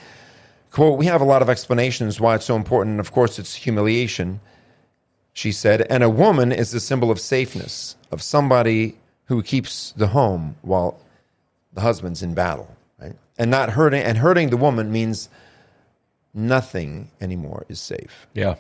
Quote, 0.72 0.98
we 0.98 1.06
have 1.06 1.22
a 1.22 1.26
lot 1.26 1.42
of 1.42 1.50
explanations 1.50 2.20
why 2.20 2.36
it's 2.36 2.46
so 2.46 2.56
important. 2.56 3.00
Of 3.00 3.12
course, 3.12 3.40
it's 3.40 3.56
humiliation, 3.56 4.42
she 5.36 5.52
said. 5.52 5.82
And 5.90 6.02
a 6.02 6.10
woman 6.10 6.52
is 6.52 6.72
the 6.72 6.80
symbol 6.80 7.12
of 7.12 7.20
safeness, 7.20 7.96
of 8.10 8.24
somebody 8.24 8.98
who 9.26 9.44
keeps 9.44 9.92
the 9.92 10.08
home 10.08 10.56
while 10.64 11.00
the 11.74 11.82
husband's 11.82 12.24
in 12.24 12.34
battle, 12.34 12.76
right? 12.98 13.16
And 13.38 13.52
not 13.52 13.72
hurting, 13.72 14.02
and 14.02 14.18
hurting 14.18 14.50
the 14.50 14.58
woman 14.58 14.92
means 14.92 15.30
nothing 16.34 17.12
anymore 17.20 17.66
is 17.70 17.80
safe. 17.80 18.28
Yeah. 18.34 18.56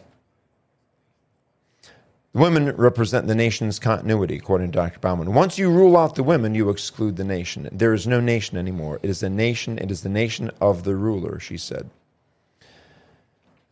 The 2.34 2.42
women 2.42 2.76
represent 2.76 3.28
the 3.28 3.36
nation's 3.36 3.80
continuity, 3.80 4.36
according 4.36 4.74
to 4.74 4.76
Dr. 4.78 5.00
Bauman. 5.00 5.34
Once 5.34 5.58
you 5.58 5.72
rule 5.72 5.96
out 5.96 6.16
the 6.16 6.24
women, 6.24 6.54
you 6.54 6.70
exclude 6.70 7.16
the 7.16 7.24
nation. 7.24 7.70
There 7.72 7.94
is 7.94 8.06
no 8.06 8.20
nation 8.20 8.58
anymore. 8.58 9.00
It 9.02 9.10
is 9.10 9.24
a 9.24 9.30
nation. 9.30 9.78
It 9.78 9.90
is 9.92 10.02
the 10.02 10.10
nation 10.10 10.52
of 10.60 10.84
the 10.84 10.96
ruler, 10.96 11.40
she 11.40 11.56
said. 11.56 11.90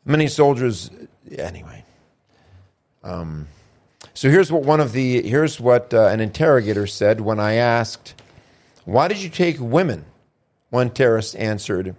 Many 0.06 0.28
soldiers, 0.28 0.90
anyway. 1.38 1.84
Um, 3.04 3.48
so 4.14 4.30
here's 4.30 4.52
what 4.52 4.64
one 4.64 4.80
of 4.80 4.92
the 4.92 5.28
here's 5.28 5.60
what 5.60 5.94
uh, 5.94 6.08
an 6.08 6.20
interrogator 6.20 6.88
said 6.88 7.22
when 7.22 7.40
I 7.40 7.54
asked, 7.54 8.14
"Why 8.86 9.08
did 9.08 9.22
you 9.22 9.30
take 9.30 9.58
women?" 9.60 10.06
One 10.70 10.90
terrorist 10.90 11.36
answered, 11.36 11.96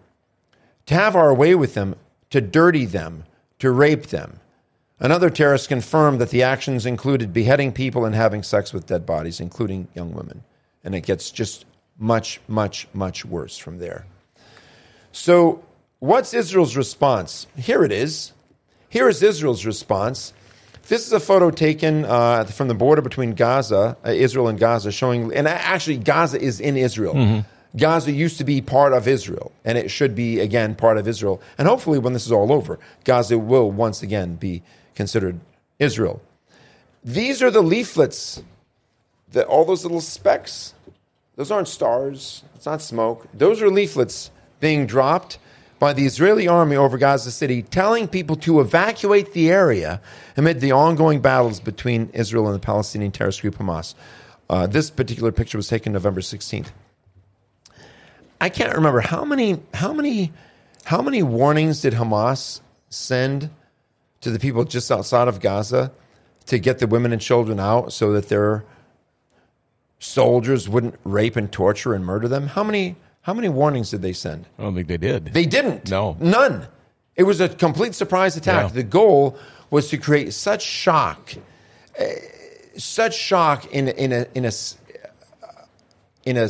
"To 0.86 0.94
have 0.94 1.16
our 1.16 1.34
way 1.34 1.54
with 1.54 1.74
them, 1.74 1.96
to 2.30 2.40
dirty 2.40 2.86
them, 2.86 3.24
to 3.58 3.70
rape 3.70 4.06
them." 4.06 4.40
Another 5.00 5.28
terrorist 5.28 5.68
confirmed 5.68 6.20
that 6.20 6.30
the 6.30 6.42
actions 6.42 6.86
included 6.86 7.32
beheading 7.32 7.72
people 7.72 8.04
and 8.04 8.14
having 8.14 8.42
sex 8.42 8.72
with 8.72 8.86
dead 8.86 9.04
bodies, 9.04 9.40
including 9.40 9.88
young 9.92 10.14
women. 10.14 10.44
And 10.84 10.94
it 10.94 11.02
gets 11.02 11.30
just 11.30 11.64
much, 11.98 12.40
much, 12.46 12.86
much 12.94 13.24
worse 13.24 13.58
from 13.58 13.78
there. 13.78 14.06
So, 15.12 15.64
what's 15.98 16.32
Israel's 16.32 16.76
response? 16.76 17.46
Here 17.56 17.84
it 17.84 17.92
is. 17.92 18.32
Here 18.88 19.08
is 19.08 19.22
Israel's 19.22 19.66
response. 19.66 20.32
This 20.86 21.06
is 21.06 21.12
a 21.12 21.20
photo 21.20 21.50
taken 21.50 22.04
uh, 22.04 22.44
from 22.44 22.68
the 22.68 22.74
border 22.74 23.00
between 23.00 23.34
Gaza, 23.34 23.96
uh, 24.04 24.10
Israel 24.10 24.48
and 24.48 24.58
Gaza, 24.58 24.92
showing, 24.92 25.34
and 25.34 25.48
actually, 25.48 25.96
Gaza 25.96 26.40
is 26.40 26.60
in 26.60 26.76
Israel. 26.76 27.44
Gaza 27.76 28.12
used 28.12 28.38
to 28.38 28.44
be 28.44 28.60
part 28.60 28.92
of 28.92 29.08
Israel, 29.08 29.50
and 29.64 29.76
it 29.76 29.90
should 29.90 30.14
be 30.14 30.40
again 30.40 30.74
part 30.74 30.96
of 30.96 31.08
Israel. 31.08 31.40
And 31.58 31.66
hopefully, 31.66 31.98
when 31.98 32.12
this 32.12 32.26
is 32.26 32.32
all 32.32 32.52
over, 32.52 32.78
Gaza 33.04 33.38
will 33.38 33.70
once 33.70 34.02
again 34.02 34.36
be 34.36 34.62
considered 34.94 35.40
Israel. 35.78 36.22
These 37.02 37.42
are 37.42 37.50
the 37.50 37.62
leaflets, 37.62 38.42
that 39.32 39.46
all 39.46 39.64
those 39.64 39.82
little 39.84 40.00
specks. 40.00 40.74
Those 41.36 41.50
aren't 41.50 41.66
stars. 41.66 42.44
It's 42.54 42.66
not 42.66 42.80
smoke. 42.80 43.26
Those 43.34 43.60
are 43.60 43.68
leaflets 43.68 44.30
being 44.60 44.86
dropped 44.86 45.38
by 45.84 45.92
the 45.92 46.06
Israeli 46.06 46.48
army 46.48 46.76
over 46.76 46.96
Gaza 46.96 47.30
City, 47.30 47.60
telling 47.60 48.08
people 48.08 48.36
to 48.36 48.60
evacuate 48.60 49.34
the 49.34 49.50
area 49.50 50.00
amid 50.34 50.60
the 50.60 50.72
ongoing 50.72 51.20
battles 51.20 51.60
between 51.60 52.08
Israel 52.14 52.46
and 52.46 52.54
the 52.54 52.58
Palestinian 52.58 53.12
terrorist 53.12 53.42
group 53.42 53.56
Hamas. 53.56 53.94
Uh, 54.48 54.66
this 54.66 54.88
particular 54.88 55.30
picture 55.30 55.58
was 55.58 55.68
taken 55.68 55.92
November 55.92 56.22
16th. 56.22 56.68
I 58.40 58.48
can't 58.48 58.74
remember 58.74 59.00
how 59.00 59.26
many 59.26 59.60
how 59.74 59.92
many 59.92 60.32
how 60.84 61.02
many 61.02 61.22
warnings 61.22 61.82
did 61.82 61.92
Hamas 61.92 62.62
send 62.88 63.50
to 64.22 64.30
the 64.30 64.38
people 64.38 64.64
just 64.64 64.90
outside 64.90 65.28
of 65.28 65.38
Gaza 65.38 65.92
to 66.46 66.58
get 66.58 66.78
the 66.78 66.86
women 66.86 67.12
and 67.12 67.20
children 67.20 67.60
out 67.60 67.92
so 67.92 68.10
that 68.14 68.30
their 68.30 68.64
soldiers 69.98 70.66
wouldn't 70.66 70.98
rape 71.04 71.36
and 71.36 71.52
torture 71.52 71.92
and 71.92 72.06
murder 72.06 72.26
them? 72.26 72.46
How 72.46 72.64
many 72.64 72.96
how 73.24 73.34
many 73.34 73.48
warnings 73.48 73.90
did 73.90 74.00
they 74.02 74.12
send? 74.12 74.46
I 74.58 74.62
don't 74.62 74.74
think 74.74 74.88
they 74.88 74.96
did. 74.96 75.26
They 75.32 75.46
didn't. 75.46 75.90
No. 75.90 76.16
None. 76.20 76.66
It 77.16 77.24
was 77.24 77.40
a 77.40 77.48
complete 77.48 77.94
surprise 77.94 78.36
attack. 78.36 78.68
Yeah. 78.68 78.74
The 78.74 78.82
goal 78.82 79.36
was 79.70 79.88
to 79.90 79.96
create 79.98 80.32
such 80.34 80.62
shock, 80.62 81.32
uh, 81.98 82.04
such 82.76 83.14
shock 83.16 83.66
in 83.72 83.88
in 83.88 84.12
a 84.12 84.26
in 84.34 84.44
a 84.44 84.48
s- 84.48 84.76
in 86.24 86.36
a, 86.36 86.48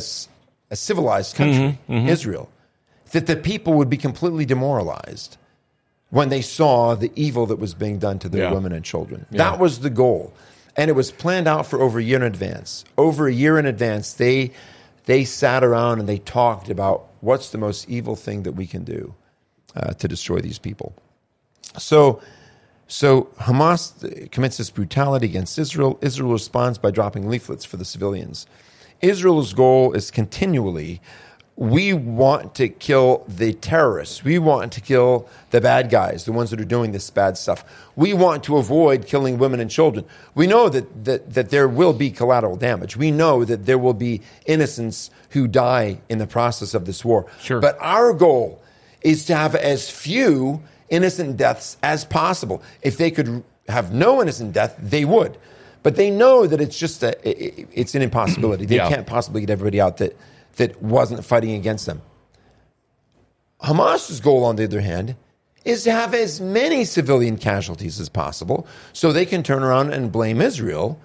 a 0.71 0.75
civilized 0.75 1.35
country, 1.35 1.77
Mm-hmm, 1.89 2.07
Israel, 2.07 2.49
that 3.11 3.27
the 3.27 3.35
people 3.35 3.73
would 3.73 3.89
be 3.89 3.97
completely 3.97 4.45
demoralized 4.45 5.37
when 6.11 6.29
they 6.29 6.41
saw 6.41 6.95
the 6.95 7.11
evil 7.15 7.45
that 7.47 7.57
was 7.59 7.73
being 7.73 7.99
done 7.99 8.17
to 8.19 8.29
their 8.29 8.43
Yeah. 8.43 8.53
women 8.53 8.71
and 8.71 8.85
children. 8.85 9.25
That 9.31 9.59
was 9.59 9.79
the 9.79 9.89
goal. 9.89 10.33
And 10.77 10.89
it 10.89 10.93
was 10.93 11.11
planned 11.11 11.47
out 11.47 11.65
for 11.67 11.81
over 11.81 11.99
a 11.99 12.03
year 12.03 12.17
in 12.17 12.23
advance. 12.23 12.85
Over 12.97 13.27
a 13.27 13.33
year 13.33 13.57
in 13.59 13.65
advance, 13.65 14.13
they 14.13 14.51
they 15.05 15.23
sat 15.23 15.63
around 15.63 15.99
and 15.99 16.09
they 16.09 16.19
talked 16.19 16.69
about 16.69 17.07
what's 17.21 17.49
the 17.49 17.57
most 17.57 17.89
evil 17.89 18.15
thing 18.15 18.43
that 18.43 18.53
we 18.53 18.67
can 18.67 18.83
do 18.83 19.15
uh, 19.75 19.93
to 19.93 20.07
destroy 20.07 20.39
these 20.39 20.59
people. 20.59 20.95
So, 21.77 22.21
so 22.87 23.29
Hamas 23.39 24.31
commits 24.31 24.57
this 24.57 24.69
brutality 24.69 25.25
against 25.25 25.57
Israel. 25.59 25.99
Israel 26.01 26.31
responds 26.31 26.77
by 26.77 26.91
dropping 26.91 27.29
leaflets 27.29 27.65
for 27.65 27.77
the 27.77 27.85
civilians. 27.85 28.47
Israel's 29.01 29.53
goal 29.53 29.93
is 29.93 30.11
continually 30.11 31.01
we 31.57 31.93
want 31.93 32.53
to 32.55 32.67
kill 32.67 33.23
the 33.29 33.53
terrorists. 33.53 34.23
We 34.25 34.39
want 34.39 34.73
to 34.73 34.81
kill 34.81 35.29
the 35.51 35.61
bad 35.61 35.89
guys, 35.89 36.25
the 36.25 36.33
ones 36.33 36.49
that 36.51 36.59
are 36.59 36.65
doing 36.65 36.91
this 36.91 37.09
bad 37.09 37.37
stuff. 37.37 37.63
We 37.95 38.13
want 38.13 38.43
to 38.45 38.57
avoid 38.57 39.05
killing 39.07 39.37
women 39.37 39.61
and 39.61 39.71
children. 39.71 40.03
We 40.33 40.47
know 40.47 40.67
that, 40.67 41.05
that, 41.05 41.33
that 41.33 41.49
there 41.51 41.69
will 41.69 41.93
be 41.93 42.11
collateral 42.11 42.57
damage. 42.57 42.97
We 42.97 43.09
know 43.09 43.45
that 43.45 43.65
there 43.65 43.77
will 43.77 43.93
be 43.93 44.21
innocents 44.45 45.11
who 45.29 45.47
die 45.47 46.01
in 46.09 46.17
the 46.17 46.27
process 46.27 46.73
of 46.73 46.85
this 46.85 47.05
war. 47.05 47.25
Sure. 47.39 47.61
But 47.61 47.77
our 47.79 48.11
goal 48.13 48.61
is 49.01 49.25
to 49.27 49.35
have 49.35 49.55
as 49.55 49.89
few 49.89 50.61
innocent 50.89 51.37
deaths 51.37 51.77
as 51.81 52.03
possible. 52.03 52.61
If 52.81 52.97
they 52.97 53.11
could 53.11 53.45
have 53.69 53.93
no 53.93 54.21
innocent 54.21 54.51
death, 54.51 54.75
they 54.77 55.05
would. 55.05 55.37
But 55.83 55.95
they 55.95 56.09
know 56.11 56.47
that 56.47 56.59
it's 56.59 56.77
just 56.77 57.01
a, 57.01 57.15
i- 57.25 57.61
i- 57.61 57.65
it's 57.71 57.95
an 57.95 58.01
impossibility. 58.01 58.65
They 58.65 58.75
Yeah. 58.75 58.89
can't 58.89 59.07
possibly 59.07 59.39
get 59.41 59.51
everybody 59.51 59.79
out 59.79 59.97
that, 59.97 60.17
that 60.57 60.81
wasn't 60.81 61.25
fighting 61.25 61.51
against 61.51 61.85
them. 61.85 62.01
Hamas's 63.61 64.19
goal, 64.19 64.43
on 64.43 64.55
the 64.55 64.65
other 64.65 64.81
hand, 64.81 65.15
is 65.63 65.83
to 65.83 65.91
have 65.91 66.13
as 66.13 66.39
many 66.39 66.85
civilian 66.85 67.37
casualties 67.37 67.99
as 67.99 68.09
possible 68.09 68.67
so 68.93 69.11
they 69.11 69.25
can 69.25 69.41
turn 69.41 69.63
around 69.63 69.91
and 69.91 70.11
blame 70.11 70.39
Israel 70.39 70.99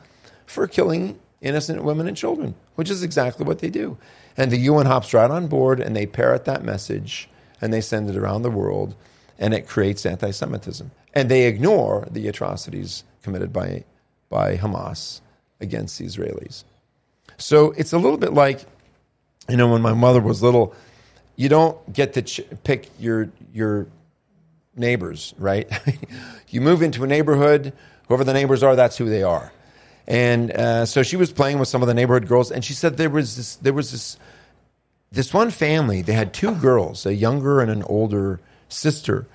for 0.47 0.67
killing 0.67 1.19
innocent 1.41 1.83
women 1.83 2.07
and 2.07 2.17
children, 2.17 2.55
which 2.75 2.91
is 2.91 3.03
exactly 3.03 3.47
what 3.47 3.61
they 3.61 3.71
do. 3.71 3.97
And 4.37 4.51
the 4.51 4.59
UN 4.59 4.87
hops 4.87 5.15
right 5.15 5.31
on 5.31 5.47
board 5.47 5.81
and 5.81 5.97
they 5.97 6.07
parrot 6.07 6.45
that 6.45 6.63
message 6.63 7.29
and 7.61 7.73
they 7.73 7.81
send 7.81 8.11
it 8.11 8.17
around 8.17 8.43
the 8.43 8.51
world 8.51 8.95
and 9.39 9.55
it 9.55 9.67
creates 9.67 10.05
anti 10.05 10.31
Semitism. 10.31 10.91
And 11.15 11.31
they 11.31 11.47
ignore 11.47 12.07
the 12.11 12.29
atrocities 12.29 13.05
committed 13.23 13.53
by, 13.53 13.85
by 14.29 14.57
Hamas 14.57 15.23
against 15.61 15.99
the 15.99 16.05
Israelis. 16.05 16.65
So 17.39 17.73
it's 17.73 17.93
a 17.93 17.99
little 17.99 18.19
bit 18.19 18.35
like, 18.35 18.67
you 19.49 19.57
know, 19.57 19.69
when 19.69 19.83
my 19.83 19.95
mother 19.95 20.21
was 20.21 20.43
little, 20.43 20.75
you 21.37 21.49
don't 21.49 21.93
get 21.93 22.15
to 22.15 22.23
ch- 22.23 22.43
pick 22.65 22.91
your 22.99 23.31
your 23.53 23.87
neighbors, 24.77 25.35
right? 25.39 25.69
you 26.49 26.61
move 26.61 26.83
into 26.83 27.05
a 27.05 27.07
neighborhood, 27.07 27.73
whoever 28.09 28.25
the 28.25 28.33
neighbors 28.33 28.63
are, 28.63 28.77
that's 28.77 28.97
who 28.97 29.09
they 29.09 29.23
are. 29.23 29.53
And 30.07 30.51
uh, 30.51 30.87
so 30.87 31.03
she 31.03 31.17
was 31.17 31.33
playing 31.33 31.59
with 31.59 31.69
some 31.69 31.83
of 31.83 31.89
the 31.89 31.95
neighborhood 31.95 32.27
girls, 32.27 32.51
and 32.51 32.65
she 32.65 32.73
said 32.73 32.97
there 32.97 33.11
was 33.11 33.37
this 33.37 33.57
there 33.57 33.73
was 33.73 33.93
this 33.93 34.19
this 35.13 35.33
one 35.33 35.51
family. 35.51 36.03
They 36.03 36.13
had 36.13 36.33
two 36.33 36.55
girls, 36.55 37.07
a 37.07 37.15
younger 37.15 37.61
and 37.61 37.71
an 37.71 37.83
older 37.85 38.41
sister, 38.69 39.27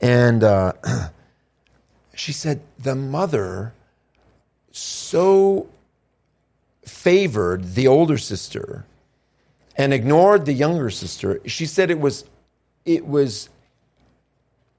and 0.00 0.44
uh, 0.44 0.72
she 2.14 2.32
said 2.32 2.60
the 2.78 2.94
mother 2.94 3.72
so 4.70 5.68
favored 6.84 7.74
the 7.74 7.86
older 7.88 8.18
sister 8.18 8.84
and 9.78 9.94
ignored 9.94 10.44
the 10.44 10.52
younger 10.52 10.90
sister. 10.90 11.40
She 11.46 11.64
said 11.64 11.90
it 11.90 12.00
was 12.00 12.24
it 12.84 13.06
was 13.06 13.48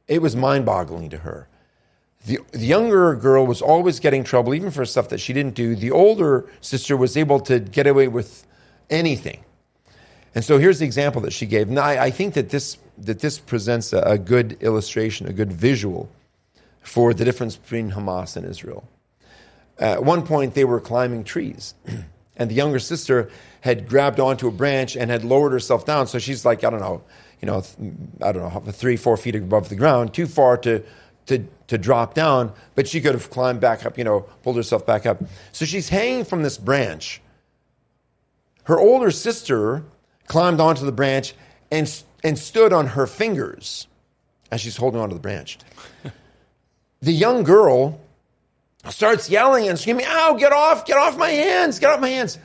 it 0.07 0.21
was 0.21 0.35
mind-boggling 0.35 1.09
to 1.09 1.17
her. 1.17 1.47
The, 2.25 2.39
the 2.51 2.65
younger 2.65 3.15
girl 3.15 3.45
was 3.45 3.61
always 3.61 3.99
getting 3.99 4.23
trouble, 4.23 4.53
even 4.53 4.71
for 4.71 4.83
stuff 4.85 5.09
that 5.09 5.19
she 5.19 5.31
didn't 5.33 5.55
do. 5.55 5.75
The 5.75 5.91
older 5.91 6.49
sister 6.61 6.97
was 6.97 7.15
able 7.15 7.39
to 7.41 7.59
get 7.59 7.87
away 7.87 8.07
with 8.07 8.45
anything. 8.89 9.43
And 10.35 10.43
so 10.43 10.57
here's 10.57 10.79
the 10.79 10.85
example 10.85 11.21
that 11.21 11.31
she 11.31 11.45
gave. 11.45 11.69
Now, 11.69 11.83
I, 11.83 12.05
I 12.05 12.11
think 12.11 12.33
that 12.33 12.49
this, 12.49 12.77
that 12.97 13.19
this 13.19 13.39
presents 13.39 13.93
a, 13.93 14.01
a 14.01 14.17
good 14.17 14.57
illustration, 14.61 15.27
a 15.27 15.33
good 15.33 15.51
visual 15.51 16.09
for 16.81 17.13
the 17.13 17.23
difference 17.23 17.55
between 17.55 17.91
Hamas 17.91 18.35
and 18.35 18.45
Israel. 18.45 18.87
At 19.77 20.03
one 20.03 20.25
point, 20.25 20.55
they 20.55 20.65
were 20.65 20.81
climbing 20.81 21.23
trees, 21.23 21.73
and 22.39 22.49
the 22.49 22.55
younger 22.55 22.79
sister 22.79 23.29
had 23.61 23.87
grabbed 23.87 24.19
onto 24.19 24.47
a 24.47 24.51
branch 24.51 24.95
and 24.95 25.11
had 25.11 25.25
lowered 25.25 25.51
herself 25.51 25.85
down. 25.85 26.07
So 26.07 26.17
she's 26.17 26.45
like, 26.45 26.63
I 26.63 26.69
don't 26.69 26.79
know, 26.79 27.03
you 27.41 27.45
know, 27.45 27.63
I 28.21 28.31
don't 28.31 28.41
know, 28.41 28.71
three, 28.71 28.95
four 28.95 29.17
feet 29.17 29.35
above 29.35 29.67
the 29.67 29.75
ground, 29.75 30.13
too 30.13 30.25
far 30.25 30.57
to, 30.59 30.81
to, 31.25 31.45
to 31.67 31.77
drop 31.77 32.13
down, 32.13 32.53
but 32.75 32.87
she 32.87 33.01
could 33.01 33.13
have 33.13 33.29
climbed 33.29 33.59
back 33.59 33.85
up, 33.85 33.97
you 33.97 34.05
know, 34.05 34.21
pulled 34.41 34.55
herself 34.55 34.85
back 34.85 35.05
up. 35.05 35.21
So 35.51 35.65
she's 35.65 35.89
hanging 35.89 36.23
from 36.23 36.41
this 36.41 36.57
branch. 36.57 37.21
Her 38.63 38.79
older 38.79 39.11
sister 39.11 39.83
climbed 40.27 40.61
onto 40.61 40.85
the 40.85 40.91
branch 40.93 41.33
and, 41.69 41.91
and 42.23 42.39
stood 42.39 42.71
on 42.71 42.87
her 42.87 43.05
fingers 43.05 43.87
as 44.51 44.61
she's 44.61 44.77
holding 44.77 45.01
onto 45.01 45.13
the 45.13 45.21
branch. 45.21 45.59
the 47.01 47.11
young 47.11 47.43
girl 47.43 47.99
starts 48.87 49.29
yelling 49.29 49.67
and 49.67 49.77
screaming, 49.77 50.05
Ow, 50.07 50.35
get 50.39 50.53
off, 50.53 50.85
get 50.85 50.97
off 50.97 51.17
my 51.17 51.29
hands, 51.29 51.79
get 51.79 51.89
off 51.91 51.99
my 51.99 52.09
hands. 52.09 52.37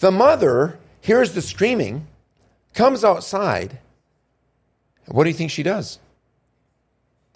The 0.00 0.10
mother 0.10 0.78
hears 1.00 1.32
the 1.32 1.42
screaming, 1.42 2.06
comes 2.74 3.04
outside. 3.04 3.78
What 5.06 5.24
do 5.24 5.30
you 5.30 5.36
think 5.36 5.50
she 5.50 5.62
does? 5.62 5.98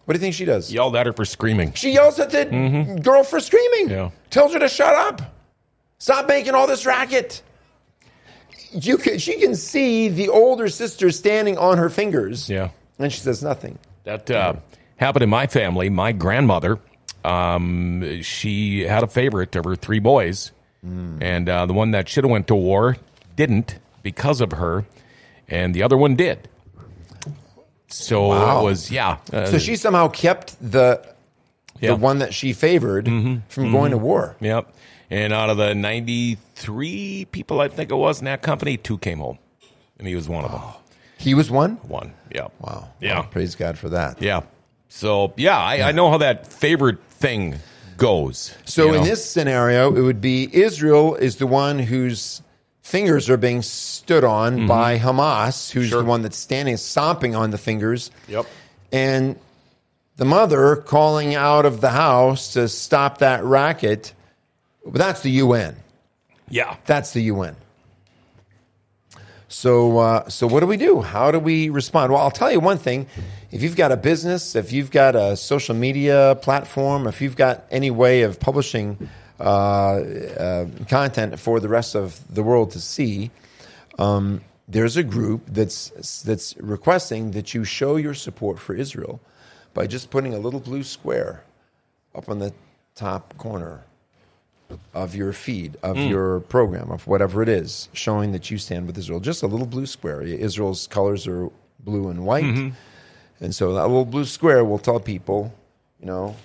What 0.04 0.14
do 0.14 0.18
you 0.18 0.20
think 0.22 0.34
she 0.34 0.44
does? 0.44 0.72
Yelled 0.72 0.96
at 0.96 1.06
her 1.06 1.12
for 1.12 1.24
screaming. 1.24 1.72
She 1.74 1.92
yells 1.92 2.18
at 2.18 2.30
the 2.30 3.00
girl 3.02 3.22
for 3.22 3.38
screaming. 3.40 3.88
Yeah. 3.88 4.10
Tells 4.30 4.52
her 4.52 4.58
to 4.58 4.68
shut 4.68 4.94
up. 4.94 5.22
Stop 5.98 6.26
making 6.26 6.54
all 6.54 6.66
this 6.66 6.84
racket. 6.84 7.40
You 8.72 8.98
can, 8.98 9.18
she 9.18 9.38
can 9.38 9.54
see 9.54 10.08
the 10.08 10.28
older 10.28 10.68
sister 10.68 11.10
standing 11.10 11.56
on 11.56 11.78
her 11.78 11.88
fingers. 11.88 12.50
Yeah. 12.50 12.70
And 12.98 13.12
she 13.12 13.20
says 13.20 13.42
nothing. 13.42 13.78
That 14.04 14.28
uh, 14.30 14.54
happened 14.96 15.22
in 15.22 15.30
my 15.30 15.46
family. 15.46 15.88
My 15.88 16.10
grandmother, 16.10 16.80
um, 17.24 18.22
she 18.22 18.80
had 18.80 19.02
a 19.02 19.06
favorite 19.06 19.54
of 19.56 19.64
her 19.64 19.76
three 19.76 19.98
boys, 20.00 20.52
and 20.82 21.48
uh, 21.48 21.66
the 21.66 21.72
one 21.72 21.92
that 21.92 22.08
should 22.08 22.24
have 22.24 22.30
went 22.30 22.48
to 22.48 22.54
war 22.56 22.96
didn't 23.36 23.78
because 24.02 24.40
of 24.40 24.52
her, 24.52 24.84
and 25.48 25.74
the 25.74 25.82
other 25.82 25.96
one 25.96 26.16
did. 26.16 26.48
So 27.88 28.28
Wow. 28.28 28.60
it 28.60 28.64
was 28.64 28.90
yeah. 28.90 29.18
Uh, 29.32 29.46
So 29.46 29.58
she 29.58 29.76
somehow 29.76 30.08
kept 30.08 30.56
the 30.60 31.02
Yeah. 31.80 31.90
the 31.90 31.96
one 31.96 32.18
that 32.20 32.32
she 32.34 32.52
favored 32.52 33.06
from 33.48 33.70
going 33.72 33.90
to 33.90 33.98
war. 33.98 34.36
Yep. 34.40 34.72
And 35.10 35.32
out 35.32 35.50
of 35.50 35.58
the 35.58 35.74
93 35.74 37.26
people, 37.26 37.60
I 37.60 37.68
think 37.68 37.90
it 37.90 37.94
was 37.96 38.20
in 38.20 38.24
that 38.24 38.40
company, 38.40 38.76
two 38.78 38.96
came 38.98 39.18
home. 39.18 39.38
And 39.98 40.08
he 40.08 40.14
was 40.14 40.26
one 40.28 40.44
of 40.44 40.50
them. 40.52 40.62
He 41.18 41.34
was 41.34 41.50
one? 41.50 41.72
One. 41.86 42.14
Yeah. 42.34 42.48
Wow. 42.60 42.88
Yeah. 43.00 43.16
Wow, 43.20 43.22
praise 43.30 43.54
God 43.54 43.76
for 43.78 43.90
that. 43.90 44.22
Yeah. 44.22 44.40
So, 44.88 45.32
yeah, 45.36 45.58
I, 45.58 45.88
I 45.88 45.92
know 45.92 46.10
how 46.10 46.18
that 46.18 46.46
favorite 46.52 46.98
thing 47.22 47.54
goes. 47.96 48.54
So 48.64 48.86
you 48.86 48.94
in 48.94 49.00
know? 49.00 49.06
this 49.06 49.24
scenario, 49.24 49.94
it 49.94 50.00
would 50.02 50.20
be 50.20 50.48
Israel 50.52 51.14
is 51.14 51.36
the 51.36 51.46
one 51.46 51.78
whose 51.78 52.42
fingers 52.82 53.30
are 53.30 53.36
being 53.36 53.62
stood 53.62 54.24
on 54.24 54.66
by 54.66 54.98
Hamas, 54.98 55.70
who's 55.70 55.88
Sure. 55.88 56.02
the 56.02 56.08
one 56.08 56.22
that's 56.22 56.36
standing, 56.36 56.76
stomping 56.76 57.34
on 57.34 57.50
the 57.50 57.58
fingers. 57.58 58.10
Yep. 58.28 58.46
And 58.90 59.36
the 60.16 60.24
mother 60.24 60.76
calling 60.76 61.34
out 61.34 61.64
of 61.64 61.80
the 61.80 61.90
house 61.90 62.52
to 62.54 62.68
stop 62.68 63.18
that 63.18 63.44
racket. 63.44 64.12
But 64.84 64.94
that's 64.94 65.22
the 65.22 65.30
UN. 65.30 65.76
Yeah. 66.50 66.76
That's 66.86 67.12
the 67.12 67.22
UN. 67.22 67.54
So, 69.48 69.98
uh, 69.98 70.28
so 70.28 70.46
what 70.46 70.60
do 70.60 70.66
we 70.66 70.76
do? 70.76 71.02
How 71.02 71.30
do 71.30 71.38
we 71.38 71.68
respond? 71.68 72.12
Well, 72.12 72.20
I'll 72.20 72.30
tell 72.30 72.50
you 72.50 72.58
one 72.58 72.78
thing: 72.78 73.06
if 73.52 73.62
you've 73.62 73.76
got 73.76 73.92
a 73.92 73.96
business, 73.96 74.56
if 74.56 74.72
you've 74.72 74.90
got 74.90 75.14
a 75.14 75.36
social 75.36 75.74
media 75.74 76.38
platform, 76.40 77.06
if 77.06 77.20
you've 77.20 77.36
got 77.36 77.64
any 77.70 77.90
way 77.90 78.22
of 78.22 78.40
publishing 78.40 79.10
uh, 79.38 79.44
uh, 79.44 80.66
content 80.88 81.38
for 81.38 81.60
the 81.60 81.68
rest 81.68 81.94
of 81.94 82.18
the 82.34 82.42
world 82.42 82.70
to 82.70 82.80
see, 82.80 83.30
um, 83.98 84.40
there's 84.66 84.96
a 84.96 85.02
group 85.02 85.42
that's 85.48 86.22
that's 86.22 86.56
requesting 86.56 87.32
that 87.32 87.52
you 87.52 87.62
show 87.62 87.96
your 87.96 88.14
support 88.14 88.58
for 88.58 88.74
Israel 88.74 89.20
by 89.74 89.86
just 89.86 90.10
putting 90.10 90.32
a 90.32 90.38
little 90.38 90.60
blue 90.60 90.82
square 90.82 91.44
up 92.14 92.28
on 92.30 92.38
the 92.38 92.54
top 92.94 93.36
corner 93.36 93.84
of 94.94 95.14
your 95.14 95.34
feed, 95.34 95.76
of 95.82 95.98
your 95.98 96.40
program, 96.40 96.90
of 96.90 97.06
whatever 97.06 97.42
it 97.42 97.48
is, 97.50 97.90
showing 97.92 98.32
that 98.32 98.50
you 98.50 98.56
stand 98.56 98.86
with 98.86 98.96
Israel. 98.96 99.20
Just 99.20 99.42
a 99.42 99.46
little 99.46 99.66
blue 99.66 99.84
square. 99.84 100.22
Israel's 100.22 100.86
colors 100.86 101.26
are 101.26 101.50
blue 101.80 102.08
and 102.08 102.24
white. 102.24 102.72
And 103.42 103.52
so 103.52 103.74
that 103.74 103.82
little 103.82 104.04
blue 104.04 104.24
square 104.24 104.64
will 104.64 104.78
tell 104.78 105.00
people, 105.00 105.52
you 106.00 106.06
know, 106.06 106.36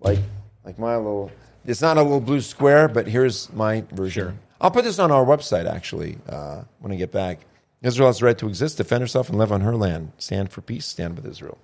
like 0.00 0.18
like 0.64 0.78
my 0.78 0.96
little 0.96 1.30
it's 1.64 1.80
not 1.80 1.96
a 1.96 2.02
little 2.02 2.20
blue 2.20 2.40
square, 2.40 2.88
but 2.88 3.06
here's 3.06 3.50
my 3.52 3.84
version. 3.92 4.24
Sure. 4.24 4.34
I'll 4.60 4.72
put 4.72 4.84
this 4.84 4.98
on 4.98 5.12
our 5.12 5.24
website 5.24 5.72
actually 5.72 6.18
uh, 6.28 6.62
when 6.80 6.92
I 6.92 6.96
get 6.96 7.12
back. 7.12 7.38
Israel 7.80 8.08
has 8.08 8.18
the 8.18 8.26
right 8.26 8.38
to 8.38 8.48
exist, 8.48 8.76
defend 8.76 9.02
herself, 9.02 9.28
and 9.28 9.38
live 9.38 9.52
on 9.52 9.60
her 9.60 9.76
land. 9.76 10.12
Stand 10.18 10.50
for 10.50 10.60
peace, 10.60 10.84
stand 10.84 11.16
with 11.16 11.26
Israel. 11.26 11.58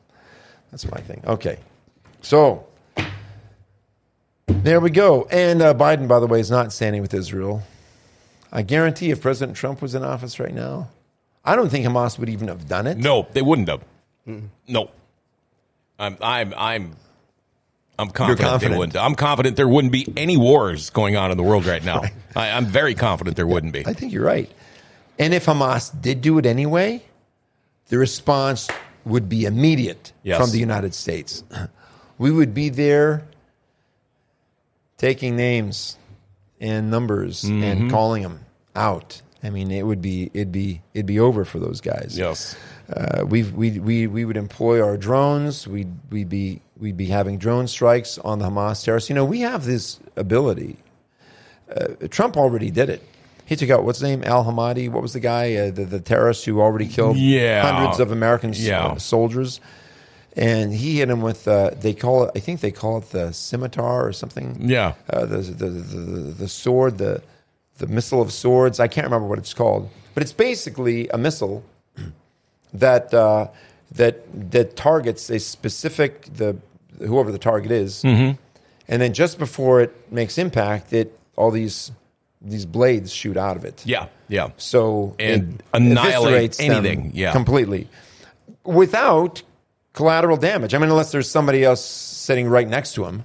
That's 0.70 0.88
my 0.88 1.00
thing. 1.00 1.22
Okay. 1.26 1.58
So 2.22 2.66
there 4.46 4.80
we 4.80 4.90
go. 4.90 5.26
And 5.30 5.60
uh, 5.60 5.74
Biden, 5.74 6.06
by 6.06 6.20
the 6.20 6.26
way, 6.28 6.38
is 6.38 6.50
not 6.50 6.72
standing 6.72 7.02
with 7.02 7.14
Israel. 7.14 7.62
I 8.52 8.62
guarantee 8.62 9.10
if 9.10 9.20
President 9.20 9.56
Trump 9.56 9.82
was 9.82 9.96
in 9.96 10.04
office 10.04 10.38
right 10.38 10.54
now, 10.54 10.88
I 11.44 11.56
don't 11.56 11.68
think 11.68 11.84
Hamas 11.84 12.18
would 12.18 12.28
even 12.28 12.46
have 12.46 12.68
done 12.68 12.86
it. 12.86 12.98
No, 12.98 13.26
they 13.32 13.42
wouldn't 13.42 13.68
have. 13.68 13.82
No. 14.68 14.90
I'm, 15.98 16.16
I'm, 16.20 16.54
I'm, 16.56 16.96
I'm 17.98 18.10
confident, 18.10 18.40
confident. 18.48 18.72
they 18.74 18.78
wouldn't. 18.78 18.96
I'm 18.96 19.14
confident 19.16 19.56
there 19.56 19.66
wouldn't 19.68 19.92
be 19.92 20.06
any 20.16 20.36
wars 20.36 20.90
going 20.90 21.16
on 21.16 21.30
in 21.32 21.36
the 21.36 21.42
world 21.42 21.66
right 21.66 21.82
now. 21.84 22.02
I, 22.36 22.50
I'm 22.50 22.66
very 22.66 22.94
confident 22.94 23.36
there 23.36 23.46
wouldn't 23.46 23.72
be. 23.72 23.84
I 23.86 23.92
think 23.94 24.12
you're 24.12 24.24
right. 24.24 24.50
And 25.18 25.34
if 25.34 25.46
Hamas 25.46 25.90
did 26.00 26.20
do 26.20 26.38
it 26.38 26.46
anyway, 26.46 27.02
the 27.88 27.98
response 27.98 28.68
would 29.04 29.28
be 29.28 29.46
immediate 29.46 30.12
Yes. 30.22 30.40
from 30.40 30.50
the 30.52 30.58
United 30.58 30.94
States. 30.94 31.42
We 32.20 32.32
would 32.32 32.52
be 32.52 32.68
there 32.68 33.28
taking 34.96 35.36
names 35.36 35.96
and 36.60 36.90
numbers 36.90 37.42
Mm-hmm. 37.42 37.62
and 37.62 37.90
calling 37.90 38.22
them 38.24 38.40
out. 38.74 39.22
I 39.42 39.50
mean, 39.50 39.70
it 39.70 39.86
would 39.86 40.02
be 40.02 40.30
it'd 40.34 40.50
be 40.50 40.82
it'd 40.94 41.06
be 41.06 41.20
over 41.20 41.44
for 41.44 41.60
those 41.60 41.80
guys. 41.80 42.16
Yes. 42.18 42.56
Uh, 42.94 43.24
we 43.26 43.42
we 43.42 43.78
we 43.78 44.06
we 44.06 44.24
would 44.24 44.36
employ 44.36 44.80
our 44.82 44.96
drones. 44.96 45.68
We'd 45.68 45.90
we'd 46.10 46.28
be 46.28 46.62
we'd 46.78 46.96
be 46.96 47.06
having 47.06 47.36
drone 47.38 47.68
strikes 47.68 48.16
on 48.18 48.38
the 48.38 48.46
Hamas 48.46 48.82
terrorists. 48.84 49.10
You 49.10 49.14
know, 49.14 49.24
we 49.26 49.40
have 49.40 49.64
this 49.66 50.00
ability. 50.16 50.76
Uh, 51.74 52.08
Trump 52.08 52.36
already 52.38 52.70
did 52.70 52.88
it. 52.88 53.02
He 53.44 53.56
took 53.56 53.68
out 53.70 53.84
what's 53.84 53.98
his 53.98 54.08
name, 54.08 54.22
Al 54.24 54.44
Hamadi. 54.44 54.88
What 54.90 55.02
was 55.02 55.12
the 55.12 55.20
guy, 55.20 55.54
uh, 55.54 55.70
the 55.70 55.84
the 55.84 56.00
terrorist 56.00 56.46
who 56.46 56.60
already 56.60 56.86
killed 56.88 57.16
Yeah. 57.18 57.60
hundreds 57.70 58.00
of 58.00 58.10
American 58.10 58.52
Yeah. 58.54 58.86
uh, 58.86 58.98
soldiers? 58.98 59.60
And 60.36 60.72
he 60.72 60.98
hit 60.98 61.10
him 61.10 61.20
with 61.20 61.46
uh, 61.48 61.70
they 61.78 61.92
call 61.92 62.24
it 62.24 62.30
I 62.34 62.38
think 62.40 62.60
they 62.60 62.70
call 62.70 62.98
it 62.98 63.10
the 63.10 63.32
scimitar 63.32 64.06
or 64.06 64.12
something. 64.14 64.56
Yeah. 64.66 64.94
uh, 65.10 65.26
the, 65.26 65.38
the, 65.38 65.66
the 65.66 65.68
the 65.70 66.20
the 66.44 66.48
sword 66.48 66.96
the 66.96 67.22
the 67.78 67.86
missile 67.86 68.22
of 68.22 68.32
swords. 68.32 68.80
I 68.80 68.88
can't 68.88 69.04
remember 69.06 69.26
what 69.28 69.38
it's 69.38 69.52
called, 69.52 69.90
but 70.14 70.22
it's 70.22 70.32
basically 70.32 71.08
a 71.08 71.18
missile 71.18 71.64
that 72.74 73.12
uh, 73.14 73.48
that 73.92 74.50
that 74.52 74.76
targets 74.76 75.30
a 75.30 75.38
specific 75.38 76.22
the 76.34 76.56
whoever 76.98 77.30
the 77.32 77.38
target 77.38 77.70
is, 77.70 78.02
Mm-hmm. 78.02 78.36
and 78.88 79.02
then 79.02 79.12
just 79.14 79.38
before 79.38 79.80
it 79.80 80.12
makes 80.12 80.38
impact, 80.38 80.92
it 80.92 81.18
all 81.36 81.50
these 81.50 81.92
these 82.40 82.66
blades 82.66 83.12
shoot 83.12 83.36
out 83.36 83.56
of 83.56 83.64
it. 83.64 83.82
Yeah. 83.84 84.06
Yeah. 84.28 84.50
So 84.58 85.16
And 85.18 85.54
it 85.54 85.64
annihilate 85.72 86.52
eviscerates 86.52 86.56
them 86.58 86.84
anything, 86.84 87.10
yeah. 87.14 87.32
completely 87.32 87.88
without 88.64 89.42
collateral 89.92 90.36
damage. 90.36 90.74
I 90.74 90.78
mean, 90.78 90.90
unless 90.90 91.10
there's 91.12 91.30
somebody 91.30 91.64
else 91.64 91.84
sitting 91.84 92.46
right 92.48 92.68
next 92.68 92.94
to 92.94 93.04
him, 93.06 93.24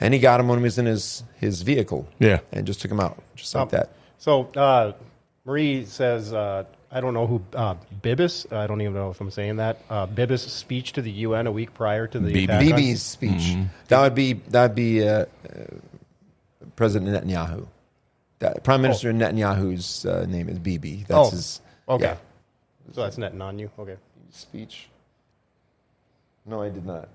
and 0.00 0.12
he 0.14 0.20
got 0.20 0.38
him 0.40 0.48
when 0.48 0.58
he 0.58 0.62
was 0.64 0.78
in 0.78 0.86
his 0.86 1.24
his 1.40 1.62
vehicle. 1.62 2.06
Yeah. 2.18 2.40
and 2.52 2.66
just 2.66 2.80
took 2.80 2.90
him 2.90 3.00
out 3.00 3.20
just 3.36 3.54
like 3.54 3.70
that. 3.70 3.90
So 4.18 4.44
uh, 4.56 4.92
Marie 5.44 5.84
says, 5.84 6.32
uh, 6.32 6.64
I 6.94 7.00
don't 7.00 7.12
know 7.12 7.26
who 7.26 7.42
uh, 7.54 7.74
Bibis. 8.02 8.50
I 8.52 8.68
don't 8.68 8.80
even 8.80 8.94
know 8.94 9.10
if 9.10 9.20
I'm 9.20 9.30
saying 9.32 9.56
that. 9.56 9.78
Uh, 9.90 10.06
Bibis' 10.06 10.48
speech 10.48 10.92
to 10.92 11.02
the 11.02 11.10
UN 11.10 11.48
a 11.48 11.52
week 11.52 11.74
prior 11.74 12.06
to 12.06 12.18
the 12.20 12.28
Bibi. 12.32 12.44
attack 12.44 12.60
on- 12.62 12.66
Bibi's 12.68 13.02
speech. 13.02 13.56
That 13.88 14.00
would 14.00 14.14
be 14.14 14.34
that 14.34 14.62
would 14.68 14.74
be 14.76 15.06
uh, 15.06 15.12
uh, 15.12 15.26
President 16.76 17.10
Netanyahu. 17.10 17.66
That, 18.38 18.62
Prime 18.62 18.80
Minister 18.82 19.12
Netanyahu's 19.12 20.06
uh, 20.06 20.24
name 20.28 20.48
is 20.48 20.58
Bibi. 20.60 21.04
That's 21.08 21.28
Oh, 21.28 21.30
his 21.30 21.60
okay. 21.88 22.04
yeah, 22.04 22.16
So 22.92 23.02
that's 23.02 23.16
Netanyahu. 23.16 23.70
Okay. 23.78 23.96
speech. 24.30 24.88
No, 26.46 26.62
I 26.62 26.68
did 26.68 26.86
not. 26.86 27.08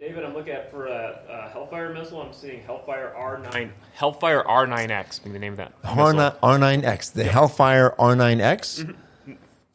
David, 0.00 0.24
I'm 0.24 0.32
looking 0.32 0.54
at 0.54 0.70
for 0.70 0.86
a, 0.86 1.20
a 1.28 1.50
Hellfire 1.50 1.92
missile. 1.92 2.22
I'm 2.22 2.32
seeing 2.32 2.62
Hellfire 2.62 3.14
R9. 3.18 3.70
Hellfire 3.92 4.42
R9X 4.44 5.22
being 5.22 5.34
the 5.34 5.38
name 5.38 5.52
of 5.52 5.58
that. 5.58 5.74
missile. 5.84 5.96
R9, 6.14 6.40
R9X, 6.40 7.12
the 7.12 7.24
Hellfire 7.24 7.94
R9X 7.98 8.96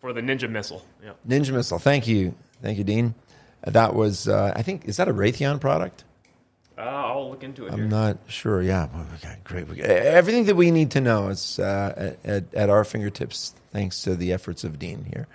For 0.01 0.13
the 0.13 0.21
Ninja 0.21 0.49
missile. 0.49 0.83
Yeah. 1.03 1.11
Ninja 1.27 1.53
missile. 1.53 1.77
Thank 1.77 2.07
you, 2.07 2.33
thank 2.63 2.79
you, 2.79 2.83
Dean. 2.83 3.13
Uh, 3.63 3.69
That 3.69 3.93
was, 3.93 4.27
uh, 4.27 4.51
I 4.55 4.63
think, 4.63 4.85
is 4.85 4.97
that 4.97 5.07
a 5.07 5.13
Raytheon 5.13 5.61
product? 5.61 6.03
Uh, 6.75 6.81
I'll 6.81 7.29
look 7.29 7.43
into 7.43 7.67
it. 7.67 7.73
I'm 7.73 7.87
not 7.87 8.17
sure. 8.27 8.63
Yeah, 8.63 8.87
okay, 9.13 9.37
great. 9.43 9.79
Everything 9.79 10.45
that 10.45 10.55
we 10.55 10.71
need 10.71 10.89
to 10.91 11.01
know 11.01 11.29
is 11.29 11.59
uh, 11.59 12.15
at, 12.23 12.51
at 12.53 12.69
our 12.71 12.83
fingertips, 12.83 13.53
thanks 13.71 14.01
to 14.01 14.15
the 14.15 14.33
efforts 14.33 14.63
of 14.63 14.79
Dean 14.79 15.05
here. 15.05 15.27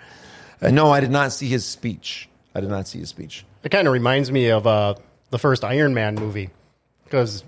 Uh, 0.61 0.69
no, 0.69 0.91
I 0.91 0.99
did 0.99 1.11
not 1.11 1.31
see 1.31 1.47
his 1.47 1.65
speech. 1.65 2.27
I 2.53 2.59
did 2.59 2.69
not 2.69 2.89
see 2.89 2.99
his 2.99 3.07
speech. 3.09 3.45
It 3.63 3.69
kind 3.69 3.87
of 3.87 3.93
reminds 3.93 4.31
me 4.31 4.49
of 4.49 4.65
uh, 4.65 4.95
the 5.29 5.39
first 5.39 5.63
Iron 5.63 5.93
Man 5.93 6.15
movie 6.15 6.49
because 7.03 7.43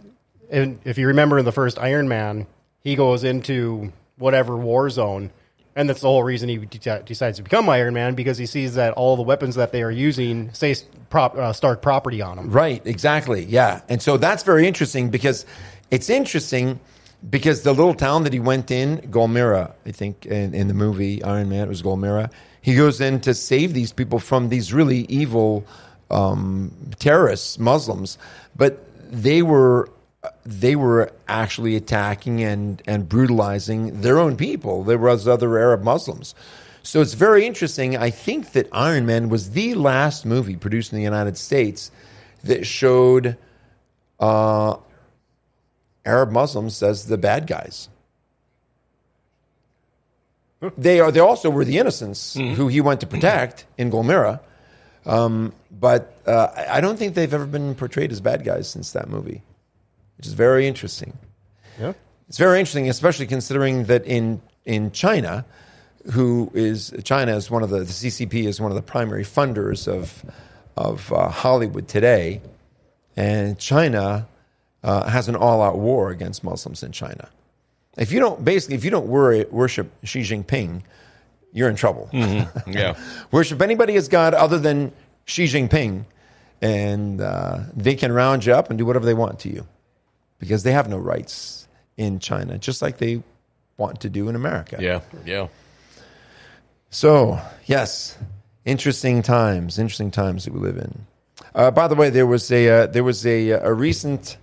if 0.49 0.97
you 0.97 1.07
remember 1.07 1.39
in 1.39 1.45
the 1.45 1.51
first 1.51 1.80
Iron 1.80 2.07
Man, 2.07 2.47
he 2.82 2.95
goes 2.95 3.24
into 3.24 3.91
whatever 4.18 4.55
war 4.55 4.89
zone, 4.89 5.32
and 5.76 5.89
that's 5.89 6.01
the 6.01 6.07
whole 6.07 6.24
reason 6.24 6.49
he 6.49 6.57
de- 6.57 7.03
decides 7.03 7.38
to 7.38 7.43
become 7.43 7.68
Iron 7.70 7.93
Man 7.93 8.14
because 8.14 8.38
he 8.38 8.45
sees 8.45 8.76
that 8.76 8.93
all 8.93 9.16
the 9.16 9.24
weapons 9.24 9.55
that 9.55 9.72
they 9.72 9.82
are 9.82 9.91
using 9.91 10.53
say 10.53 10.76
prop, 11.09 11.36
uh, 11.36 11.53
Stark 11.53 11.82
property 11.82 12.22
on 12.22 12.38
them. 12.38 12.51
Right, 12.51 12.86
exactly. 12.86 13.45
Yeah. 13.45 13.82
And 13.89 14.01
so 14.01 14.18
that's 14.18 14.43
very 14.43 14.68
interesting 14.68 15.09
because 15.09 15.45
it's 15.89 16.09
interesting 16.09 16.80
because 17.28 17.64
the 17.64 17.74
little 17.74 17.93
town 17.93 18.24
that 18.24 18.34
he 18.34 18.39
went 18.39 18.70
in, 18.70 18.99
Gulmira, 19.09 19.74
I 19.86 19.91
think 19.91 20.26
in, 20.26 20.53
in 20.53 20.68
the 20.68 20.74
movie 20.74 21.24
Iron 21.24 21.49
Man, 21.49 21.66
it 21.66 21.70
was 21.70 21.82
Gulmira. 21.82 22.30
He 22.61 22.76
goes 22.76 23.01
in 23.01 23.22
to 23.22 23.34
save 23.34 23.74
these 23.74 23.91
people 23.91 24.20
from 24.20 24.49
these 24.49 24.74
really 24.74 25.01
evil 25.05 25.66
um, 26.10 26.72
terrorists, 26.99 27.60
Muslims, 27.60 28.18
but 28.56 28.86
they 29.12 29.41
were 29.41 29.89
they 30.45 30.76
were 30.76 31.12
actually 31.28 31.76
attacking 31.76 32.41
and, 32.43 32.82
and 32.88 33.10
brutalizing 33.10 34.01
their 34.01 34.20
own 34.20 34.38
people. 34.38 34.84
There 34.84 34.97
was 34.97 35.28
other 35.28 35.58
Arab 35.58 35.84
Muslims. 35.84 36.34
So 36.82 37.01
it's 37.01 37.14
very 37.14 37.45
interesting. 37.45 37.95
I 37.95 38.10
think 38.10 38.51
that 38.54 38.68
Iron 38.72 39.06
Man 39.06 39.30
was 39.30 39.51
the 39.51 39.74
last 39.74 40.26
movie 40.26 40.56
produced 40.56 40.91
in 40.91 40.97
the 40.97 41.04
United 41.04 41.38
States 41.38 41.91
that 42.43 42.66
showed 42.66 43.38
uh, 44.20 44.78
Arab 46.06 46.32
Muslims 46.32 46.84
as 46.84 47.08
the 47.08 47.18
bad 47.18 47.47
guys. 47.47 47.89
They 50.78 51.01
are. 51.01 51.12
They 51.12 51.20
also 51.20 51.49
were 51.49 51.66
the 51.66 51.78
innocents 51.78 52.36
who 52.36 52.70
he 52.70 52.80
went 52.80 53.01
to 53.01 53.08
protect 53.08 53.66
in 53.78 53.91
Gulmira. 53.91 54.39
Um, 55.06 55.54
but 55.72 56.18
uh, 56.26 56.47
I 56.70 56.82
don't 56.82 56.97
think 56.97 57.16
they've 57.16 57.34
ever 57.34 57.45
been 57.45 57.76
portrayed 57.76 58.12
as 58.12 58.22
bad 58.22 58.43
guys 58.43 58.70
since 58.70 58.93
that 58.93 59.10
movie, 59.10 59.41
which 60.18 60.28
is 60.28 60.34
very 60.34 60.68
interesting. 60.68 61.18
Yeah. 61.80 61.93
It's 62.30 62.38
very 62.38 62.60
interesting, 62.60 62.89
especially 62.89 63.28
considering 63.28 63.86
that 63.86 64.06
in 64.06 64.41
in 64.66 64.91
China, 64.91 65.45
who 66.12 66.51
is 66.54 66.93
China 67.04 67.36
is 67.36 67.51
one 67.51 67.64
of 67.64 67.70
the, 67.70 67.80
the 67.80 67.86
CCP 67.86 68.45
is 68.45 68.62
one 68.62 68.72
of 68.72 68.76
the 68.76 68.82
primary 68.82 69.24
funders 69.24 69.88
of 69.88 70.24
of 70.76 71.12
uh, 71.12 71.30
Hollywood 71.30 71.88
today, 71.88 72.41
and 73.16 73.58
China 73.60 74.28
uh, 74.84 75.10
has 75.10 75.28
an 75.28 75.36
all 75.36 75.62
out 75.62 75.78
war 75.78 76.12
against 76.12 76.43
Muslims 76.43 76.82
in 76.82 76.91
China. 76.91 77.30
If 77.97 78.12
you 78.12 78.20
don't 78.20 78.43
basically 78.43 78.76
if 78.76 78.86
you 78.86 78.91
don't 78.91 79.08
worry, 79.08 79.45
worship 79.45 79.91
Xi 80.04 80.22
Jinping, 80.22 80.82
you're 81.54 81.70
in 81.70 81.76
trouble. 81.76 82.10
Yeah. 82.68 82.95
worship 83.32 83.62
anybody 83.62 83.95
as 83.95 84.08
God 84.08 84.34
other 84.34 84.60
than 84.60 84.91
Xi 85.26 85.45
Jinping, 85.45 86.06
and 86.62 87.22
uh, 87.22 87.60
they 87.76 87.95
can 87.95 88.12
round 88.12 88.45
you 88.45 88.54
up 88.54 88.70
and 88.70 88.78
do 88.78 88.86
whatever 88.86 89.06
they 89.06 89.14
want 89.14 89.39
to 89.39 89.49
you 89.49 89.66
because 90.39 90.64
they 90.64 90.72
have 90.72 90.89
no 90.89 90.97
rights 90.97 91.68
in 91.97 92.20
China, 92.20 92.58
just 92.58 92.82
like 92.82 92.97
they 92.97 93.22
want 93.78 94.01
to 94.01 94.10
do 94.10 94.30
in 94.30 94.36
America. 94.36 94.78
Yeah. 94.80 95.01
Yeah. 95.26 95.47
So, 96.89 97.39
yes, 97.66 98.18
interesting 98.66 99.22
times, 99.22 99.80
interesting 99.80 100.12
times 100.12 100.45
that 100.45 100.54
we 100.54 100.60
live 100.60 100.78
in. 100.78 101.06
Uh, 101.56 101.72
by 101.72 101.88
the 101.88 101.95
way, 101.95 102.10
there 102.10 102.28
was 102.28 102.51
a 102.51 102.68
uh, 102.70 102.88
there 102.88 103.04
was 103.04 103.26
a 103.26 103.49
a 103.49 103.74
recent. 103.74 104.38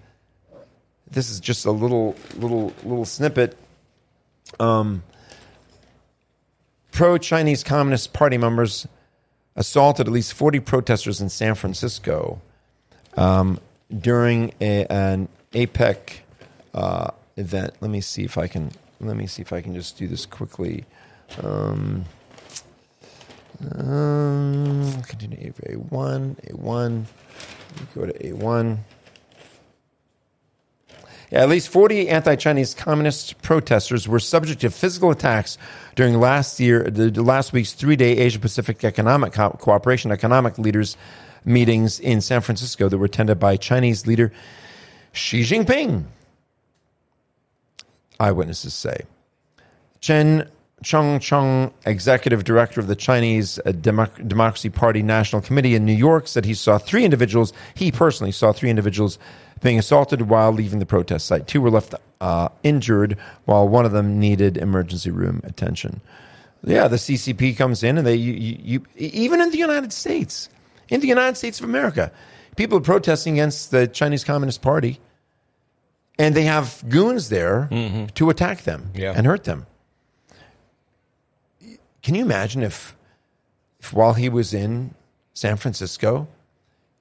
This 1.11 1.31
is 1.31 1.41
just 1.41 1.65
a 1.67 1.71
little 1.71 2.15
little 2.37 2.73
little 2.85 3.05
snippet. 3.05 3.57
Um, 4.59 5.03
Pro 7.01 7.17
Chinese 7.17 7.65
Communist 7.65 8.13
Party 8.13 8.37
members 8.37 8.87
assaulted 9.57 10.07
at 10.07 10.13
least 10.13 10.35
forty 10.35 10.61
protesters 10.61 11.19
in 11.19 11.31
San 11.31 11.55
Francisco 11.55 12.43
um, 13.17 13.59
during 13.91 14.53
a, 14.61 14.85
an 14.85 15.31
APEC 15.53 16.19
uh, 16.75 17.11
event. 17.39 17.73
Let 17.81 17.91
me 17.91 18.03
see 18.03 18.25
if 18.25 18.37
I 18.37 18.49
can. 18.49 18.71
Let 19.01 19.17
me 19.17 19.27
see 19.27 19.41
if 19.41 19.51
I 19.51 19.63
can 19.63 19.73
just 19.73 19.97
do 19.97 20.09
this 20.09 20.27
quickly. 20.27 20.85
Um, 21.43 22.05
um, 23.79 25.03
continue 25.05 25.55
A 25.71 25.77
one, 25.77 26.37
A 26.51 26.55
one. 26.55 27.07
Go 27.95 28.05
to 28.05 28.27
A 28.27 28.35
one. 28.35 28.73
Yeah, 28.75 29.00
at 31.33 31.49
least 31.49 31.69
40 31.69 32.09
anti-Chinese 32.09 32.75
communist 32.75 33.41
protesters 33.43 34.09
were 34.09 34.19
subject 34.19 34.61
to 34.63 34.71
physical 34.71 35.11
attacks 35.11 35.59
during 35.95 36.19
last 36.19 36.59
year, 36.59 36.91
the, 36.91 37.23
last 37.23 37.53
week's 37.53 37.73
three-day 37.73 38.19
Asia-Pacific 38.19 38.85
Economic 38.85 39.33
Co- 39.33 39.51
Cooperation 39.51 40.11
Economic 40.11 40.59
Leaders 40.59 40.97
meetings 41.45 42.01
in 42.01 42.21
San 42.21 42.41
Francisco 42.41 42.89
that 42.89 42.99
were 42.99 43.07
attended 43.07 43.39
by 43.39 43.57
Chinese 43.57 44.07
leader 44.07 44.33
Xi 45.13 45.43
Jinping. 45.43 46.05
Eyewitnesses 48.19 48.75
say. 48.75 49.03
Chen 50.01 50.51
Chongcheng, 50.83 51.73
executive 51.85 52.45
director 52.45 52.81
of 52.81 52.87
the 52.87 52.97
Chinese 52.97 53.59
uh, 53.59 53.73
Democ- 53.73 54.27
Democracy 54.27 54.71
Party 54.71 55.03
National 55.03 55.43
Committee 55.43 55.75
in 55.75 55.85
New 55.85 55.93
York, 55.93 56.27
said 56.27 56.47
he 56.47 56.55
saw 56.55 56.79
three 56.79 57.05
individuals, 57.05 57.53
he 57.75 57.93
personally 57.93 58.33
saw 58.33 58.51
three 58.53 58.71
individuals 58.71 59.19
being 59.61 59.79
assaulted 59.79 60.23
while 60.29 60.53
leaving 60.53 60.79
the 60.79 60.87
protest 60.87 61.27
site. 61.27 61.47
Two 61.47 61.61
were 61.61 61.71
left 61.71 61.95
uh, 62.21 62.49
injured, 62.63 63.17
while 63.45 63.69
one 63.69 63.85
of 63.85 63.93
them 63.93 64.19
needed 64.19 64.57
emergency 64.57 65.11
room 65.11 65.41
attention. 65.45 66.01
Yeah, 66.63 66.89
the 66.89 66.97
CCP 66.97 67.57
comes 67.57 67.83
in, 67.83 67.97
and 67.99 68.07
they, 68.07 68.15
you, 68.17 68.33
you, 68.33 68.59
you, 68.63 68.87
even 68.97 69.41
in 69.41 69.51
the 69.51 69.59
United 69.59 69.93
States, 69.93 70.49
in 70.89 71.01
the 71.01 71.09
United 71.09 71.37
States 71.37 71.59
of 71.61 71.65
America, 71.65 72.13
people 72.57 72.79
are 72.79 72.83
protesting 72.83 73.35
against 73.35 73.71
the 73.71 73.87
Chinese 73.87 74.25
Communist 74.25 74.61
Party, 74.61 75.01
and 76.19 76.35
they 76.35 76.43
have 76.43 76.83
goons 76.89 77.29
there 77.31 77.69
to 78.15 78.29
attack 78.31 78.63
them 78.65 78.91
Yeah. 78.95 79.15
and 79.17 79.27
hurt 79.27 79.45
them. 79.45 79.67
Can 82.03 82.15
you 82.15 82.23
imagine 82.23 82.63
if, 82.63 82.97
if 83.79 83.93
while 83.93 84.15
he 84.15 84.29
was 84.29 84.53
in 84.55 84.95
San 85.35 85.57
Francisco, 85.57 86.29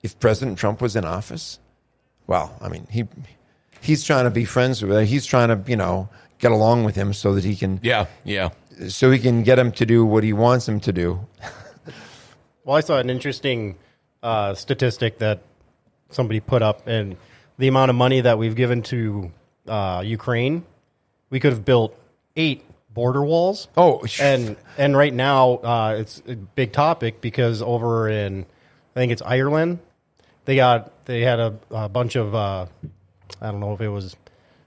if 0.04 0.18
President 0.20 0.58
Trump 0.58 0.82
was 0.82 0.96
in 0.96 1.06
office? 1.06 1.60
Well, 2.30 2.56
I 2.62 2.70
mean, 2.70 2.86
he 2.92 3.06
he's 3.82 4.04
trying 4.04 4.26
to 4.26 4.30
be 4.30 4.46
friends 4.46 4.84
with 4.84 4.96
him. 4.96 5.06
he's 5.06 5.26
trying 5.26 5.50
to, 5.50 5.58
you 5.70 5.76
know, 5.76 6.10
get 6.38 6.52
along 6.52 6.84
with 6.84 6.96
him 6.96 7.12
so 7.14 7.34
that 7.36 7.44
he 7.44 7.56
can 7.56 7.80
Yeah. 7.82 8.06
Yeah. 8.24 8.50
so 8.88 9.10
he 9.10 9.18
can 9.20 9.42
get 9.44 9.58
him 9.58 9.72
to 9.74 9.86
do 9.86 10.06
what 10.06 10.24
he 10.24 10.32
wants 10.32 10.68
him 10.70 10.80
to 10.82 10.94
do. 10.94 11.26
Well, 12.66 12.78
I 12.78 12.82
saw 12.82 13.00
an 13.00 13.10
interesting 13.10 13.78
uh, 14.22 14.54
statistic 14.54 15.18
that 15.20 15.42
somebody 16.12 16.40
put 16.40 16.62
up, 16.62 16.86
and 16.88 17.18
the 17.58 17.68
amount 17.68 17.90
of 17.90 17.96
money 17.96 18.22
that 18.22 18.38
we've 18.38 18.56
given 18.56 18.84
to 18.94 19.32
uh, 19.68 20.04
Ukraine, 20.06 20.66
we 21.32 21.40
could 21.40 21.52
have 21.52 21.66
built 21.66 21.98
eight 22.36 22.64
border 22.94 23.24
walls. 23.24 23.70
Oh, 23.76 24.06
sh- 24.06 24.22
and 24.22 24.56
and 24.78 24.96
right 24.96 25.14
now 25.14 25.54
uh, 25.64 25.96
it's 26.00 26.22
a 26.28 26.36
big 26.36 26.72
topic 26.72 27.22
because 27.22 27.64
over 27.64 28.08
in 28.08 28.46
I 28.96 29.00
think 29.00 29.12
it's 29.14 29.24
Ireland, 29.24 29.80
they 30.50 30.56
got 30.56 31.06
they 31.06 31.22
had 31.22 31.40
a, 31.40 31.54
a 31.70 31.88
bunch 31.88 32.16
of 32.16 32.34
uh, 32.34 32.66
I 33.40 33.52
don't 33.52 33.60
know 33.60 33.74
if 33.74 33.82
it 33.82 33.90
was 33.90 34.16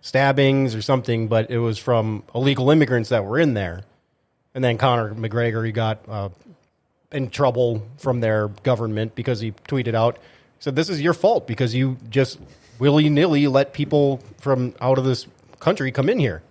stabbings 0.01 0.77
or 0.77 0.81
something, 0.81 1.27
but 1.27 1.51
it 1.51 1.59
was 1.59 1.77
from 1.77 2.23
illegal 2.33 2.71
immigrants 2.71 3.09
that 3.09 3.25
were 3.25 3.41
in 3.41 3.55
there. 3.55 3.83
And 4.55 4.63
then 4.63 4.79
Conor 4.79 5.13
McGregor, 5.13 5.67
he 5.67 5.73
got 5.73 6.09
uh, 6.09 6.29
in 7.11 7.31
trouble 7.31 7.85
from 7.99 8.21
their 8.21 8.47
government 8.63 9.17
because 9.17 9.41
he 9.41 9.51
tweeted 9.51 9.97
out, 9.97 10.19
said, 10.61 10.77
"This 10.77 10.89
is 10.89 11.01
your 11.01 11.15
fault 11.15 11.49
because 11.49 11.75
you 11.75 11.97
just 12.11 12.39
willy 12.79 13.09
nilly 13.09 13.49
let 13.49 13.73
people 13.73 14.19
from 14.39 14.77
out 14.81 14.99
of 14.99 15.05
this 15.05 15.27
country 15.59 15.91
come 15.91 16.09
in 16.09 16.21
here." 16.21 16.45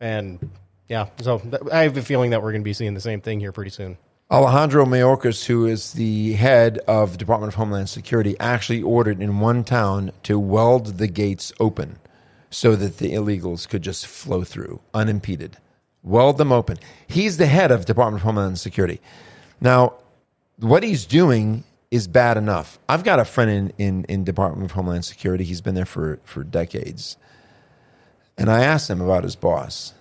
And 0.00 0.50
yeah, 0.88 1.08
so 1.20 1.42
I 1.70 1.82
have 1.82 1.98
a 1.98 2.02
feeling 2.02 2.30
that 2.30 2.42
we're 2.42 2.52
going 2.52 2.62
to 2.62 2.64
be 2.64 2.72
seeing 2.72 2.94
the 2.94 3.00
same 3.02 3.20
thing 3.20 3.40
here 3.40 3.52
pretty 3.52 3.72
soon. 3.72 3.98
Alejandro 4.32 4.84
Mayorkas, 4.84 5.46
who 5.46 5.66
is 5.66 5.94
the 5.94 6.34
head 6.34 6.78
of 6.86 7.18
Department 7.18 7.52
of 7.52 7.56
Homeland 7.56 7.88
Security, 7.88 8.36
actually 8.38 8.80
ordered 8.80 9.20
in 9.20 9.40
one 9.40 9.64
town 9.64 10.12
to 10.22 10.38
weld 10.38 10.98
the 10.98 11.08
gates 11.08 11.52
open 11.58 11.98
so 12.48 12.76
that 12.76 12.98
the 12.98 13.12
illegals 13.12 13.68
could 13.68 13.82
just 13.82 14.06
flow 14.06 14.44
through 14.44 14.80
unimpeded. 14.94 15.56
Weld 16.04 16.38
them 16.38 16.52
open. 16.52 16.78
He's 17.08 17.38
the 17.38 17.46
head 17.46 17.72
of 17.72 17.86
Department 17.86 18.20
of 18.20 18.24
Homeland 18.24 18.60
Security. 18.60 19.00
Now, 19.60 19.94
what 20.58 20.84
he's 20.84 21.06
doing 21.06 21.64
is 21.90 22.06
bad 22.06 22.36
enough. 22.36 22.78
I've 22.88 23.02
got 23.02 23.18
a 23.18 23.24
friend 23.24 23.50
in, 23.50 23.72
in, 23.78 24.04
in 24.04 24.22
Department 24.22 24.64
of 24.64 24.70
Homeland 24.70 25.04
Security. 25.04 25.42
He's 25.42 25.60
been 25.60 25.74
there 25.74 25.84
for, 25.84 26.20
for 26.22 26.44
decades. 26.44 27.16
And 28.38 28.48
I 28.48 28.62
asked 28.62 28.88
him 28.88 29.00
about 29.00 29.24
his 29.24 29.34
boss. 29.34 29.92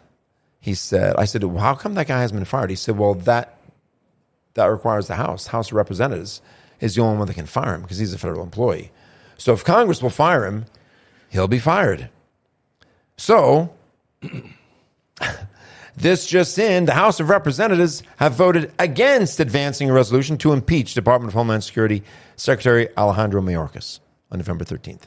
He 0.59 0.75
said, 0.75 1.15
I 1.17 1.25
said, 1.25 1.43
well, 1.43 1.63
how 1.63 1.73
come 1.73 1.95
that 1.95 2.07
guy 2.07 2.21
has 2.21 2.31
been 2.31 2.45
fired? 2.45 2.69
He 2.69 2.75
said, 2.75 2.95
well, 2.95 3.15
that, 3.15 3.58
that 4.59 4.65
requires 4.65 5.07
the 5.07 5.15
House. 5.15 5.47
House 5.47 5.69
of 5.69 5.73
Representatives 5.73 6.41
is 6.81 6.95
the 6.95 7.01
only 7.01 7.17
one 7.17 7.27
that 7.27 7.33
can 7.33 7.45
fire 7.45 7.75
him 7.75 7.81
because 7.81 7.97
he's 7.97 8.13
a 8.13 8.17
federal 8.17 8.43
employee. 8.43 8.91
So 9.37 9.53
if 9.53 9.63
Congress 9.63 10.03
will 10.03 10.09
fire 10.09 10.45
him, 10.45 10.65
he'll 11.29 11.47
be 11.47 11.59
fired. 11.59 12.09
So 13.17 13.73
this 15.95 16.25
just 16.25 16.59
in, 16.59 16.85
the 16.85 16.93
House 16.93 17.21
of 17.21 17.29
Representatives 17.29 18.03
have 18.17 18.33
voted 18.33 18.71
against 18.79 19.39
advancing 19.39 19.89
a 19.89 19.93
resolution 19.93 20.37
to 20.39 20.51
impeach 20.51 20.93
Department 20.93 21.29
of 21.29 21.35
Homeland 21.35 21.63
Security 21.63 22.03
Secretary 22.35 22.89
Alejandro 22.97 23.41
Mayorkas 23.41 24.01
on 24.29 24.39
November 24.39 24.65
13th. 24.65 25.03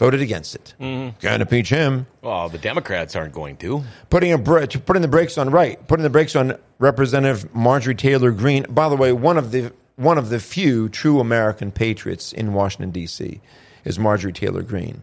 Voted 0.00 0.22
against 0.22 0.54
it. 0.54 0.72
Mm-hmm. 0.80 1.18
Can't 1.20 1.42
impeach 1.42 1.68
him. 1.68 2.06
Well, 2.22 2.48
the 2.48 2.56
Democrats 2.56 3.14
aren't 3.14 3.34
going 3.34 3.58
to. 3.58 3.84
Putting 4.08 4.32
a 4.32 4.38
br- 4.38 4.64
putting 4.64 5.02
the 5.02 5.08
brakes 5.08 5.36
on 5.36 5.50
right, 5.50 5.86
putting 5.88 6.04
the 6.04 6.08
brakes 6.08 6.34
on 6.34 6.56
Representative 6.78 7.54
Marjorie 7.54 7.94
Taylor 7.94 8.30
Greene. 8.30 8.64
By 8.70 8.88
the 8.88 8.96
way, 8.96 9.12
one 9.12 9.36
of 9.36 9.50
the 9.50 9.74
one 9.96 10.16
of 10.16 10.30
the 10.30 10.40
few 10.40 10.88
true 10.88 11.20
American 11.20 11.70
patriots 11.70 12.32
in 12.32 12.54
Washington 12.54 12.92
D.C. 12.92 13.42
is 13.84 13.98
Marjorie 13.98 14.32
Taylor 14.32 14.62
Greene, 14.62 15.02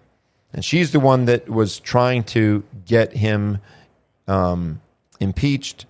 and 0.52 0.66
she's 0.66 0.94
the 0.94 1.00
one 1.00 1.26
that 1.26 1.48
was 1.48 1.80
trying 1.80 2.24
to 2.24 2.64
get 2.88 3.14
him 3.14 3.60
um, 4.28 4.82
impeached. 5.20 5.86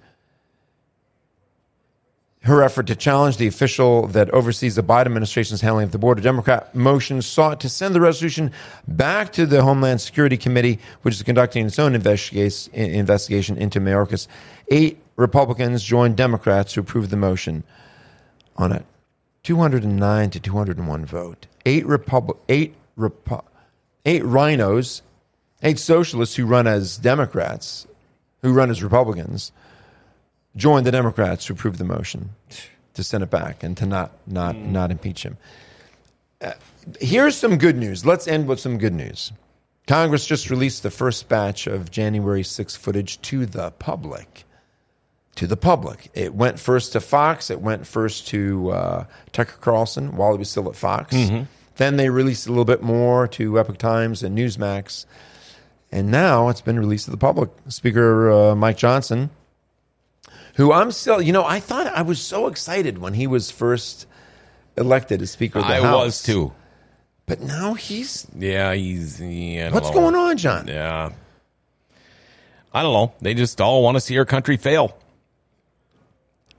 Her 2.47 2.63
effort 2.63 2.87
to 2.87 2.95
challenge 2.95 3.35
the 3.35 3.47
official 3.47 4.07
that 4.07 4.29
oversees 4.29 4.75
the 4.75 4.81
Biden 4.81 5.07
administration's 5.07 5.59
handling 5.59 5.83
of 5.83 5.91
the 5.91 5.97
border 5.97 6.21
Democrat 6.21 6.73
motion 6.73 7.21
sought 7.21 7.59
to 7.59 7.67
send 7.67 7.93
the 7.93 7.99
resolution 7.99 8.53
back 8.87 9.33
to 9.33 9.45
the 9.45 9.63
Homeland 9.63 9.99
Security 9.99 10.37
Committee, 10.37 10.79
which 11.01 11.15
is 11.15 11.23
conducting 11.23 11.65
its 11.65 11.77
own 11.77 11.93
investigation 11.93 13.57
into 13.57 13.81
Mayorkas. 13.81 14.27
Eight 14.69 14.97
Republicans 15.17 15.83
joined 15.83 16.15
Democrats 16.15 16.73
who 16.73 16.79
approved 16.79 17.09
the 17.09 17.17
motion 17.17 17.65
on 18.55 18.71
a 18.71 18.85
209 19.43 20.29
to 20.29 20.39
201 20.39 21.05
vote. 21.05 21.47
Eight 21.65 21.83
eight 22.47 22.75
Repu- 22.97 23.43
eight 24.05 24.23
rhinos, 24.23 25.01
eight 25.63 25.79
socialists 25.79 26.37
who 26.37 26.45
run 26.45 26.65
as 26.65 26.95
Democrats 26.95 27.87
who 28.41 28.53
run 28.53 28.69
as 28.69 28.81
Republicans, 28.81 29.51
joined 30.57 30.85
the 30.85 30.91
Democrats 30.91 31.45
to 31.45 31.53
approve 31.53 31.77
the 31.77 31.85
motion 31.85 32.31
to 32.95 33.03
send 33.03 33.23
it 33.23 33.29
back 33.29 33.63
and 33.63 33.77
to 33.77 33.85
not 33.85 34.11
not 34.27 34.55
mm. 34.55 34.69
not 34.69 34.91
impeach 34.91 35.23
him. 35.23 35.37
Uh, 36.41 36.51
here's 36.99 37.35
some 37.35 37.57
good 37.57 37.77
news. 37.77 38.05
Let's 38.05 38.27
end 38.27 38.47
with 38.47 38.59
some 38.59 38.77
good 38.77 38.93
news. 38.93 39.31
Congress 39.87 40.25
just 40.25 40.49
released 40.49 40.83
the 40.83 40.91
first 40.91 41.29
batch 41.29 41.65
of 41.65 41.89
January 41.89 42.43
6 42.43 42.75
footage 42.75 43.21
to 43.21 43.45
the 43.45 43.71
public. 43.71 44.43
To 45.35 45.47
the 45.47 45.55
public. 45.55 46.11
It 46.13 46.33
went 46.35 46.59
first 46.59 46.91
to 46.91 46.99
Fox. 46.99 47.49
It 47.49 47.61
went 47.61 47.87
first 47.87 48.27
to 48.27 48.71
uh, 48.71 49.05
Tucker 49.31 49.57
Carlson 49.61 50.17
while 50.17 50.33
he 50.33 50.39
was 50.39 50.49
still 50.49 50.67
at 50.67 50.75
Fox. 50.75 51.15
Mm-hmm. 51.15 51.43
Then 51.77 51.95
they 51.95 52.09
released 52.09 52.47
a 52.47 52.49
little 52.49 52.65
bit 52.65 52.81
more 52.81 53.27
to 53.29 53.57
Epoch 53.57 53.77
Times 53.77 54.23
and 54.23 54.37
Newsmax. 54.37 55.05
And 55.91 56.11
now 56.11 56.49
it's 56.49 56.61
been 56.61 56.79
released 56.79 57.05
to 57.05 57.11
the 57.11 57.17
public. 57.17 57.49
Speaker 57.69 58.29
uh, 58.29 58.55
Mike 58.55 58.77
Johnson, 58.77 59.29
who 60.57 60.73
I'm 60.73 60.91
still, 60.91 61.21
you 61.21 61.31
know, 61.31 61.45
I 61.45 61.59
thought 61.59 61.87
I 61.87 62.01
was 62.01 62.19
so 62.19 62.47
excited 62.47 62.97
when 62.97 63.13
he 63.13 63.27
was 63.27 63.51
first 63.51 64.07
elected 64.75 65.21
as 65.21 65.31
Speaker 65.31 65.59
of 65.59 65.65
the 65.65 65.73
I 65.73 65.81
House. 65.81 66.01
I 66.01 66.03
was 66.03 66.23
too. 66.23 66.51
But 67.27 67.41
now 67.41 67.75
he's. 67.75 68.27
Yeah, 68.35 68.73
he's. 68.73 69.21
Yeah, 69.21 69.71
what's 69.71 69.89
know. 69.89 69.93
going 69.93 70.15
on, 70.15 70.37
John? 70.37 70.67
Yeah. 70.67 71.11
I 72.73 72.81
don't 72.81 72.93
know. 72.93 73.13
They 73.21 73.33
just 73.33 73.61
all 73.61 73.83
want 73.83 73.97
to 73.97 74.01
see 74.01 74.17
our 74.17 74.25
country 74.25 74.57
fail. 74.57 74.97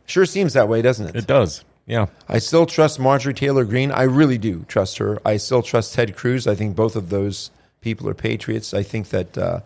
Sure 0.07 0.25
seems 0.27 0.53
that 0.55 0.69
way, 0.69 0.81
doesn't 0.81 1.07
it? 1.09 1.17
It 1.17 1.27
does. 1.27 1.65
Yeah. 1.87 2.07
I 2.29 2.39
still 2.39 2.67
trust 2.67 3.01
Marjorie 3.01 3.35
Taylor 3.35 3.65
Greene. 3.65 3.91
I 3.91 4.03
really 4.03 4.39
do 4.39 4.65
trust 4.69 4.99
her. 4.99 5.19
I 5.25 5.39
still 5.39 5.63
trust 5.63 5.95
Ted 5.95 6.17
Cruz. 6.17 6.47
I 6.47 6.55
think 6.55 6.77
both 6.77 6.97
of 6.97 7.11
those 7.11 7.51
people 7.81 8.09
are 8.09 8.15
patriots. 8.15 8.75
I 8.75 8.83
think 8.83 9.09
that 9.09 9.37
uh, 9.37 9.61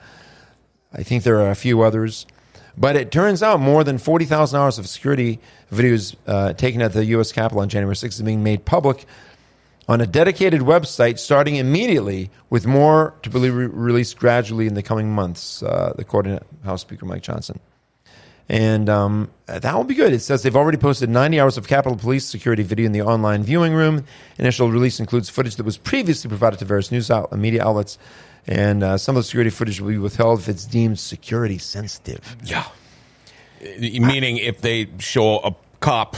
I 0.93 1.03
think 1.03 1.25
there 1.25 1.41
are 1.41 1.51
a 1.51 1.57
few 1.57 1.83
others, 1.83 2.27
but 2.77 2.97
it 2.97 3.11
turns 3.11 3.43
out 3.43 3.61
more 3.61 3.85
than 3.85 3.99
forty 3.99 4.25
thousand 4.25 4.61
hours 4.61 4.79
of 4.79 4.89
security 4.89 5.41
videos 5.73 6.15
uh, 6.27 6.53
taken 6.53 6.83
at 6.83 6.93
the 6.93 7.05
U.S. 7.07 7.33
Capitol 7.33 7.61
on 7.61 7.69
January 7.69 7.95
6th 7.95 8.05
is 8.05 8.23
being 8.23 8.43
made 8.43 8.65
public 8.65 9.07
on 9.89 10.01
a 10.01 10.07
dedicated 10.07 10.61
website, 10.61 11.19
starting 11.19 11.57
immediately, 11.57 12.31
with 12.51 12.67
more 12.67 13.15
to 13.23 13.31
be 13.31 13.51
re- 13.51 13.67
released 13.67 14.17
gradually 14.19 14.67
in 14.67 14.75
the 14.75 14.83
coming 14.83 15.11
months. 15.11 15.63
Uh, 15.63 15.93
according 15.99 16.39
to 16.39 16.45
House 16.65 16.83
Speaker 16.83 17.07
Mike 17.07 17.23
Johnson. 17.23 17.59
And 18.49 18.89
um, 18.89 19.31
that 19.47 19.75
will 19.75 19.85
be 19.85 19.95
good. 19.95 20.13
It 20.13 20.21
says 20.21 20.43
they've 20.43 20.57
already 20.57 20.77
posted 20.77 21.09
90 21.09 21.41
hours 21.41 21.57
of 21.57 21.69
Capitol 21.69 21.97
Police 21.97 22.27
security 22.27 22.63
video 22.63 22.87
in 22.87 22.93
the 22.93 23.01
online 23.01 23.45
viewing 23.45 23.73
room. 23.73 24.05
Initial 24.39 24.71
release 24.71 25.01
includes 25.01 25.31
footage 25.31 25.57
that 25.57 25.65
was 25.65 25.79
previously 25.79 26.29
provided 26.29 26.59
to 26.59 26.65
various 26.65 26.91
news 26.91 27.11
out- 27.11 27.33
media 27.33 27.65
outlets. 27.65 27.99
And 28.47 28.83
uh, 28.83 28.99
some 28.99 29.17
of 29.17 29.21
the 29.21 29.25
security 29.25 29.51
footage 29.51 29.81
will 29.81 29.91
be 29.91 29.99
withheld 29.99 30.41
if 30.41 30.49
it's 30.49 30.65
deemed 30.65 30.99
security 30.99 31.59
sensitive. 31.59 32.37
Yeah. 32.43 32.67
Meaning 33.61 34.39
if 34.39 34.61
they 34.61 34.89
show 34.99 35.39
a 35.39 35.55
cop 35.81 36.17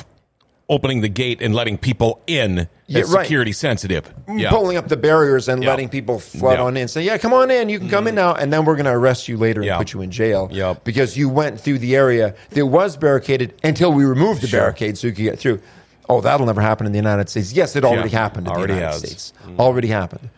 opening 0.69 1.03
the 1.03 1.09
gate 1.09 1.43
and 1.43 1.55
letting 1.55 1.77
people 1.77 2.23
in 2.27 2.69
yeah, 2.87 3.03
security 3.03 3.53
sensitive. 3.53 4.11
Mm, 4.27 4.41
yeah. 4.41 4.51
Pulling 4.51 4.79
up 4.79 4.89
the 4.89 4.97
barriers 4.97 5.49
and 5.49 5.63
letting 5.63 5.91
people 5.91 6.19
flood 6.19 6.59
on 6.59 6.77
in. 6.77 6.89
Say, 6.89 7.03
yeah, 7.03 7.19
come 7.19 7.35
on 7.35 7.51
in. 7.51 7.69
You 7.69 7.79
can 7.79 7.91
come 7.91 8.07
mm. 8.07 8.09
in 8.09 8.15
now. 8.15 8.35
And 8.35 8.53
then 8.53 8.65
we're 8.65 8.77
going 8.77 8.87
to 8.87 8.93
arrest 8.93 9.29
you 9.29 9.37
later 9.37 9.63
and 9.63 9.77
put 9.77 9.93
you 9.93 10.01
in 10.01 10.11
jail. 10.11 10.49
Yep. 10.51 10.85
Because 10.85 11.17
you 11.17 11.29
went 11.29 11.61
through 11.61 11.79
the 11.79 11.95
area 11.97 12.35
that 12.51 12.67
was 12.67 12.97
barricaded 12.97 13.55
until 13.63 13.93
we 13.93 14.05
removed 14.05 14.41
the 14.41 14.47
sure. 14.47 14.61
barricade 14.61 14.97
so 14.97 15.09
you 15.09 15.13
could 15.13 15.23
get 15.23 15.39
through. 15.39 15.61
Oh, 16.09 16.21
that'll 16.21 16.47
never 16.47 16.61
happen 16.61 16.87
in 16.87 16.93
the 16.93 16.99
United 16.99 17.29
States. 17.29 17.53
Yes, 17.53 17.77
it 17.77 17.85
already 17.85 18.11
happened 18.11 18.47
in 18.47 18.53
already 18.53 18.75
the 18.75 18.81
United 18.81 18.93
has. 18.93 18.99
States. 18.99 19.33
Mm. 19.47 19.59
Already 19.59 19.89
happened. 19.89 20.31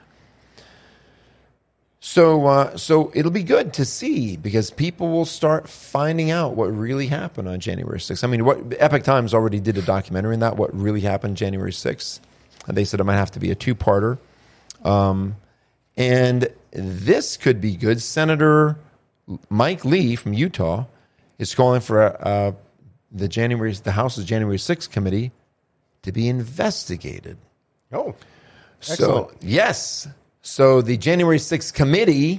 So, 2.08 2.46
uh, 2.46 2.76
so 2.76 3.10
it'll 3.14 3.32
be 3.32 3.42
good 3.42 3.72
to 3.74 3.84
see 3.84 4.36
because 4.36 4.70
people 4.70 5.10
will 5.10 5.24
start 5.24 5.68
finding 5.68 6.30
out 6.30 6.54
what 6.54 6.66
really 6.66 7.08
happened 7.08 7.48
on 7.48 7.58
January 7.58 7.98
6th. 7.98 8.22
I 8.22 8.28
mean, 8.28 8.44
what 8.44 8.60
Epoch 8.78 9.02
Times 9.02 9.34
already 9.34 9.58
did 9.58 9.76
a 9.76 9.82
documentary 9.82 10.34
on 10.34 10.40
that, 10.40 10.56
what 10.56 10.72
really 10.72 11.00
happened 11.00 11.36
January 11.36 11.72
6th. 11.72 12.20
And 12.68 12.76
they 12.76 12.84
said 12.84 13.00
it 13.00 13.04
might 13.04 13.16
have 13.16 13.32
to 13.32 13.40
be 13.40 13.50
a 13.50 13.56
two 13.56 13.74
parter. 13.74 14.18
Um, 14.84 15.34
and 15.96 16.48
this 16.70 17.36
could 17.36 17.60
be 17.60 17.74
good. 17.74 18.00
Senator 18.00 18.78
Mike 19.50 19.84
Lee 19.84 20.14
from 20.14 20.32
Utah 20.32 20.84
is 21.40 21.56
calling 21.56 21.80
for 21.80 22.24
uh, 22.24 22.52
the 23.10 23.26
January, 23.26 23.72
the 23.72 23.92
House's 23.92 24.24
January 24.24 24.58
6th 24.58 24.90
committee 24.92 25.32
to 26.02 26.12
be 26.12 26.28
investigated. 26.28 27.36
Oh, 27.92 28.14
excellent. 28.78 29.30
so 29.30 29.36
yes, 29.40 30.06
so 30.46 30.80
the 30.80 30.96
January 30.96 31.38
6th 31.38 31.74
committee 31.74 32.38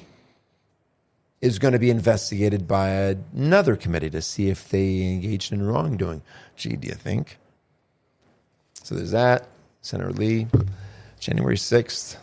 is 1.42 1.60
going 1.60 1.74
to 1.74 1.78
be 1.78 1.90
investigated 1.90 2.66
by 2.66 3.18
another 3.36 3.76
committee 3.76 4.10
to 4.10 4.22
see 4.22 4.50
if 4.50 4.70
they 4.70 5.02
engaged 5.02 5.52
in 5.52 5.62
wrongdoing. 5.62 6.22
Gee, 6.56 6.78
do 6.78 6.88
you 6.88 6.94
think? 6.94 7.38
So 8.82 8.96
there's 8.96 9.12
that. 9.12 9.50
Senator 9.82 10.14
Lee, 10.14 10.48
January 11.20 11.58
6th. 11.58 12.16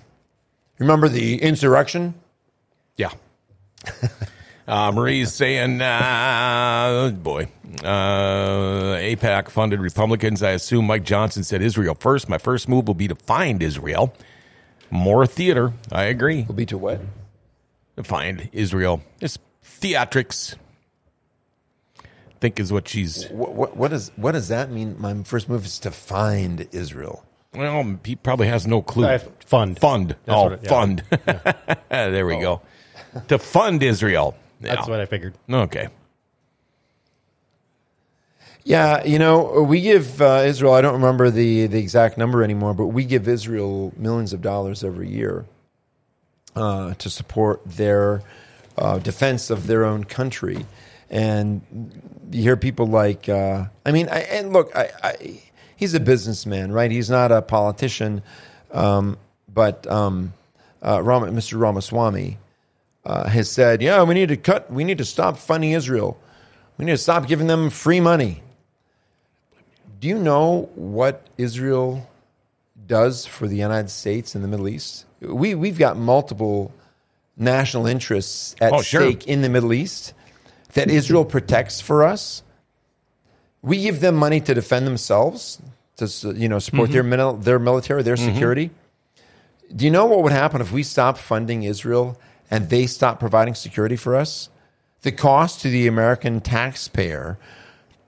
Remember 0.79 1.07
the 1.07 1.43
insurrection? 1.43 2.15
Yeah. 2.97 3.11
Uh, 4.67 4.91
Marie's 4.91 5.31
saying, 5.31 5.83
uh, 5.83 7.13
boy, 7.23 7.47
uh, 7.83 8.97
AIPAC 8.97 9.51
funded 9.51 9.79
Republicans. 9.79 10.43
I 10.43 10.53
assume 10.53 10.87
Mike 10.87 11.05
Johnson 11.05 11.45
said 11.45 11.61
Israel 11.61 11.95
first. 11.95 12.31
My 12.31 12.39
first 12.39 12.67
move 12.67 12.87
will 12.87 12.95
be 12.95 13.07
to 13.07 13.15
find 13.15 13.63
Israel. 13.63 14.15
More 14.91 15.27
theater. 15.27 15.73
I 15.91 16.05
agree. 16.05 16.43
Will 16.43 16.55
be 16.55 16.67
to 16.67 16.79
what? 16.79 17.01
Find 18.03 18.49
Israel. 18.53 19.03
It's 19.21 19.39
theatrics. 19.65 20.57
think 22.41 22.59
is 22.59 22.73
what 22.73 22.89
she's. 22.89 23.29
What, 23.29 23.55
what, 23.55 23.77
what, 23.77 23.91
does 23.91 24.11
what 24.17 24.33
does 24.33 24.49
that 24.49 24.71
mean? 24.71 24.97
My 24.99 25.15
first 25.23 25.49
move 25.49 25.65
is 25.65 25.79
to 25.81 25.91
find 25.91 26.69
Israel. 26.73 27.25
Well, 27.55 27.99
he 28.05 28.17
probably 28.17 28.49
has 28.49 28.67
no 28.67 28.83
clue. 28.83 29.07
Uh, 29.07 29.19
fund. 29.47 29.79
Fund. 29.79 30.17
That's 30.25 30.37
oh, 30.37 30.49
it, 30.49 30.61
yeah. 30.65 30.69
fund. 30.69 31.05
Yeah. 31.11 31.53
there 32.11 32.27
we 32.27 32.35
oh. 32.37 32.41
go. 32.41 33.21
To 33.29 33.39
fund 33.39 33.83
Israel. 33.83 34.37
That's 34.61 34.89
what 34.89 35.01
I 35.01 35.07
figured. 35.07 35.35
Okay. 35.49 35.89
Yeah, 38.65 39.05
you 39.05 39.19
know, 39.19 39.63
we 39.63 39.83
give 39.83 40.23
uh, 40.23 40.43
Israel, 40.47 40.73
I 40.73 40.81
don't 40.81 40.95
remember 40.95 41.31
the, 41.31 41.67
the 41.67 41.79
exact 41.79 42.17
number 42.17 42.43
anymore, 42.43 42.73
but 42.73 42.87
we 42.87 43.05
give 43.05 43.29
Israel 43.29 43.93
millions 43.97 44.33
of 44.33 44.41
dollars 44.41 44.83
every 44.83 45.11
year 45.11 45.45
uh, 46.57 46.95
to 46.95 47.11
support 47.11 47.61
their 47.67 48.23
uh, 48.79 48.99
defense 48.99 49.51
of 49.51 49.67
their 49.67 49.85
own 49.85 50.05
country. 50.05 50.65
And 51.11 51.61
you 52.31 52.43
hear 52.43 52.57
people 52.57 52.87
like, 52.87 53.29
uh, 53.29 53.67
I 53.85 53.93
mean, 53.93 54.09
I, 54.09 54.21
and 54.21 54.55
look, 54.55 54.75
I, 54.75 54.91
I, 55.03 55.43
he's 55.77 55.93
a 55.93 56.01
businessman, 56.01 56.73
right? 56.73 56.91
He's 56.91 57.11
not 57.11 57.33
a 57.33 57.43
politician. 57.43 58.23
Um, 58.73 59.19
but 59.53 59.87
um, 59.87 60.33
uh, 60.83 60.99
Mr. 60.99 61.61
Ramaswamy 61.61 62.39
uh, 63.05 63.29
has 63.29 63.51
said, 63.51 63.83
"Yeah, 63.83 64.03
we 64.03 64.15
need 64.15 64.31
to 64.31 64.37
cut. 64.37 64.71
We 64.71 64.85
need 64.85 64.99
to 64.99 65.05
stop 65.05 65.37
funding 65.37 65.73
Israel. 65.73 66.19
We 66.77 66.85
need 66.85 66.93
to 66.93 66.99
stop 66.99 67.29
giving 67.29 67.47
them 67.47 67.71
free 67.71 68.01
money." 68.01 68.43
Do 70.01 70.09
you 70.09 70.19
know 70.19 70.69
what 70.75 71.27
Israel 71.39 72.09
does 72.87 73.27
for 73.27 73.47
the 73.47 73.57
United 73.57 73.91
States 73.91 74.35
in 74.35 74.43
the 74.43 74.49
Middle 74.49 74.69
East? 74.69 75.07
We 75.21 75.55
we've 75.55 75.79
got 75.79 75.97
multiple 75.97 76.73
national 77.37 77.87
interests 77.87 78.55
at 78.61 78.73
Oh, 78.73 78.83
sure. 78.83 79.03
stake 79.03 79.27
in 79.27 79.43
the 79.43 79.49
Middle 79.49 79.73
East 79.73 80.15
that 80.75 80.91
Israel 80.91 81.25
protects 81.25 81.81
for 81.81 82.05
us. 82.05 82.43
We 83.63 83.83
give 83.83 84.01
them 84.01 84.15
money 84.15 84.41
to 84.41 84.55
defend 84.55 84.87
themselves, 84.87 85.61
to 85.97 86.35
you 86.35 86.49
know 86.49 86.59
support 86.59 86.87
mm-hmm. 86.87 86.93
their 86.93 87.03
mil- 87.03 87.37
their 87.37 87.59
military, 87.59 88.03
their 88.03 88.17
mm-hmm. 88.17 88.33
security. 88.33 88.71
Do 89.75 89.85
you 89.85 89.91
know 89.91 90.05
what 90.05 90.23
would 90.23 90.33
happen 90.33 90.61
if 90.61 90.71
we 90.71 90.83
stopped 90.83 91.19
funding 91.19 91.63
Israel 91.63 92.19
and 92.51 92.69
they 92.69 92.87
stopped 92.87 93.21
providing 93.21 93.55
security 93.55 93.97
for 93.97 94.15
us? 94.15 94.51
The 95.03 95.13
cost 95.13 95.61
to 95.63 95.71
the 95.71 95.87
American 95.87 96.41
taxpayer 96.41 97.39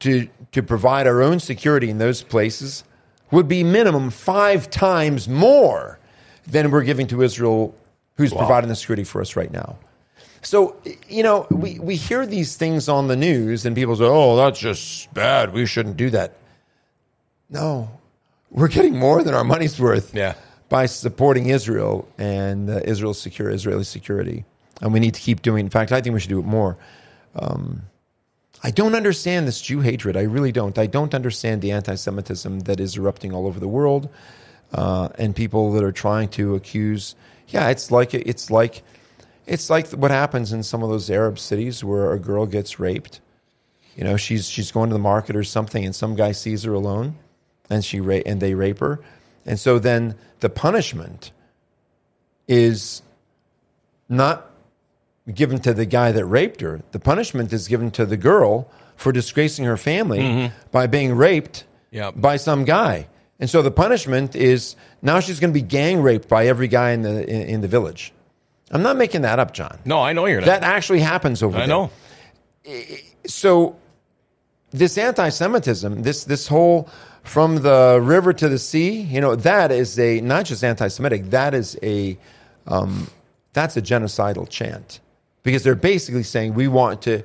to 0.00 0.28
to 0.56 0.62
provide 0.62 1.06
our 1.06 1.20
own 1.22 1.38
security 1.38 1.90
in 1.90 1.98
those 1.98 2.22
places 2.22 2.82
would 3.30 3.46
be 3.46 3.62
minimum 3.62 4.08
five 4.08 4.70
times 4.70 5.28
more 5.28 5.98
than 6.46 6.70
we're 6.70 6.82
giving 6.82 7.06
to 7.08 7.20
Israel, 7.20 7.74
who's 8.16 8.32
providing 8.32 8.68
the 8.70 8.74
security 8.74 9.04
for 9.04 9.20
us 9.20 9.36
right 9.36 9.52
now. 9.52 9.76
So, 10.40 10.76
you 11.10 11.22
know, 11.22 11.46
we, 11.50 11.78
we 11.78 11.96
hear 11.96 12.24
these 12.24 12.56
things 12.56 12.88
on 12.88 13.08
the 13.08 13.16
news 13.16 13.66
and 13.66 13.76
people 13.76 13.96
say, 13.96 14.04
oh, 14.04 14.34
that's 14.36 14.58
just 14.58 15.12
bad. 15.12 15.52
We 15.52 15.66
shouldn't 15.66 15.98
do 15.98 16.08
that. 16.10 16.32
No, 17.50 17.90
we're 18.50 18.68
getting 18.68 18.96
more 18.98 19.22
than 19.22 19.34
our 19.34 19.44
money's 19.44 19.78
worth 19.78 20.14
Yeah. 20.14 20.36
by 20.70 20.86
supporting 20.86 21.48
Israel 21.50 22.08
and 22.16 22.70
uh, 22.70 22.80
Israel's 22.84 23.20
secure 23.20 23.50
Israeli 23.50 23.84
security. 23.84 24.46
And 24.80 24.94
we 24.94 25.00
need 25.00 25.12
to 25.14 25.20
keep 25.20 25.42
doing. 25.42 25.66
In 25.66 25.70
fact, 25.70 25.92
I 25.92 26.00
think 26.00 26.14
we 26.14 26.20
should 26.20 26.30
do 26.30 26.38
it 26.40 26.46
more. 26.46 26.78
Um, 27.34 27.82
I 28.66 28.70
don't 28.72 28.96
understand 28.96 29.46
this 29.46 29.60
Jew 29.60 29.78
hatred. 29.78 30.16
I 30.16 30.22
really 30.22 30.50
don't. 30.50 30.76
I 30.76 30.86
don't 30.86 31.14
understand 31.14 31.62
the 31.62 31.70
anti-Semitism 31.70 32.60
that 32.60 32.80
is 32.80 32.96
erupting 32.96 33.32
all 33.32 33.46
over 33.46 33.60
the 33.60 33.68
world, 33.68 34.08
uh, 34.72 35.08
and 35.16 35.36
people 35.36 35.70
that 35.74 35.84
are 35.84 35.92
trying 35.92 36.30
to 36.30 36.56
accuse. 36.56 37.14
Yeah, 37.46 37.68
it's 37.68 37.92
like 37.92 38.12
it's 38.12 38.50
like 38.50 38.82
it's 39.46 39.70
like 39.70 39.90
what 39.92 40.10
happens 40.10 40.52
in 40.52 40.64
some 40.64 40.82
of 40.82 40.90
those 40.90 41.08
Arab 41.08 41.38
cities 41.38 41.84
where 41.84 42.10
a 42.12 42.18
girl 42.18 42.44
gets 42.44 42.80
raped. 42.80 43.20
You 43.94 44.02
know, 44.02 44.16
she's 44.16 44.48
she's 44.48 44.72
going 44.72 44.90
to 44.90 44.94
the 44.94 44.98
market 44.98 45.36
or 45.36 45.44
something, 45.44 45.84
and 45.84 45.94
some 45.94 46.16
guy 46.16 46.32
sees 46.32 46.64
her 46.64 46.72
alone, 46.72 47.14
and 47.70 47.84
she 47.84 48.00
ra- 48.00 48.26
and 48.26 48.40
they 48.40 48.54
rape 48.54 48.80
her, 48.80 48.98
and 49.46 49.60
so 49.60 49.78
then 49.78 50.16
the 50.40 50.50
punishment 50.50 51.30
is 52.48 53.00
not 54.08 54.50
given 55.34 55.58
to 55.60 55.74
the 55.74 55.86
guy 55.86 56.12
that 56.12 56.24
raped 56.24 56.60
her. 56.60 56.80
The 56.92 56.98
punishment 57.00 57.52
is 57.52 57.68
given 57.68 57.90
to 57.92 58.06
the 58.06 58.16
girl 58.16 58.70
for 58.96 59.12
disgracing 59.12 59.64
her 59.64 59.76
family 59.76 60.52
by 60.70 60.86
being 60.86 61.14
raped 61.14 61.64
Yep. 61.90 62.14
by 62.16 62.36
some 62.36 62.64
guy. 62.64 63.08
And 63.38 63.48
so 63.48 63.62
the 63.62 63.70
punishment 63.70 64.34
is 64.36 64.76
now 65.02 65.20
she's 65.20 65.40
going 65.40 65.52
to 65.52 65.58
be 65.58 65.66
gang 65.66 66.00
raped 66.02 66.28
by 66.28 66.46
every 66.46 66.68
guy 66.68 66.90
in 66.92 67.02
the 67.02 67.28
in, 67.28 67.42
in 67.42 67.60
the 67.60 67.68
village. 67.68 68.12
I'm 68.70 68.82
not 68.82 68.96
making 68.96 69.22
that 69.22 69.38
up, 69.38 69.52
John. 69.52 69.78
No, 69.84 70.00
I 70.00 70.12
know 70.12 70.26
you're 70.26 70.40
not. 70.40 70.46
That 70.46 70.62
actually 70.64 71.00
happens 71.00 71.42
over 71.42 71.56
I 71.58 71.66
there 71.66 71.76
I 71.76 71.78
know. 71.78 71.90
so 73.26 73.76
this 74.70 74.98
anti-Semitism, 74.98 76.02
this 76.02 76.24
this 76.24 76.48
whole 76.48 76.88
from 77.22 77.56
the 77.56 77.98
river 78.02 78.32
to 78.32 78.48
the 78.48 78.58
sea, 78.58 79.00
you 79.00 79.20
know, 79.20 79.36
that 79.36 79.70
is 79.70 79.98
a 79.98 80.20
not 80.20 80.46
just 80.46 80.64
anti-Semitic. 80.64 81.30
That 81.30 81.54
is 81.54 81.78
a 81.82 82.18
um, 82.66 83.08
that's 83.52 83.76
a 83.76 83.82
genocidal 83.82 84.48
chant 84.48 85.00
because 85.46 85.62
they're 85.62 85.74
basically 85.74 86.22
saying 86.24 86.52
we 86.54 86.68
want 86.68 87.00
to 87.02 87.22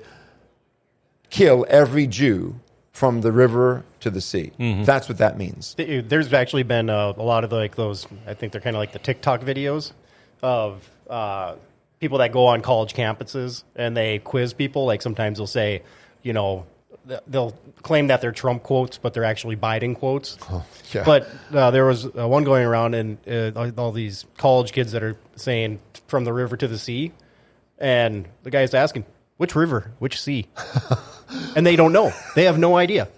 kill 1.30 1.66
every 1.70 2.08
Jew 2.08 2.60
from 2.92 3.22
the 3.22 3.32
river 3.32 3.84
to 4.02 4.10
the 4.10 4.22
sea. 4.22 4.52
That's 4.86 5.08
what 5.10 5.18
that 5.20 5.38
means. 5.38 5.76
There's 5.78 6.32
actually 6.34 6.64
been 6.64 6.90
uh, 6.90 7.14
a 7.18 7.24
lot 7.24 7.44
of 7.44 7.52
like 7.52 7.76
those. 7.76 8.08
I 8.28 8.34
think 8.34 8.52
they're 8.52 8.62
kind 8.62 8.76
of 8.76 8.80
like 8.80 8.92
the 8.94 9.00
TikTok 9.00 9.42
videos 9.42 9.92
of 10.42 10.88
uh, 11.10 11.56
people 12.00 12.18
that 12.20 12.32
go 12.32 12.46
on 12.48 12.62
college 12.62 12.94
campuses 12.94 13.64
and 13.76 13.96
they 13.96 14.20
quiz 14.20 14.54
people. 14.54 14.86
Like 14.86 15.02
sometimes 15.02 15.38
they'll 15.38 15.48
say, 15.48 15.82
you 16.22 16.34
know, 16.34 16.66
they'll 17.28 17.56
claim 17.82 18.08
that 18.08 18.22
they're 18.22 18.32
Trump 18.32 18.62
quotes, 18.64 18.98
but 18.98 19.14
they're 19.14 19.24
actually 19.24 19.56
Biden 19.56 19.96
quotes. 19.96 20.38
yeah. 20.94 21.04
But 21.06 21.28
uh, 21.54 21.72
there 21.72 21.86
was 21.86 22.06
uh, 22.06 22.28
one 22.28 22.44
going 22.44 22.66
around, 22.66 22.94
and 22.94 23.18
uh, 23.28 23.60
all- 23.60 23.80
all 23.86 23.92
these 23.92 24.26
college 24.38 24.72
kids 24.74 24.92
that 24.92 25.02
are 25.02 25.18
saying 25.36 25.80
"from 26.08 26.26
the 26.26 26.34
river 26.34 26.56
to 26.58 26.68
the 26.68 26.78
sea," 26.78 27.12
and 27.82 28.28
the 28.44 28.52
guy's 28.52 28.74
asking, 28.74 29.06
"Which 29.38 29.56
river? 29.56 29.92
Which 30.00 30.22
sea?" 30.22 30.48
and 31.56 31.66
they 31.66 31.76
don't 31.76 31.92
know. 31.92 32.14
They 32.36 32.46
have 32.46 32.58
no 32.58 32.78
idea. 32.78 33.10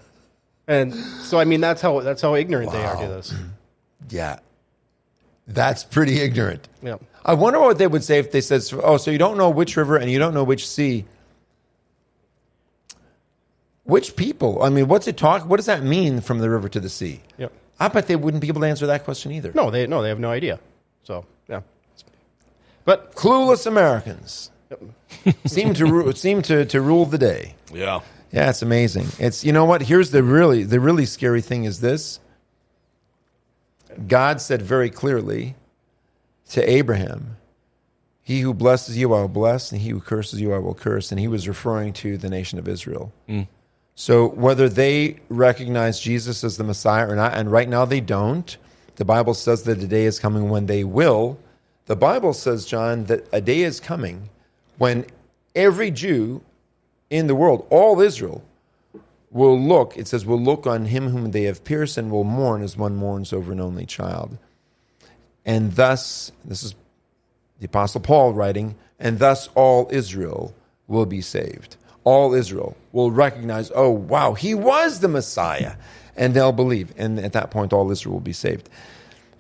And 0.68 0.95
so, 0.95 1.39
I 1.39 1.45
mean, 1.45 1.61
that's 1.61 1.82
how 1.82 1.99
that's 1.99 2.22
how 2.22 2.36
ignorant 2.36 2.72
they 2.72 2.84
are 2.84 2.95
to 2.95 3.07
this. 3.07 3.34
Yeah, 4.09 4.39
that's 5.47 5.86
pretty 5.86 6.20
ignorant. 6.20 6.68
Yeah. 6.84 6.97
I 7.24 7.36
wonder 7.36 7.57
what 7.59 7.78
they 7.78 7.88
would 7.88 8.03
say 8.03 8.20
if 8.20 8.32
they 8.34 8.41
said, 8.41 8.61
"Oh, 8.84 8.97
so 8.97 9.11
you 9.11 9.18
don't 9.18 9.38
know 9.38 9.49
which 9.49 9.78
river 9.78 9.95
and 9.95 10.11
you 10.11 10.20
don't 10.20 10.34
know 10.34 10.43
which 10.43 10.68
sea." 10.68 11.05
Which 13.86 14.16
people? 14.16 14.61
I 14.61 14.70
mean, 14.70 14.88
what's 14.89 15.07
it 15.07 15.18
talk? 15.18 15.47
What 15.47 15.57
does 15.57 15.66
that 15.68 15.84
mean 15.84 16.20
from 16.20 16.39
the 16.39 16.49
river 16.49 16.70
to 16.70 16.80
the 16.80 16.89
sea? 16.89 17.22
Yep. 17.38 17.51
I 17.80 17.88
bet 17.88 18.07
they 18.07 18.16
wouldn't 18.18 18.41
be 18.41 18.49
able 18.49 18.61
to 18.61 18.68
answer 18.68 18.88
that 18.88 19.03
question 19.03 19.32
either. 19.32 19.51
No, 19.55 19.72
they 19.72 19.88
no, 19.88 20.01
they 20.01 20.09
have 20.09 20.20
no 20.20 20.30
idea. 20.32 20.59
So 21.03 21.26
yeah, 21.47 21.61
but 22.86 23.16
Clueless 23.16 23.66
Americans 23.66 24.51
seem 25.45 25.74
to 25.76 25.86
ru- 25.86 26.11
seem 26.13 26.41
to, 26.43 26.65
to 26.65 26.82
rule 26.82 27.05
the 27.05 27.17
day. 27.17 27.55
Yeah. 27.74 28.01
Yeah, 28.32 28.49
it's 28.49 28.61
amazing. 28.63 29.07
It's 29.19 29.45
you 29.45 29.51
know 29.51 29.65
what? 29.65 29.84
Here's 29.84 30.09
the 30.09 30.24
really 30.24 30.63
the 30.63 30.80
really 30.80 31.05
scary 31.05 31.41
thing 31.41 31.65
is 31.65 31.82
this. 31.82 32.19
God 34.07 34.41
said 34.41 34.61
very 34.61 34.89
clearly 34.89 35.55
to 36.49 36.67
Abraham, 36.67 37.38
"He 38.24 38.39
who 38.41 38.53
blesses 38.55 38.97
you, 38.97 39.13
I 39.13 39.21
will 39.21 39.28
bless, 39.28 39.71
and 39.71 39.82
he 39.82 39.89
who 39.89 39.99
curses 39.99 40.41
you, 40.41 40.51
I 40.51 40.57
will 40.57 40.74
curse." 40.74 41.11
And 41.11 41.19
he 41.19 41.28
was 41.28 41.47
referring 41.47 41.93
to 41.93 42.17
the 42.17 42.30
nation 42.30 42.57
of 42.57 42.67
Israel. 42.67 43.13
Mm. 43.30 43.47
So 43.93 44.28
whether 44.30 44.67
they 44.67 45.17
recognize 45.30 45.99
Jesus 45.99 46.43
as 46.43 46.57
the 46.57 46.63
Messiah 46.63 47.07
or 47.07 47.15
not, 47.15 47.36
and 47.36 47.51
right 47.51 47.69
now 47.69 47.86
they 47.86 48.01
don't, 48.01 48.57
the 48.95 49.05
Bible 49.05 49.36
says 49.36 49.63
that 49.63 49.84
a 49.84 49.88
day 49.88 50.05
is 50.05 50.19
coming 50.19 50.49
when 50.49 50.65
they 50.65 50.84
will. 50.84 51.38
The 51.86 51.95
Bible 51.95 52.34
says, 52.34 52.65
John, 52.65 53.05
that 53.05 53.28
a 53.32 53.41
day 53.41 53.61
is 53.61 53.80
coming 53.80 54.30
when 54.78 55.05
every 55.55 55.91
Jew 55.91 56.41
in 57.09 57.28
the 57.28 57.36
world, 57.36 57.65
all 57.69 57.99
Israel, 58.01 58.43
will 59.30 59.59
look, 59.59 59.97
it 59.97 60.07
says, 60.07 60.26
will 60.26 60.39
look 60.41 60.67
on 60.67 60.86
him 60.86 61.09
whom 61.09 61.32
they 61.32 61.43
have 61.43 61.63
pierced 61.63 61.97
and 61.97 62.11
will 62.11 62.24
mourn 62.24 62.61
as 62.61 62.78
one 62.78 62.95
mourns 62.95 63.34
over 63.34 63.51
an 63.51 63.59
only 63.59 63.86
child. 63.86 64.38
And 65.45 65.74
thus, 65.74 66.32
this 66.45 66.63
is 66.63 66.76
the 67.59 67.65
Apostle 67.65 68.01
Paul 68.01 68.34
writing, 68.34 68.76
and 68.99 69.19
thus 69.19 69.49
all 69.55 69.89
Israel 69.91 70.53
will 70.88 71.05
be 71.05 71.21
saved. 71.21 71.78
All 72.03 72.34
Israel 72.34 72.78
will 72.91 73.11
recognize, 73.11 73.71
oh, 73.74 73.89
wow, 73.89 74.34
he 74.34 74.53
was 74.53 74.99
the 74.99 75.07
Messiah. 75.07 75.76
And 76.15 76.36
they'll 76.36 76.51
believe. 76.51 76.93
And 76.95 77.19
at 77.19 77.34
that 77.34 77.49
point, 77.49 77.74
all 77.74 77.89
Israel 77.89 78.13
will 78.13 78.21
be 78.21 78.34
saved. 78.34 78.69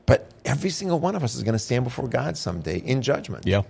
But 0.07 0.31
every 0.43 0.71
single 0.71 0.99
one 0.99 1.15
of 1.15 1.23
us 1.23 1.35
is 1.35 1.43
going 1.43 1.53
to 1.53 1.59
stand 1.59 1.83
before 1.83 2.07
God 2.07 2.35
someday 2.35 2.77
in 2.79 3.01
judgment. 3.01 3.45
Yeah. 3.45 3.61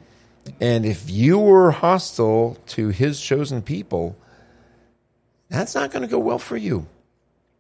And 0.60 0.86
if 0.86 1.10
you 1.10 1.40
were 1.40 1.72
hostile 1.72 2.58
to 2.68 2.90
his 2.90 3.20
chosen 3.20 3.62
people, 3.62 4.18
that's 5.50 5.76
not 5.76 5.92
going 5.92 6.02
to 6.02 6.08
go 6.08 6.20
well 6.20 6.40
for 6.40 6.58
you. 6.58 6.88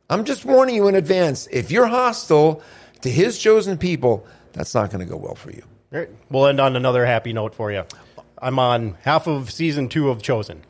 I'm 0.09 0.25
just 0.25 0.45
warning 0.45 0.75
you 0.75 0.87
in 0.87 0.95
advance. 0.95 1.47
If 1.51 1.71
you're 1.71 1.87
hostile 1.87 2.61
to 3.01 3.09
his 3.09 3.37
chosen 3.39 3.77
people, 3.77 4.25
that's 4.51 4.75
not 4.75 4.91
going 4.91 5.05
to 5.05 5.09
go 5.09 5.17
well 5.17 5.35
for 5.35 5.51
you. 5.51 5.63
right, 5.91 6.09
we'll 6.29 6.47
end 6.47 6.59
on 6.59 6.75
another 6.75 7.05
happy 7.05 7.33
note 7.33 7.55
for 7.55 7.71
you. 7.71 7.83
I'm 8.41 8.59
on 8.59 8.97
half 9.01 9.27
of 9.27 9.51
season 9.51 9.87
two 9.87 10.09
of 10.09 10.21
Chosen. 10.21 10.61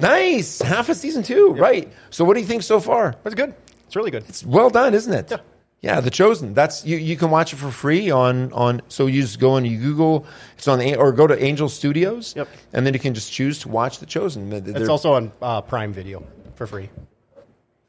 Nice. 0.00 0.60
Half 0.60 0.88
of 0.88 0.96
season 0.96 1.22
two. 1.22 1.54
Right. 1.54 1.92
So 2.10 2.24
what 2.24 2.34
do 2.34 2.40
you 2.40 2.46
think 2.46 2.62
so 2.62 2.78
far? 2.78 3.16
That's 3.24 3.34
good. 3.34 3.54
It's 3.86 3.96
really 3.96 4.10
good. 4.10 4.24
It's 4.28 4.44
well 4.44 4.70
done, 4.70 4.94
isn't 4.94 5.12
it? 5.12 5.30
Yeah. 5.30 5.38
Yeah, 5.80 6.00
The 6.00 6.10
Chosen. 6.10 6.54
That's 6.54 6.84
you. 6.84 6.96
You 6.96 7.16
can 7.16 7.30
watch 7.30 7.52
it 7.52 7.56
for 7.56 7.70
free 7.70 8.10
on 8.10 8.52
on. 8.52 8.82
So 8.88 9.06
you 9.06 9.22
just 9.22 9.38
go 9.38 9.54
and 9.56 9.64
you 9.66 9.78
Google. 9.78 10.26
It's 10.56 10.66
on 10.66 10.78
the 10.80 10.96
or 10.96 11.12
go 11.12 11.26
to 11.28 11.40
Angel 11.42 11.68
Studios. 11.68 12.34
Yep. 12.36 12.48
And 12.72 12.84
then 12.84 12.94
you 12.94 13.00
can 13.00 13.14
just 13.14 13.32
choose 13.32 13.60
to 13.60 13.68
watch 13.68 14.00
The 14.00 14.06
Chosen. 14.06 14.50
They're- 14.50 14.76
It's 14.76 14.88
also 14.88 15.12
on 15.12 15.30
uh, 15.40 15.60
Prime 15.60 15.92
Video 15.92 16.24
for 16.56 16.66
free. 16.66 16.90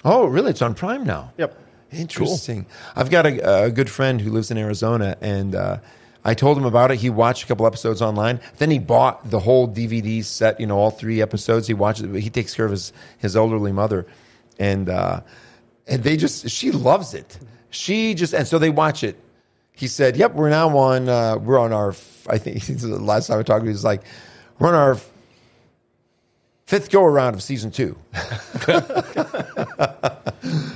oh, 0.05 0.25
really? 0.27 0.51
It's 0.51 0.61
on 0.61 0.75
Prime 0.75 1.03
now. 1.03 1.33
Yep. 1.37 1.57
Interesting. 1.91 2.67
I've 2.95 3.09
got 3.09 3.25
a, 3.25 3.63
a 3.65 3.71
good 3.71 3.89
friend 3.89 4.21
who 4.21 4.29
lives 4.29 4.51
in 4.51 4.59
Arizona, 4.59 5.17
and 5.21 5.55
uh, 5.55 5.77
I 6.23 6.35
told 6.35 6.55
him 6.59 6.65
about 6.65 6.91
it. 6.91 6.99
He 6.99 7.09
watched 7.09 7.43
a 7.45 7.47
couple 7.47 7.65
episodes 7.65 7.99
online. 8.03 8.39
Then 8.59 8.69
he 8.69 8.77
bought 8.77 9.27
the 9.31 9.39
whole 9.39 9.67
DVD 9.67 10.23
set. 10.23 10.59
You 10.59 10.67
know, 10.67 10.77
all 10.77 10.91
three 10.91 11.23
episodes. 11.23 11.65
He 11.65 11.73
watches. 11.73 12.05
He 12.23 12.29
takes 12.29 12.53
care 12.53 12.65
of 12.65 12.71
his 12.71 12.93
his 13.17 13.35
elderly 13.35 13.71
mother, 13.71 14.05
and 14.59 14.87
uh, 14.89 15.21
and 15.87 16.03
they 16.03 16.15
just 16.17 16.47
she 16.51 16.69
loves 16.71 17.15
it. 17.15 17.39
She 17.69 18.13
just 18.13 18.33
and 18.33 18.47
so 18.47 18.59
they 18.59 18.69
watch 18.69 19.03
it. 19.03 19.17
He 19.71 19.87
said, 19.87 20.17
"Yep, 20.17 20.33
we're 20.33 20.49
now 20.49 20.77
on. 20.77 21.07
Uh, 21.07 21.37
we're 21.37 21.59
on 21.59 21.71
our. 21.71 21.95
I 22.27 22.37
think 22.37 22.63
the 22.79 22.87
last 22.99 23.27
time 23.27 23.39
I 23.39 23.43
talked 23.43 23.61
to 23.61 23.65
him, 23.65 23.67
he 23.67 23.71
was 23.71 23.83
like, 23.83 24.03
we're 24.59 24.67
on 24.67 24.75
our 24.75 24.97
fifth 26.65 26.91
go 26.91 27.03
around 27.03 27.33
of 27.33 27.41
season 27.41 27.71
two. 27.71 27.97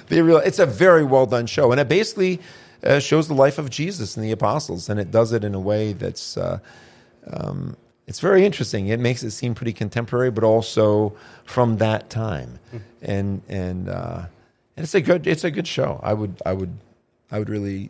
they 0.08 0.22
real, 0.22 0.38
it's 0.38 0.60
a 0.60 0.66
very 0.66 1.04
well 1.04 1.26
done 1.26 1.46
show, 1.46 1.72
and 1.72 1.80
it 1.80 1.88
basically 1.88 2.40
uh, 2.84 3.00
shows 3.00 3.28
the 3.28 3.34
life 3.34 3.58
of 3.60 3.70
Jesus 3.70 4.16
and 4.16 4.26
the 4.26 4.32
apostles, 4.32 4.90
and 4.90 5.00
it 5.00 5.12
does 5.12 5.34
it 5.34 5.44
in 5.44 5.54
a 5.54 5.60
way 5.60 5.94
that's 5.94 6.38
uh, 6.38 6.60
um, 7.32 7.78
it's 8.08 8.20
very 8.20 8.46
interesting. 8.46 8.88
It 8.88 9.00
makes 9.00 9.22
it 9.22 9.32
seem 9.32 9.54
pretty 9.54 9.74
contemporary, 9.74 10.32
but 10.32 10.44
also 10.44 11.16
from 11.46 11.78
that 11.78 12.10
time, 12.10 12.60
and 13.02 13.42
and 13.48 13.90
uh, 13.90 14.26
and 14.76 14.84
it's 14.84 14.96
a 14.96 15.02
good 15.02 15.28
it's 15.28 15.44
a 15.44 15.52
good 15.52 15.68
show. 15.68 16.00
I 16.04 16.14
would 16.14 16.42
I 16.46 16.54
would 16.54 16.78
I 17.32 17.40
would 17.40 17.50
really 17.50 17.90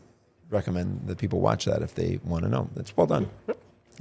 recommend 0.50 1.08
that 1.08 1.18
people 1.18 1.40
watch 1.42 1.66
that 1.66 1.82
if 1.82 1.96
they 1.96 2.20
want 2.24 2.44
to 2.44 2.50
know. 2.50 2.70
It's 2.76 2.96
well 2.96 3.08
done. 3.08 3.30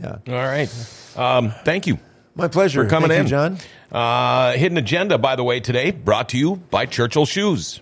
Yeah. 0.01 0.19
All 0.29 0.35
right. 0.35 0.71
Um, 1.17 1.53
thank 1.65 1.87
you. 1.87 1.99
My 2.35 2.49
pleasure. 2.49 2.85
For 2.85 2.89
coming 2.89 3.11
Thank 3.11 3.21
in, 3.21 3.27
you, 3.27 3.31
John. 3.31 3.59
Uh, 3.91 4.53
Hidden 4.53 4.79
Agenda, 4.79 5.19
by 5.19 5.37
the 5.37 5.45
way, 5.45 5.61
today 5.61 5.91
brought 5.91 6.31
to 6.31 6.39
you 6.39 6.57
by 6.57 6.87
Churchill 6.87 7.27
Shoes. 7.27 7.82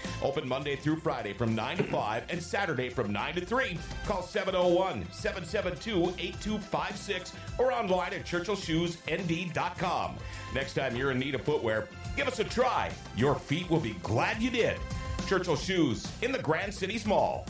Open 0.21 0.47
Monday 0.47 0.75
through 0.75 0.97
Friday 0.97 1.33
from 1.33 1.55
9 1.55 1.77
to 1.77 1.83
5 1.83 2.23
and 2.29 2.41
Saturday 2.41 2.89
from 2.89 3.11
9 3.11 3.35
to 3.35 3.45
3. 3.45 3.77
Call 4.05 4.21
701 4.21 5.05
772 5.11 6.13
8256 6.19 7.33
or 7.57 7.71
online 7.71 8.13
at 8.13 8.25
churchillshoesnd.com. 8.25 10.15
Next 10.53 10.73
time 10.73 10.95
you're 10.95 11.11
in 11.11 11.19
need 11.19 11.35
of 11.35 11.41
footwear, 11.41 11.87
give 12.15 12.27
us 12.27 12.39
a 12.39 12.43
try. 12.43 12.89
Your 13.15 13.35
feet 13.35 13.69
will 13.69 13.79
be 13.79 13.95
glad 14.03 14.41
you 14.41 14.49
did. 14.49 14.77
Churchill 15.27 15.55
Shoes 15.55 16.07
in 16.21 16.31
the 16.31 16.39
Grand 16.39 16.73
Cities 16.73 17.05
Mall. 17.05 17.45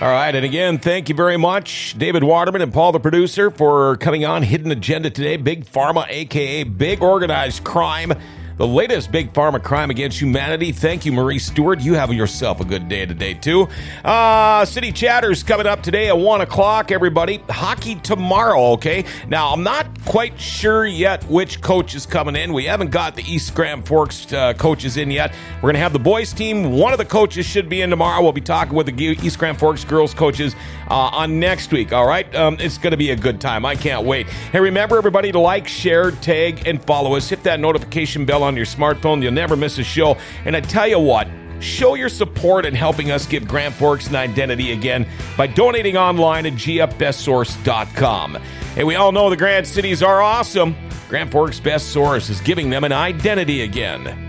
All 0.00 0.08
right, 0.08 0.32
and 0.32 0.44
again, 0.44 0.78
thank 0.78 1.08
you 1.08 1.14
very 1.16 1.36
much, 1.36 1.96
David 1.98 2.22
Waterman 2.22 2.62
and 2.62 2.72
Paul, 2.72 2.92
the 2.92 3.00
producer, 3.00 3.50
for 3.50 3.96
coming 3.96 4.24
on 4.24 4.44
Hidden 4.44 4.70
Agenda 4.70 5.10
today. 5.10 5.36
Big 5.36 5.66
Pharma, 5.66 6.06
aka 6.08 6.62
Big 6.62 7.02
Organized 7.02 7.64
Crime, 7.64 8.12
the 8.58 8.66
latest 8.66 9.10
Big 9.12 9.32
Pharma 9.32 9.62
crime 9.62 9.90
against 9.90 10.20
humanity. 10.20 10.72
Thank 10.72 11.06
you, 11.06 11.12
Marie 11.12 11.38
Stewart. 11.38 11.80
You 11.80 11.94
have 11.94 12.12
yourself 12.12 12.60
a 12.60 12.64
good 12.64 12.88
day 12.88 13.06
today 13.06 13.34
too. 13.34 13.68
Uh, 14.04 14.64
City 14.64 14.90
Chatters 14.90 15.44
coming 15.44 15.66
up 15.66 15.82
today 15.82 16.08
at 16.08 16.18
one 16.18 16.40
o'clock. 16.40 16.90
Everybody, 16.90 17.40
hockey 17.48 17.94
tomorrow. 17.96 18.72
Okay, 18.72 19.04
now 19.28 19.52
I'm 19.52 19.62
not 19.62 19.86
quite 20.04 20.38
sure 20.40 20.86
yet 20.86 21.22
which 21.24 21.60
coach 21.60 21.94
is 21.94 22.04
coming 22.04 22.34
in. 22.34 22.52
We 22.52 22.64
haven't 22.64 22.90
got 22.90 23.14
the 23.14 23.22
East 23.22 23.54
Grand 23.54 23.86
Forks 23.86 24.32
uh, 24.32 24.54
coaches 24.54 24.96
in 24.96 25.10
yet. 25.12 25.32
We're 25.62 25.68
gonna 25.68 25.78
have 25.78 25.92
the 25.92 25.98
boys 26.00 26.32
team. 26.32 26.72
One 26.72 26.92
of 26.92 26.98
the 26.98 27.04
coaches 27.04 27.46
should 27.46 27.68
be 27.68 27.82
in 27.82 27.90
tomorrow. 27.90 28.22
We'll 28.22 28.32
be 28.32 28.40
talking 28.40 28.74
with 28.74 28.86
the 28.86 29.04
East 29.04 29.38
Grand 29.38 29.58
Forks 29.58 29.84
girls 29.84 30.12
coaches 30.14 30.56
uh, 30.90 30.94
on 30.94 31.38
next 31.38 31.70
week. 31.70 31.92
All 31.92 32.06
right, 32.06 32.32
um, 32.34 32.56
it's 32.58 32.76
gonna 32.76 32.96
be 32.96 33.10
a 33.10 33.16
good 33.16 33.40
time. 33.40 33.64
I 33.64 33.76
can't 33.76 34.04
wait. 34.04 34.28
Hey, 34.28 34.58
remember 34.58 34.98
everybody 34.98 35.30
to 35.30 35.38
like, 35.38 35.68
share, 35.68 36.10
tag, 36.10 36.66
and 36.66 36.82
follow 36.82 37.14
us. 37.14 37.28
Hit 37.28 37.44
that 37.44 37.60
notification 37.60 38.24
bell 38.24 38.47
on 38.48 38.56
your 38.56 38.66
smartphone. 38.66 39.22
You'll 39.22 39.32
never 39.32 39.56
miss 39.56 39.78
a 39.78 39.84
show. 39.84 40.16
And 40.44 40.56
I 40.56 40.60
tell 40.60 40.88
you 40.88 40.98
what. 40.98 41.28
Show 41.60 41.94
your 41.94 42.08
support 42.08 42.64
in 42.64 42.74
helping 42.74 43.10
us 43.10 43.26
give 43.26 43.48
Grand 43.48 43.74
Forks 43.74 44.06
an 44.08 44.16
identity 44.16 44.72
again 44.72 45.08
by 45.36 45.48
donating 45.48 45.96
online 45.96 46.46
at 46.46 46.52
gfbestsource.com. 46.52 48.38
And 48.76 48.86
we 48.86 48.94
all 48.94 49.10
know 49.10 49.28
the 49.28 49.36
Grand 49.36 49.66
Cities 49.66 50.02
are 50.02 50.22
awesome. 50.22 50.76
Grand 51.08 51.32
Forks 51.32 51.58
Best 51.58 51.88
Source 51.88 52.28
is 52.28 52.40
giving 52.40 52.70
them 52.70 52.84
an 52.84 52.92
identity 52.92 53.62
again. 53.62 54.27